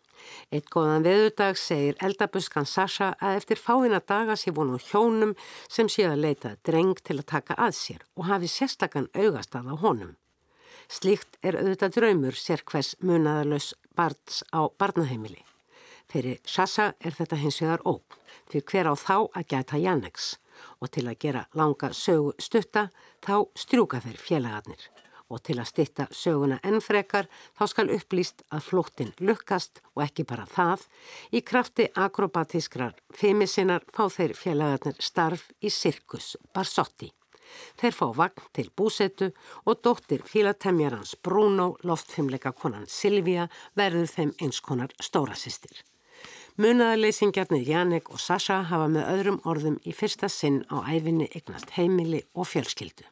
Eitt 0.51 0.69
góðan 0.73 1.05
veðudag 1.05 1.57
segir 1.59 1.97
eldabuskan 2.03 2.67
Sasha 2.69 3.11
að 3.21 3.39
eftir 3.39 3.61
fáina 3.61 3.99
daga 3.99 4.35
sé 4.39 4.53
vonu 4.55 4.79
hjónum 4.89 5.35
sem 5.67 5.89
sé 5.89 6.07
að 6.09 6.23
leita 6.25 6.55
dreng 6.65 6.95
til 7.03 7.19
að 7.19 7.29
taka 7.33 7.57
að 7.57 7.75
sér 7.79 8.05
og 8.15 8.29
hafi 8.29 8.49
sérstakann 8.51 9.11
augastað 9.13 9.71
á 9.71 9.75
honum. 9.83 10.15
Slíkt 10.89 11.37
er 11.45 11.59
auðvitað 11.59 11.95
draumur 11.99 12.37
sér 12.37 12.63
hvers 12.65 12.95
munaðalös 12.99 13.73
barns 13.95 14.43
á 14.49 14.65
barnaheimili. 14.79 15.43
Fyrir 16.09 16.39
Sasha 16.45 16.93
er 16.99 17.13
þetta 17.13 17.37
hins 17.37 17.59
vegar 17.61 17.85
óp, 17.85 18.17
fyrir 18.49 18.65
hver 18.71 18.89
á 18.89 18.93
þá 18.97 19.17
að 19.37 19.49
gæta 19.53 19.77
Jannex 19.77 20.31
og 20.81 20.89
til 20.91 21.05
að 21.07 21.19
gera 21.21 21.45
langa 21.55 21.93
sögu 21.93 22.33
stutta 22.41 22.89
þá 23.25 23.45
strjúka 23.55 24.01
þeir 24.03 24.17
félagarnir 24.17 24.89
og 25.29 25.43
til 25.45 25.59
að 25.61 25.69
stitta 25.69 26.07
söguna 26.15 26.59
ennfrekar 26.65 27.29
þá 27.57 27.63
skal 27.71 27.93
upplýst 27.95 28.43
að 28.49 28.65
flóttin 28.69 29.13
lukkast 29.21 29.83
og 29.95 30.03
ekki 30.07 30.25
bara 30.29 30.47
það. 30.49 30.87
Í 31.31 31.41
krafti 31.45 31.87
akrobatískrar 31.93 32.97
femisinnar 33.15 33.85
fá 33.93 34.07
þeir 34.09 34.35
félagarnir 34.37 34.99
starf 34.99 35.49
í 35.61 35.71
Sirkus 35.73 36.35
Barsotti. 36.53 37.11
Þeir 37.81 37.95
fá 37.97 38.07
vagn 38.15 38.49
til 38.53 38.69
búsetu 38.77 39.31
og 39.65 39.79
dóttir 39.85 40.25
fílatemjarans 40.25 41.15
Bruno, 41.25 41.71
loftfimleika 41.83 42.51
konan 42.53 42.85
Silvia 42.87 43.47
verður 43.79 44.09
þeim 44.11 44.35
einskonar 44.41 44.93
stórasistir. 45.01 45.85
Munaðarleysingjarnir 46.59 47.63
Janek 47.63 48.11
og 48.11 48.19
Sasha 48.19 48.59
hafa 48.67 48.89
með 48.91 49.09
öðrum 49.13 49.39
orðum 49.47 49.79
í 49.87 49.95
fyrsta 49.95 50.29
sinn 50.29 50.61
á 50.67 50.83
æfinni 50.91 51.29
eignast 51.31 51.71
heimili 51.77 52.25
og 52.35 52.51
fjölskyldu 52.51 53.07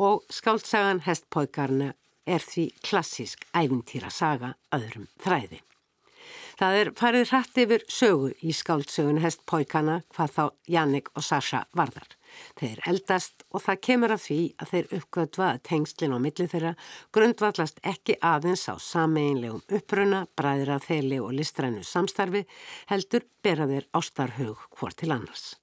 og 0.00 0.22
skáldsagan 0.32 1.02
Hestpóikarna 1.04 1.92
er 2.26 2.44
því 2.44 2.70
klassísk 2.84 3.44
ævintýra 3.52 4.08
saga 4.12 4.54
öðrum 4.72 5.10
þræði. 5.20 5.60
Það 6.60 6.76
er 6.76 6.88
farið 6.96 7.30
hrætt 7.30 7.58
yfir 7.62 7.84
sögu 7.88 8.30
í 8.44 8.52
skáldsögun 8.52 9.20
Hestpóikana 9.22 10.00
hvað 10.12 10.34
þá 10.34 10.42
Jannik 10.68 11.06
og 11.16 11.24
Sasha 11.24 11.62
varðar. 11.76 12.08
Þeir 12.60 12.82
eldast 12.90 13.46
og 13.50 13.64
það 13.64 13.80
kemur 13.86 14.14
að 14.14 14.24
því 14.26 14.38
að 14.60 14.72
þeir 14.72 14.90
uppgötva 14.98 15.46
að 15.54 15.62
tengslinn 15.70 16.16
á 16.16 16.18
milli 16.20 16.46
þeirra 16.52 16.74
grundvallast 17.16 17.80
ekki 17.92 18.18
aðeins 18.20 18.66
á 18.68 18.76
sameinlegum 18.76 19.64
uppruna, 19.80 20.26
bræðra, 20.36 20.78
þeli 20.84 21.20
og 21.24 21.32
listrænu 21.40 21.84
samstarfi 21.84 22.44
heldur 22.92 23.26
bera 23.42 23.68
þeir 23.68 23.88
ástarhug 23.96 24.68
hvort 24.76 25.00
til 25.00 25.16
annars. 25.16 25.54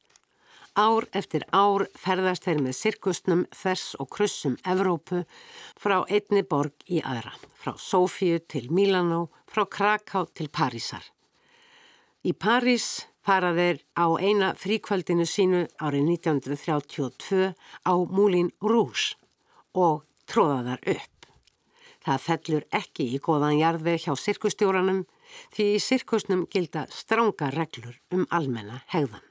Ár 0.78 1.08
eftir 1.18 1.42
ár 1.50 1.88
ferðast 1.98 2.44
þeir 2.46 2.60
með 2.62 2.76
sirkusnum 2.78 3.40
þess 3.50 3.96
og 3.98 4.12
krussum 4.14 4.60
Evrópu 4.62 5.24
frá 5.74 6.04
einni 6.06 6.44
borg 6.46 6.86
í 6.86 7.00
aðra, 7.02 7.32
frá 7.58 7.72
Sófíu 7.82 8.38
til 8.46 8.68
Mílanó, 8.70 9.24
frá 9.50 9.66
Kraká 9.66 10.28
til 10.38 10.52
Parísar. 10.54 11.02
Í 12.22 12.36
París 12.38 13.08
fara 13.26 13.56
þeir 13.58 13.82
á 13.98 14.06
eina 14.22 14.52
fríkvöldinu 14.54 15.26
sínu 15.26 15.64
árið 15.82 16.12
1932 16.14 17.50
á 17.58 17.94
Múlin 18.14 18.52
Rús 18.62 19.16
og 19.74 20.06
tróða 20.30 20.60
þar 20.68 20.84
upp. 20.94 21.32
Það 22.06 22.26
fellur 22.28 22.68
ekki 22.70 23.08
í 23.16 23.18
góðan 23.18 23.58
jarðveg 23.58 24.06
hjá 24.06 24.14
sirkustjóranum 24.14 25.08
því 25.58 25.72
í 25.74 25.82
sirkusnum 25.82 26.46
gilda 26.54 26.86
stránga 26.94 27.50
reglur 27.58 27.98
um 28.14 28.30
almenna 28.30 28.84
hegðan 28.94 29.27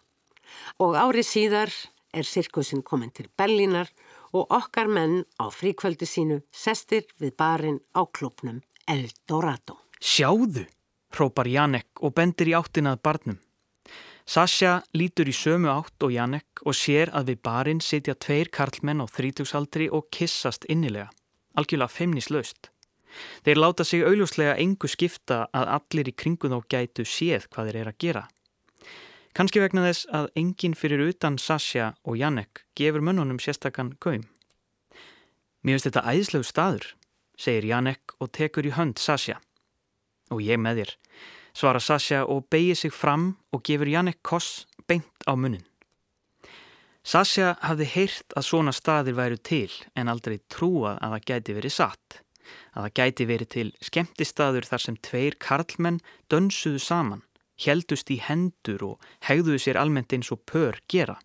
og 0.83 0.97
árið 0.97 1.29
síðar 1.31 1.73
er 2.17 2.25
sirkusin 2.27 2.83
komin 2.83 3.13
til 3.13 3.29
Berlínar 3.39 3.91
og 4.33 4.53
okkar 4.53 4.89
menn 4.89 5.25
á 5.41 5.49
fríkvöldu 5.53 6.09
sínu 6.09 6.43
sestir 6.53 7.07
við 7.21 7.37
barinn 7.37 7.81
á 7.97 8.05
klubnum 8.07 8.63
Eldorado. 8.89 9.81
Sjáðu, 10.01 10.67
hrópar 11.15 11.49
Janek 11.49 12.03
og 12.05 12.15
bendir 12.15 12.53
í 12.53 12.57
áttinað 12.57 13.03
barnum. 13.03 13.41
Sasha 14.27 14.81
lítur 14.91 15.29
í 15.31 15.35
sömu 15.35 15.71
átt 15.71 16.03
og 16.03 16.11
Janek 16.11 16.63
og 16.67 16.75
sér 16.75 17.13
að 17.15 17.31
við 17.31 17.43
barinn 17.47 17.83
sitja 17.83 18.17
tveir 18.19 18.51
karlmenn 18.51 19.03
á 19.03 19.07
þrítugsaldri 19.07 19.87
og 19.95 20.09
kissast 20.11 20.67
innilega, 20.67 21.13
algjörlega 21.55 21.95
feimnislaust. 21.95 22.73
Þeir 23.47 23.61
láta 23.63 23.85
sig 23.87 24.03
augljóslega 24.05 24.57
engu 24.61 24.91
skipta 24.91 25.47
að 25.55 25.71
allir 25.79 26.11
í 26.11 26.17
kringu 26.19 26.51
þá 26.51 26.59
gætu 26.75 27.07
séð 27.07 27.47
hvað 27.53 27.71
þeir 27.71 27.79
er 27.81 27.93
að 27.93 28.01
gera. 28.03 28.25
Kanski 29.37 29.61
vegna 29.61 29.83
þess 29.85 30.07
að 30.17 30.31
enginn 30.41 30.75
fyrir 30.81 31.11
utan 31.11 31.35
Sasha 31.37 31.91
og 32.09 32.15
Jannek 32.17 32.63
gefur 32.79 33.03
mönnunum 33.05 33.37
sérstakann 33.37 33.91
gaum. 34.01 34.23
Mér 35.61 35.77
finnst 35.77 35.89
þetta 35.91 36.05
æðslegu 36.09 36.47
staður, 36.49 36.87
segir 37.37 37.67
Jannek 37.69 38.15
og 38.17 38.31
tekur 38.33 38.65
í 38.65 38.73
hönd 38.73 38.97
Sasha. 38.97 39.37
Og 40.33 40.41
ég 40.41 40.57
með 40.57 40.81
þér, 40.81 40.95
svara 41.53 41.85
Sasha 41.85 42.23
og 42.25 42.47
beigir 42.49 42.81
sig 42.81 42.95
fram 42.97 43.35
og 43.53 43.61
gefur 43.69 43.93
Jannek 43.93 44.23
koss 44.25 44.65
beint 44.89 45.29
á 45.29 45.37
munnin. 45.37 45.69
Sasha 47.05 47.59
hafði 47.61 47.93
heyrt 47.93 48.33
að 48.41 48.49
svona 48.49 48.73
staðir 48.73 49.21
væru 49.21 49.37
til 49.37 49.69
en 49.93 50.09
aldrei 50.09 50.39
trúað 50.49 50.97
að 50.97 51.19
það 51.19 51.29
gæti 51.29 51.61
verið 51.61 51.77
satt. 51.77 52.23
Að 52.73 52.89
það 52.89 52.97
gæti 53.03 53.29
verið 53.29 53.53
til 53.53 53.69
skemmtistaður 53.85 54.73
þar 54.73 54.89
sem 54.89 55.01
tveir 55.05 55.37
karlmenn 55.37 56.01
dönsuðu 56.33 56.81
saman 56.81 57.26
heldust 57.61 58.11
í 58.13 58.21
hendur 58.23 58.85
og 58.93 59.11
hegðuðu 59.27 59.63
sér 59.63 59.81
almennt 59.81 60.13
eins 60.13 60.33
og 60.35 60.45
pör 60.49 60.79
gera. 60.89 61.19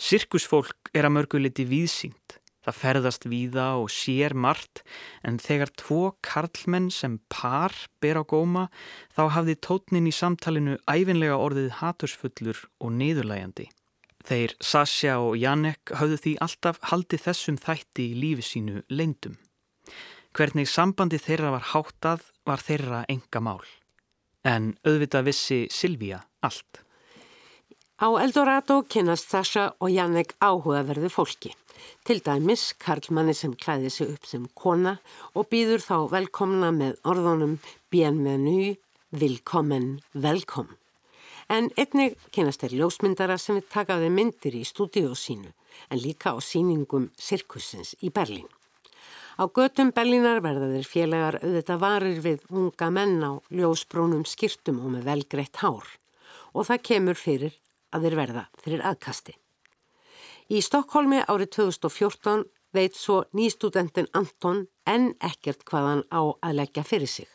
Sirkusfólk 0.00 0.92
er 0.96 1.06
að 1.06 1.16
mörguliti 1.18 1.66
víðsýnt. 1.68 2.38
Það 2.60 2.76
ferðast 2.76 3.24
víða 3.24 3.66
og 3.80 3.88
sér 3.92 4.34
margt 4.36 4.82
en 5.24 5.38
þegar 5.40 5.72
tvo 5.80 6.00
karlmenn 6.24 6.90
sem 6.92 7.16
par 7.32 7.72
ber 8.04 8.20
á 8.20 8.24
góma 8.24 8.66
þá 9.16 9.22
hafði 9.36 9.56
tótnin 9.64 10.08
í 10.08 10.12
samtalinu 10.12 10.76
æfinlega 10.84 11.40
orðið 11.40 11.70
hatursfullur 11.80 12.60
og 12.84 12.92
niðurlægandi. 13.00 13.70
Þeir 14.28 14.56
Sasha 14.60 15.16
og 15.24 15.38
Jannek 15.40 15.94
hafðu 15.96 16.20
því 16.20 16.34
alltaf 16.44 16.80
haldið 16.92 17.24
þessum 17.24 17.56
þætti 17.60 18.10
í 18.10 18.18
lífi 18.20 18.44
sínu 18.44 18.82
leindum. 18.92 19.38
Hvernig 20.36 20.68
sambandi 20.68 21.18
þeirra 21.18 21.56
var 21.56 21.70
háttað 21.72 22.28
var 22.46 22.60
þeirra 22.62 23.04
enga 23.08 23.40
mál. 23.40 23.64
En 24.44 24.74
auðvitað 24.86 25.26
vissi 25.28 25.58
Silvíja 25.70 26.22
allt. 26.40 26.80
Á 28.00 28.08
Eldorado 28.16 28.80
kynast 28.88 29.28
Sasha 29.28 29.74
og 29.76 29.90
Jannek 29.92 30.32
áhugaverðu 30.40 31.10
fólki. 31.12 31.52
Til 32.04 32.22
dæmis 32.24 32.72
Karlmanni 32.80 33.34
sem 33.36 33.52
klæði 33.52 33.90
sig 33.92 34.12
upp 34.14 34.24
sem 34.28 34.46
kona 34.56 34.96
og 35.34 35.48
býður 35.52 35.84
þá 35.84 35.96
velkomna 36.14 36.70
með 36.72 36.96
orðunum 37.04 37.58
bienvenu, 37.92 38.76
vilkommen, 39.12 40.00
velkom. 40.14 40.70
En 41.50 41.68
einnig 41.76 42.16
kynast 42.32 42.64
er 42.64 42.76
ljósmyndara 42.78 43.36
sem 43.36 43.58
við 43.58 43.68
takaði 43.74 44.08
myndir 44.14 44.56
í 44.56 44.64
stúdíu 44.64 45.16
sínu 45.18 45.52
en 45.90 46.00
líka 46.00 46.32
á 46.32 46.38
síningum 46.40 47.10
Sirkusins 47.18 47.96
í 48.00 48.08
Berlín. 48.08 48.48
Á 49.40 49.48
götum 49.48 49.88
Berlínar 49.96 50.42
verða 50.44 50.66
þeir 50.68 50.84
félagar 50.84 51.36
auðvitað 51.40 51.78
varir 51.80 52.18
við 52.20 52.42
unga 52.52 52.90
menn 52.92 53.22
á 53.24 53.40
ljósbrónum 53.48 54.26
skýrtum 54.28 54.82
og 54.84 54.90
með 54.92 55.06
velgreitt 55.08 55.62
hár 55.62 55.86
og 56.52 56.66
það 56.68 56.82
kemur 56.88 57.16
fyrir 57.16 57.54
að 57.88 58.02
þeir 58.04 58.16
verða 58.18 58.42
fyrir 58.60 58.82
aðkasti. 58.84 59.32
Í 60.52 60.60
Stokkólmi 60.60 61.22
árið 61.24 61.54
2014 61.56 62.42
veit 62.76 62.98
svo 63.00 63.22
nýstudentin 63.32 64.10
Anton 64.12 64.66
enn 64.84 65.14
ekkert 65.24 65.64
hvað 65.70 65.88
hann 65.88 66.02
á 66.12 66.20
að 66.20 66.58
leggja 66.58 66.84
fyrir 66.84 67.08
sig. 67.08 67.28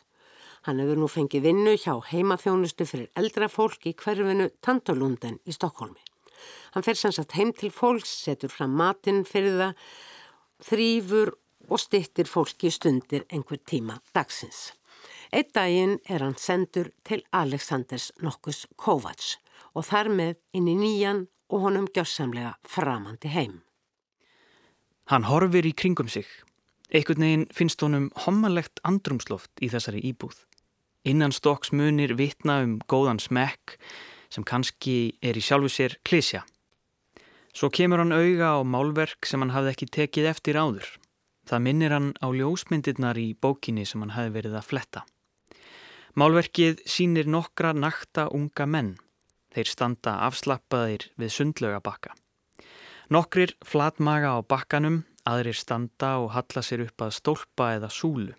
Hann 0.62 0.78
hefur 0.78 1.00
nú 1.00 1.08
fengið 1.10 1.48
vinnu 1.48 1.72
hjá 1.74 1.96
heimaþjónustu 2.12 2.86
fyrir 2.86 3.10
eldra 3.18 3.48
fólk 3.50 3.88
í 3.90 3.96
hverfinu 3.98 4.52
Tantolunden 4.62 5.40
í 5.42 5.56
Stokkólmi. 5.58 5.98
Hann 6.70 6.86
fer 6.86 6.94
sannsagt 6.94 7.34
heim 7.34 7.50
til 7.50 7.72
fólks, 7.74 8.14
setur 8.28 8.54
fram 8.54 8.78
matinn 8.78 9.24
fyrir 9.26 9.58
það, 9.58 9.82
þrýfur 10.70 11.34
og 11.68 11.80
stittir 11.80 12.28
fólki 12.30 12.70
stundir 12.70 13.26
einhver 13.32 13.60
tíma 13.62 14.00
dagsins. 14.14 14.72
Eitt 15.32 15.52
daginn 15.54 15.98
er 16.08 16.22
hann 16.22 16.36
sendur 16.38 16.92
til 17.04 17.24
Aleksandrs 17.34 18.12
nokkus 18.22 18.66
Kovacs 18.76 19.36
og 19.74 19.86
þar 19.90 20.10
með 20.10 20.36
inn 20.56 20.68
í 20.70 20.76
nýjan 20.78 21.26
og 21.50 21.66
honum 21.66 21.86
gjörsamlega 21.92 22.56
framandi 22.66 23.30
heim. 23.34 23.62
Hann 25.10 25.26
horfir 25.28 25.66
í 25.66 25.74
kringum 25.74 26.08
sig. 26.10 26.26
Ekkert 26.90 27.18
neginn 27.18 27.46
finnst 27.54 27.82
honum 27.82 28.10
hommalegt 28.24 28.80
andrumsloft 28.86 29.50
í 29.62 29.70
þessari 29.70 30.02
íbúð. 30.10 30.38
Innan 31.06 31.34
stokks 31.34 31.70
munir 31.70 32.16
vitna 32.18 32.60
um 32.64 32.78
góðan 32.90 33.22
smekk 33.22 33.76
sem 34.30 34.46
kannski 34.46 35.16
er 35.22 35.38
í 35.38 35.42
sjálfu 35.42 35.70
sér 35.70 35.98
klísja. 36.06 36.42
Svo 37.54 37.70
kemur 37.70 38.02
hann 38.02 38.14
auga 38.14 38.58
á 38.58 38.60
málverk 38.66 39.26
sem 39.26 39.40
hann 39.42 39.54
hafði 39.54 39.74
ekki 39.74 39.90
tekið 39.98 40.30
eftir 40.32 40.58
áður. 40.58 40.88
Það 41.46 41.62
minnir 41.62 41.94
hann 41.94 42.12
á 42.18 42.26
ljósmyndirnar 42.34 43.18
í 43.18 43.32
bókinni 43.38 43.86
sem 43.86 44.02
hann 44.02 44.16
hafi 44.16 44.34
verið 44.34 44.58
að 44.58 44.68
fletta. 44.70 45.06
Málverkið 46.16 46.80
sínir 46.88 47.28
nokkra 47.30 47.74
nakta 47.76 48.26
unga 48.34 48.66
menn 48.66 48.96
Þeir 49.56 49.70
standa 49.72 50.12
afslappaðir 50.26 51.06
við 51.16 51.30
sundlaugabakka. 51.32 52.10
Nokkrir 53.08 53.54
flatmaga 53.64 54.34
á 54.36 54.44
bakkanum, 54.44 54.98
aðrir 55.24 55.56
standa 55.56 56.18
og 56.20 56.34
halla 56.34 56.60
sér 56.60 56.82
upp 56.84 57.04
að 57.06 57.14
stólpa 57.16 57.70
eða 57.78 57.88
súlu. 57.88 58.34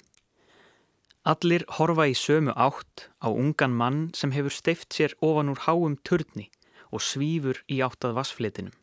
Allir 1.25 1.65
horfa 1.79 2.05
í 2.05 2.13
sömu 2.13 2.53
átt 2.53 3.07
á 3.17 3.33
ungan 3.33 3.73
mann 3.73 4.03
sem 4.13 4.29
hefur 4.35 4.53
steift 4.53 4.93
sér 4.93 5.17
ofan 5.25 5.49
úr 5.49 5.63
háum 5.65 5.97
törni 6.05 6.51
og 6.93 7.01
svífur 7.01 7.63
í 7.65 7.81
áttað 7.81 8.13
vassflitinum. 8.19 8.77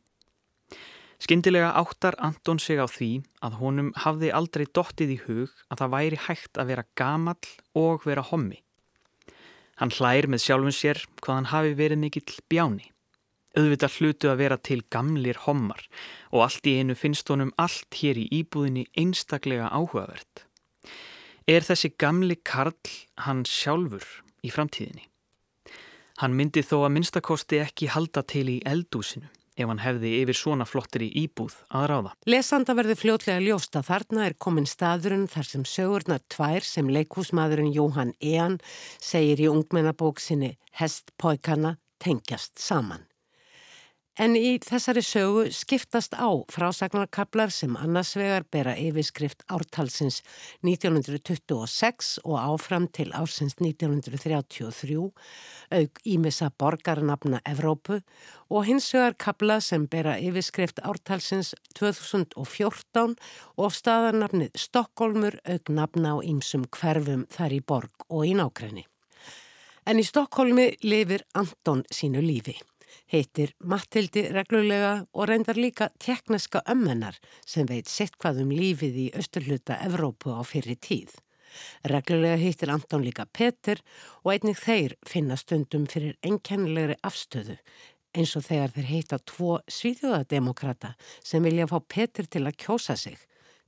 Skyndilega 1.25 1.71
áttar 1.73 2.19
Anton 2.21 2.59
sig 2.61 2.77
á 2.77 2.85
því 2.85 3.23
að 3.41 3.55
honum 3.57 3.87
hafði 3.97 4.29
aldrei 4.37 4.67
dottið 4.77 5.13
í 5.15 5.21
hug 5.23 5.53
að 5.73 5.79
það 5.81 5.93
væri 5.95 6.17
hægt 6.21 6.59
að 6.61 6.69
vera 6.69 6.83
gamall 7.01 7.53
og 7.81 8.03
vera 8.05 8.25
hommi. 8.29 8.59
Hann 9.81 9.95
hlær 9.97 10.29
með 10.29 10.43
sjálfum 10.45 10.75
sér 10.77 10.99
hvað 11.23 11.39
hann 11.39 11.49
hafi 11.49 11.71
verið 11.79 12.03
mikill 12.03 12.35
bjáni. 12.53 12.91
Auðvitað 13.57 13.97
hlutu 13.97 14.29
að 14.29 14.43
vera 14.43 14.59
til 14.69 14.83
gamlir 14.93 15.41
hommar 15.47 15.87
og 16.29 16.45
allt 16.45 16.69
í 16.69 16.75
einu 16.83 16.97
finnst 16.99 17.33
honum 17.33 17.55
allt 17.57 17.97
hér 18.03 18.21
í 18.21 18.27
íbúðinni 18.43 18.85
einstaklega 18.93 19.71
áhugavert. 19.73 20.45
Er 21.49 21.65
þessi 21.65 21.95
gamli 21.97 22.37
Karl 22.45 22.77
hann 23.25 23.47
sjálfur 23.49 24.05
í 24.45 24.53
framtíðinni? 24.53 25.09
Hann 26.21 26.37
myndi 26.37 26.61
þó 26.61 26.83
að 26.83 26.95
minnstakosti 26.99 27.63
ekki 27.65 27.89
halda 27.97 28.21
til 28.29 28.45
í 28.53 28.59
eldúsinu 28.69 29.33
ef 29.57 29.71
hann 29.71 29.83
hefði 29.83 30.13
yfir 30.23 30.39
svona 30.39 30.67
flottir 30.69 31.07
í 31.07 31.11
íbúð 31.25 31.57
að 31.71 31.87
ráða. 31.93 32.13
Lesanda 32.27 32.77
verði 32.77 32.99
fljótlega 32.99 33.45
ljósta 33.45 33.85
þarna 33.87 34.29
er 34.29 34.37
komin 34.39 34.69
staðurinn 34.69 35.29
þar 35.31 35.51
sem 35.51 35.65
sögurnar 35.69 36.23
tvær 36.33 36.67
sem 36.67 36.91
leikúsmaðurinn 36.91 37.73
Jóhann 37.75 38.15
Ean 38.21 38.61
segir 38.99 39.47
í 39.47 39.51
ungmennabóksinni 39.53 40.55
Hestpóikana 40.81 41.77
tengjast 42.03 42.59
saman. 42.61 43.07
En 44.15 44.37
í 44.39 44.61
þessari 44.63 45.03
sögu 45.03 45.49
skiptast 45.51 46.13
á 46.15 46.31
frásagnarkablar 46.55 47.51
sem 47.51 47.75
annars 47.75 48.13
vegar 48.15 48.45
bera 48.47 48.77
yfirskrift 48.79 49.41
ártalsins 49.51 50.21
1926 50.63 52.21
og 52.23 52.37
áfram 52.39 52.87
til 52.95 53.11
ársins 53.11 53.57
1933, 53.59 55.01
auk 55.75 55.99
ímissa 56.07 56.53
borgarnafna 56.63 57.41
Evrópu 57.43 57.97
og 58.55 58.69
hins 58.69 58.87
vegar 58.95 59.17
kabla 59.19 59.57
sem 59.59 59.89
bera 59.91 60.15
yfirskrift 60.23 60.79
ártalsins 60.87 61.51
2014 61.75 63.17
og 63.59 63.75
staðarnafnið 63.75 64.55
Stokkólmur 64.55 65.41
auk 65.43 65.73
nafna 65.75 66.15
á 66.15 66.17
ímsum 66.23 66.69
hverfum 66.71 67.27
þar 67.35 67.57
í 67.57 67.59
borg 67.67 68.07
og 68.07 68.31
í 68.31 68.39
nákrenni. 68.39 68.87
En 69.91 69.99
í 69.99 70.07
Stokkólmi 70.07 70.69
lifir 70.87 71.27
Anton 71.35 71.83
sínu 71.91 72.23
lífi 72.23 72.55
heitir 73.13 73.55
Mattildi 73.61 74.27
reglulega 74.35 74.95
og 75.13 75.29
reyndar 75.31 75.59
líka 75.61 75.91
tekniska 76.03 76.63
ömmennar 76.71 77.19
sem 77.47 77.67
veit 77.69 77.91
sitt 77.91 78.19
hvað 78.19 78.43
um 78.45 78.55
lífið 78.55 79.01
í 79.05 79.07
austurluta 79.19 79.79
Evrópu 79.87 80.35
á 80.35 80.43
fyrir 80.47 80.79
tíð. 80.81 81.15
Reglulega 81.87 82.39
heitir 82.41 82.73
Anton 82.75 83.05
líka 83.07 83.27
Petur 83.27 83.83
og 84.23 84.33
einnig 84.35 84.59
þeir 84.59 84.97
finna 85.07 85.37
stundum 85.39 85.87
fyrir 85.91 86.17
enkennilegri 86.23 86.97
afstöðu 87.03 87.59
eins 88.15 88.35
og 88.39 88.47
þegar 88.47 88.73
þeir 88.75 88.91
heita 88.91 89.19
tvo 89.27 89.59
svíþjóðademokrata 89.77 90.95
sem 91.23 91.43
vilja 91.43 91.69
fá 91.71 91.79
Petur 91.83 92.31
til 92.31 92.45
að 92.47 92.59
kjósa 92.65 92.97
sig. 92.99 93.19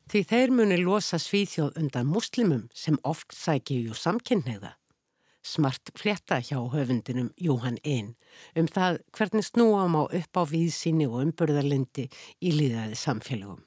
Því 0.07 0.22
þeir 0.31 0.53
muni 0.55 0.77
losa 0.79 1.18
svíþjóð 1.18 1.81
undan 1.81 2.07
muslimum 2.07 2.66
sem 2.74 2.99
oft 3.03 3.35
sækju 3.35 3.95
samkynneiða 3.99 4.77
smart 5.47 5.93
fletta 5.99 6.41
hjá 6.43 6.59
höfundinum 6.73 7.31
Jóhann 7.41 7.79
Einn 7.85 8.15
um 8.59 8.67
það 8.67 9.01
hvernig 9.17 9.47
snúam 9.47 9.97
á 9.97 10.03
upp 10.05 10.41
á 10.41 10.43
víðsíni 10.51 11.07
og 11.09 11.23
umburðarlindi 11.23 12.09
í 12.43 12.53
líðaði 12.57 12.99
samfélagum. 12.99 13.63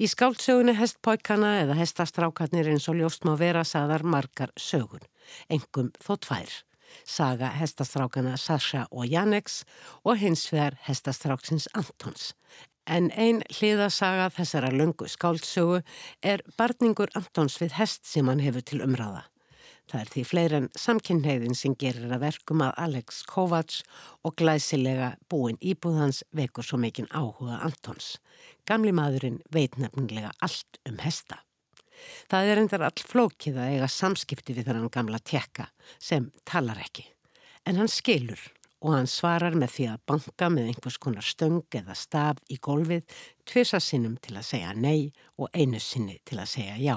Í 0.00 0.08
skáldsögunni 0.08 0.74
hestpóikana 0.78 1.54
eða 1.62 1.76
hestastrákarnir 1.76 2.70
eins 2.72 2.88
og 2.88 3.00
ljóst 3.00 3.26
má 3.28 3.34
vera 3.38 3.64
saðar 3.64 4.04
margar 4.04 4.52
sögun, 4.56 5.04
engum 5.52 5.90
þó 6.00 6.14
tvær. 6.26 6.52
Saga 7.08 7.48
hestastrákana 7.56 8.36
Sasha 8.36 8.86
og 8.90 9.08
Janeks 9.08 9.62
og 10.04 10.20
hins 10.20 10.44
vegar 10.52 10.76
hestastráksins 10.86 11.68
Antons. 11.72 12.32
En 12.84 13.10
ein 13.14 13.40
hliðasaga 13.48 14.28
þessara 14.36 14.72
löngu 14.74 15.08
skáldsögu 15.08 15.82
er 16.20 16.42
barningur 16.58 17.12
Antons 17.16 17.60
við 17.62 17.78
hest 17.78 18.04
sem 18.08 18.28
hann 18.28 18.42
hefur 18.42 18.64
til 18.66 18.82
umræða. 18.84 19.31
Það 19.92 20.00
er 20.00 20.08
því 20.08 20.22
fleir 20.24 20.52
en 20.56 20.66
samkynneiðin 20.80 21.56
sem 21.58 21.72
gerir 21.76 22.08
að 22.08 22.22
verkum 22.22 22.62
að 22.64 22.78
Alex 22.80 23.18
Kovacs 23.28 23.82
og 24.24 24.38
glæsilega 24.40 25.10
búin 25.28 25.58
íbúðans 25.60 26.22
vekur 26.32 26.64
svo 26.64 26.78
mikinn 26.80 27.10
áhuga 27.12 27.58
Antons. 27.66 28.14
Gamli 28.64 28.94
maðurinn 28.96 29.42
veit 29.52 29.76
nefnilega 29.76 30.32
allt 30.40 30.80
um 30.88 30.96
hesta. 31.04 31.42
Það 32.32 32.54
er 32.54 32.62
endar 32.62 32.86
all 32.88 33.04
flókið 33.12 33.60
að 33.60 33.76
eiga 33.76 33.92
samskipti 33.92 34.56
við 34.56 34.70
þannan 34.70 34.88
gamla 34.96 35.20
tekka 35.20 35.68
sem 36.00 36.32
talar 36.48 36.80
ekki. 36.80 37.04
En 37.68 37.76
hann 37.76 37.92
skilur 37.92 38.40
og 38.80 38.96
hann 38.96 39.12
svarar 39.12 39.52
með 39.52 39.76
því 39.76 39.90
að 39.92 40.04
banka 40.08 40.48
með 40.56 40.72
einhvers 40.72 41.00
konar 41.04 41.26
stöng 41.26 41.60
eða 41.68 42.00
staf 42.00 42.40
í 42.48 42.56
gólfið 42.56 43.04
tvisa 43.44 43.76
sinnum 43.76 44.16
til 44.24 44.38
að 44.40 44.48
segja 44.54 44.72
nei 44.72 45.12
og 45.36 45.52
einu 45.52 45.84
sinni 45.84 46.16
til 46.24 46.40
að 46.40 46.54
segja 46.56 46.80
já. 46.80 46.96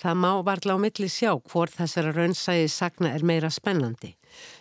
Það 0.00 0.16
má 0.16 0.30
varðla 0.40 0.74
á 0.74 0.78
milli 0.80 1.10
sjá 1.12 1.34
hvort 1.36 1.74
þessara 1.76 2.14
raunsægi 2.16 2.70
sagna 2.72 3.10
er 3.12 3.24
meira 3.26 3.50
spennandi. 3.52 4.14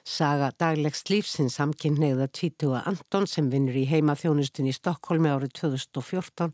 Saga 0.03 0.49
daglegst 0.59 1.07
lífsins 1.07 1.55
samkynneiða 1.55 2.27
tvítuga 2.35 2.81
Anton 2.89 3.27
sem 3.29 3.47
vinnur 3.53 3.77
í 3.79 3.85
heimaþjónustin 3.87 4.67
í 4.67 4.75
Stokkólmi 4.75 5.31
árið 5.31 5.53
2014 5.61 6.51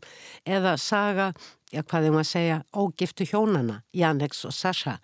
eða 0.58 0.76
saga, 0.78 1.32
já 1.74 1.82
hvað 1.82 2.06
er 2.06 2.14
maður 2.14 2.26
að 2.28 2.30
segja, 2.30 2.62
ógiftu 2.78 3.26
hjónana, 3.26 3.80
Janeks 3.90 4.46
og 4.46 4.54
Sasha 4.54 5.00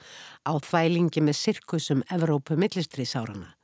á 0.46 0.52
þvælingi 0.62 1.24
með 1.26 1.40
sirkusum 1.40 2.06
Evrópu 2.06 2.54
millistrísárana. 2.54 3.56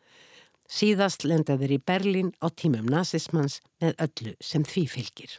Síðast 0.67 1.23
lendaður 1.23 1.79
í 1.79 1.79
Berlín 1.79 2.35
á 2.43 2.51
tímum 2.51 2.91
nazismans 2.91 3.63
með 3.79 3.95
öllu 4.03 4.35
sem 4.43 4.67
því 4.67 4.89
fylgir. 4.99 5.39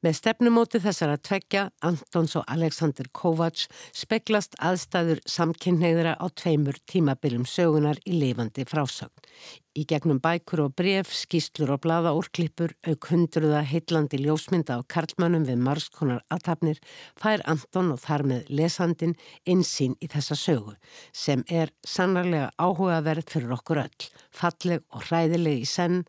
Með 0.00 0.14
stefnumóti 0.16 0.78
þessara 0.80 1.18
tveggja, 1.20 1.66
Antons 1.84 2.32
og 2.40 2.46
Alexander 2.48 3.04
Kovacs, 3.12 3.66
speglast 3.92 4.54
aðstæður 4.56 5.18
samkynneigðra 5.28 6.14
á 6.16 6.24
tveimur 6.40 6.78
tímabilum 6.88 7.42
sögunar 7.44 8.00
í 8.08 8.14
lifandi 8.16 8.64
frásögn. 8.64 9.12
Í 9.76 9.84
gegnum 9.84 10.16
bækur 10.24 10.62
og 10.64 10.72
bref, 10.80 11.12
skýslur 11.12 11.74
og 11.74 11.82
blada 11.84 12.14
úrklippur, 12.16 12.72
auk 12.88 13.10
hundruða 13.12 13.60
heitlandi 13.60 14.22
ljósmynda 14.22 14.78
á 14.80 14.88
karlmannum 14.88 15.44
við 15.50 15.60
margskonar 15.66 16.24
aðtapnir, 16.32 16.80
fær 17.20 17.44
Anton 17.44 17.92
og 17.92 18.00
þar 18.00 18.24
með 18.30 18.48
lesandin 18.56 19.12
insýn 19.44 19.98
í 20.00 20.08
þessa 20.08 20.38
sögu, 20.46 20.78
sem 21.12 21.44
er 21.44 21.74
sannarlega 21.84 22.48
áhugaverð 22.56 23.28
fyrir 23.36 23.52
okkur 23.58 23.82
öll, 23.84 24.08
falleg 24.32 24.80
og 24.96 25.04
hræðileg 25.10 25.60
í 25.60 25.68
senn 25.68 26.06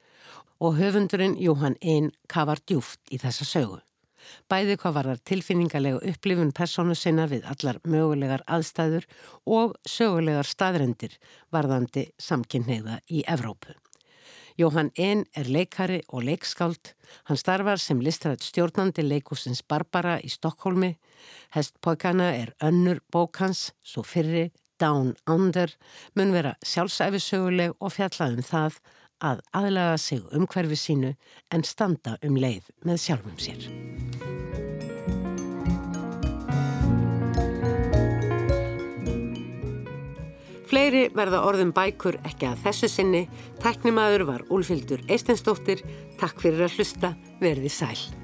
og 0.61 0.77
höfundurinn 0.77 1.39
Jóhann 1.41 1.79
Einn 1.81 2.11
kafar 2.29 2.61
djúft 2.69 3.01
í 3.09 3.17
þessa 3.21 3.47
sögu. 3.49 3.79
Bæði 4.45 4.77
hvað 4.77 4.93
var 4.93 5.07
þar 5.09 5.21
tilfinningarlega 5.25 6.01
upplifun 6.11 6.51
persónu 6.53 6.95
sinna 6.95 7.25
við 7.29 7.47
allar 7.49 7.79
mögulegar 7.81 8.43
aðstæður 8.45 9.07
og 9.49 9.73
sögulegar 9.89 10.45
staðrendir 10.45 11.17
varðandi 11.51 12.11
samkynneiða 12.21 12.99
í 13.09 13.23
Evrópu. 13.25 13.73
Jóhann 14.59 14.91
Einn 14.99 15.23
er 15.33 15.47
leikari 15.49 16.01
og 16.11 16.25
leikskáld. 16.27 16.93
Hann 17.25 17.39
starfar 17.39 17.79
sem 17.81 18.01
listrætt 18.03 18.43
stjórnandi 18.45 19.01
leikusins 19.07 19.63
Barbara 19.63 20.19
í 20.21 20.29
Stokkólmi. 20.29 20.93
Hestpókana 21.55 22.29
er 22.35 22.53
önnur 22.61 23.01
bókans, 23.11 23.71
svo 23.81 24.03
fyrri, 24.03 24.51
Down 24.81 25.15
Under, 25.29 25.71
mun 26.17 26.33
vera 26.33 26.55
sjálfsæfisöguleg 26.65 27.75
og 27.79 27.93
fjallaðum 27.95 28.45
það 28.45 28.79
að 29.21 29.41
aðlaga 29.55 29.97
sig 30.01 30.21
umhverfi 30.35 30.77
sínu 30.79 31.13
en 31.53 31.63
standa 31.67 32.17
um 32.25 32.37
leið 32.41 32.71
með 32.85 33.03
sjálfum 33.05 33.37
sér. 33.41 33.69
Fleiri 40.71 41.09
verða 41.11 41.41
orðum 41.43 41.73
bækur 41.75 42.15
ekki 42.23 42.47
að 42.47 42.61
þessu 42.63 42.87
sinni. 42.93 43.25
Tæknimaður 43.59 44.23
var 44.29 44.45
Úlfildur 44.55 45.03
Eistensdóttir. 45.11 45.83
Takk 46.21 46.39
fyrir 46.39 46.63
að 46.69 46.79
hlusta. 46.79 47.11
Verði 47.43 47.73
sæl. 47.75 48.20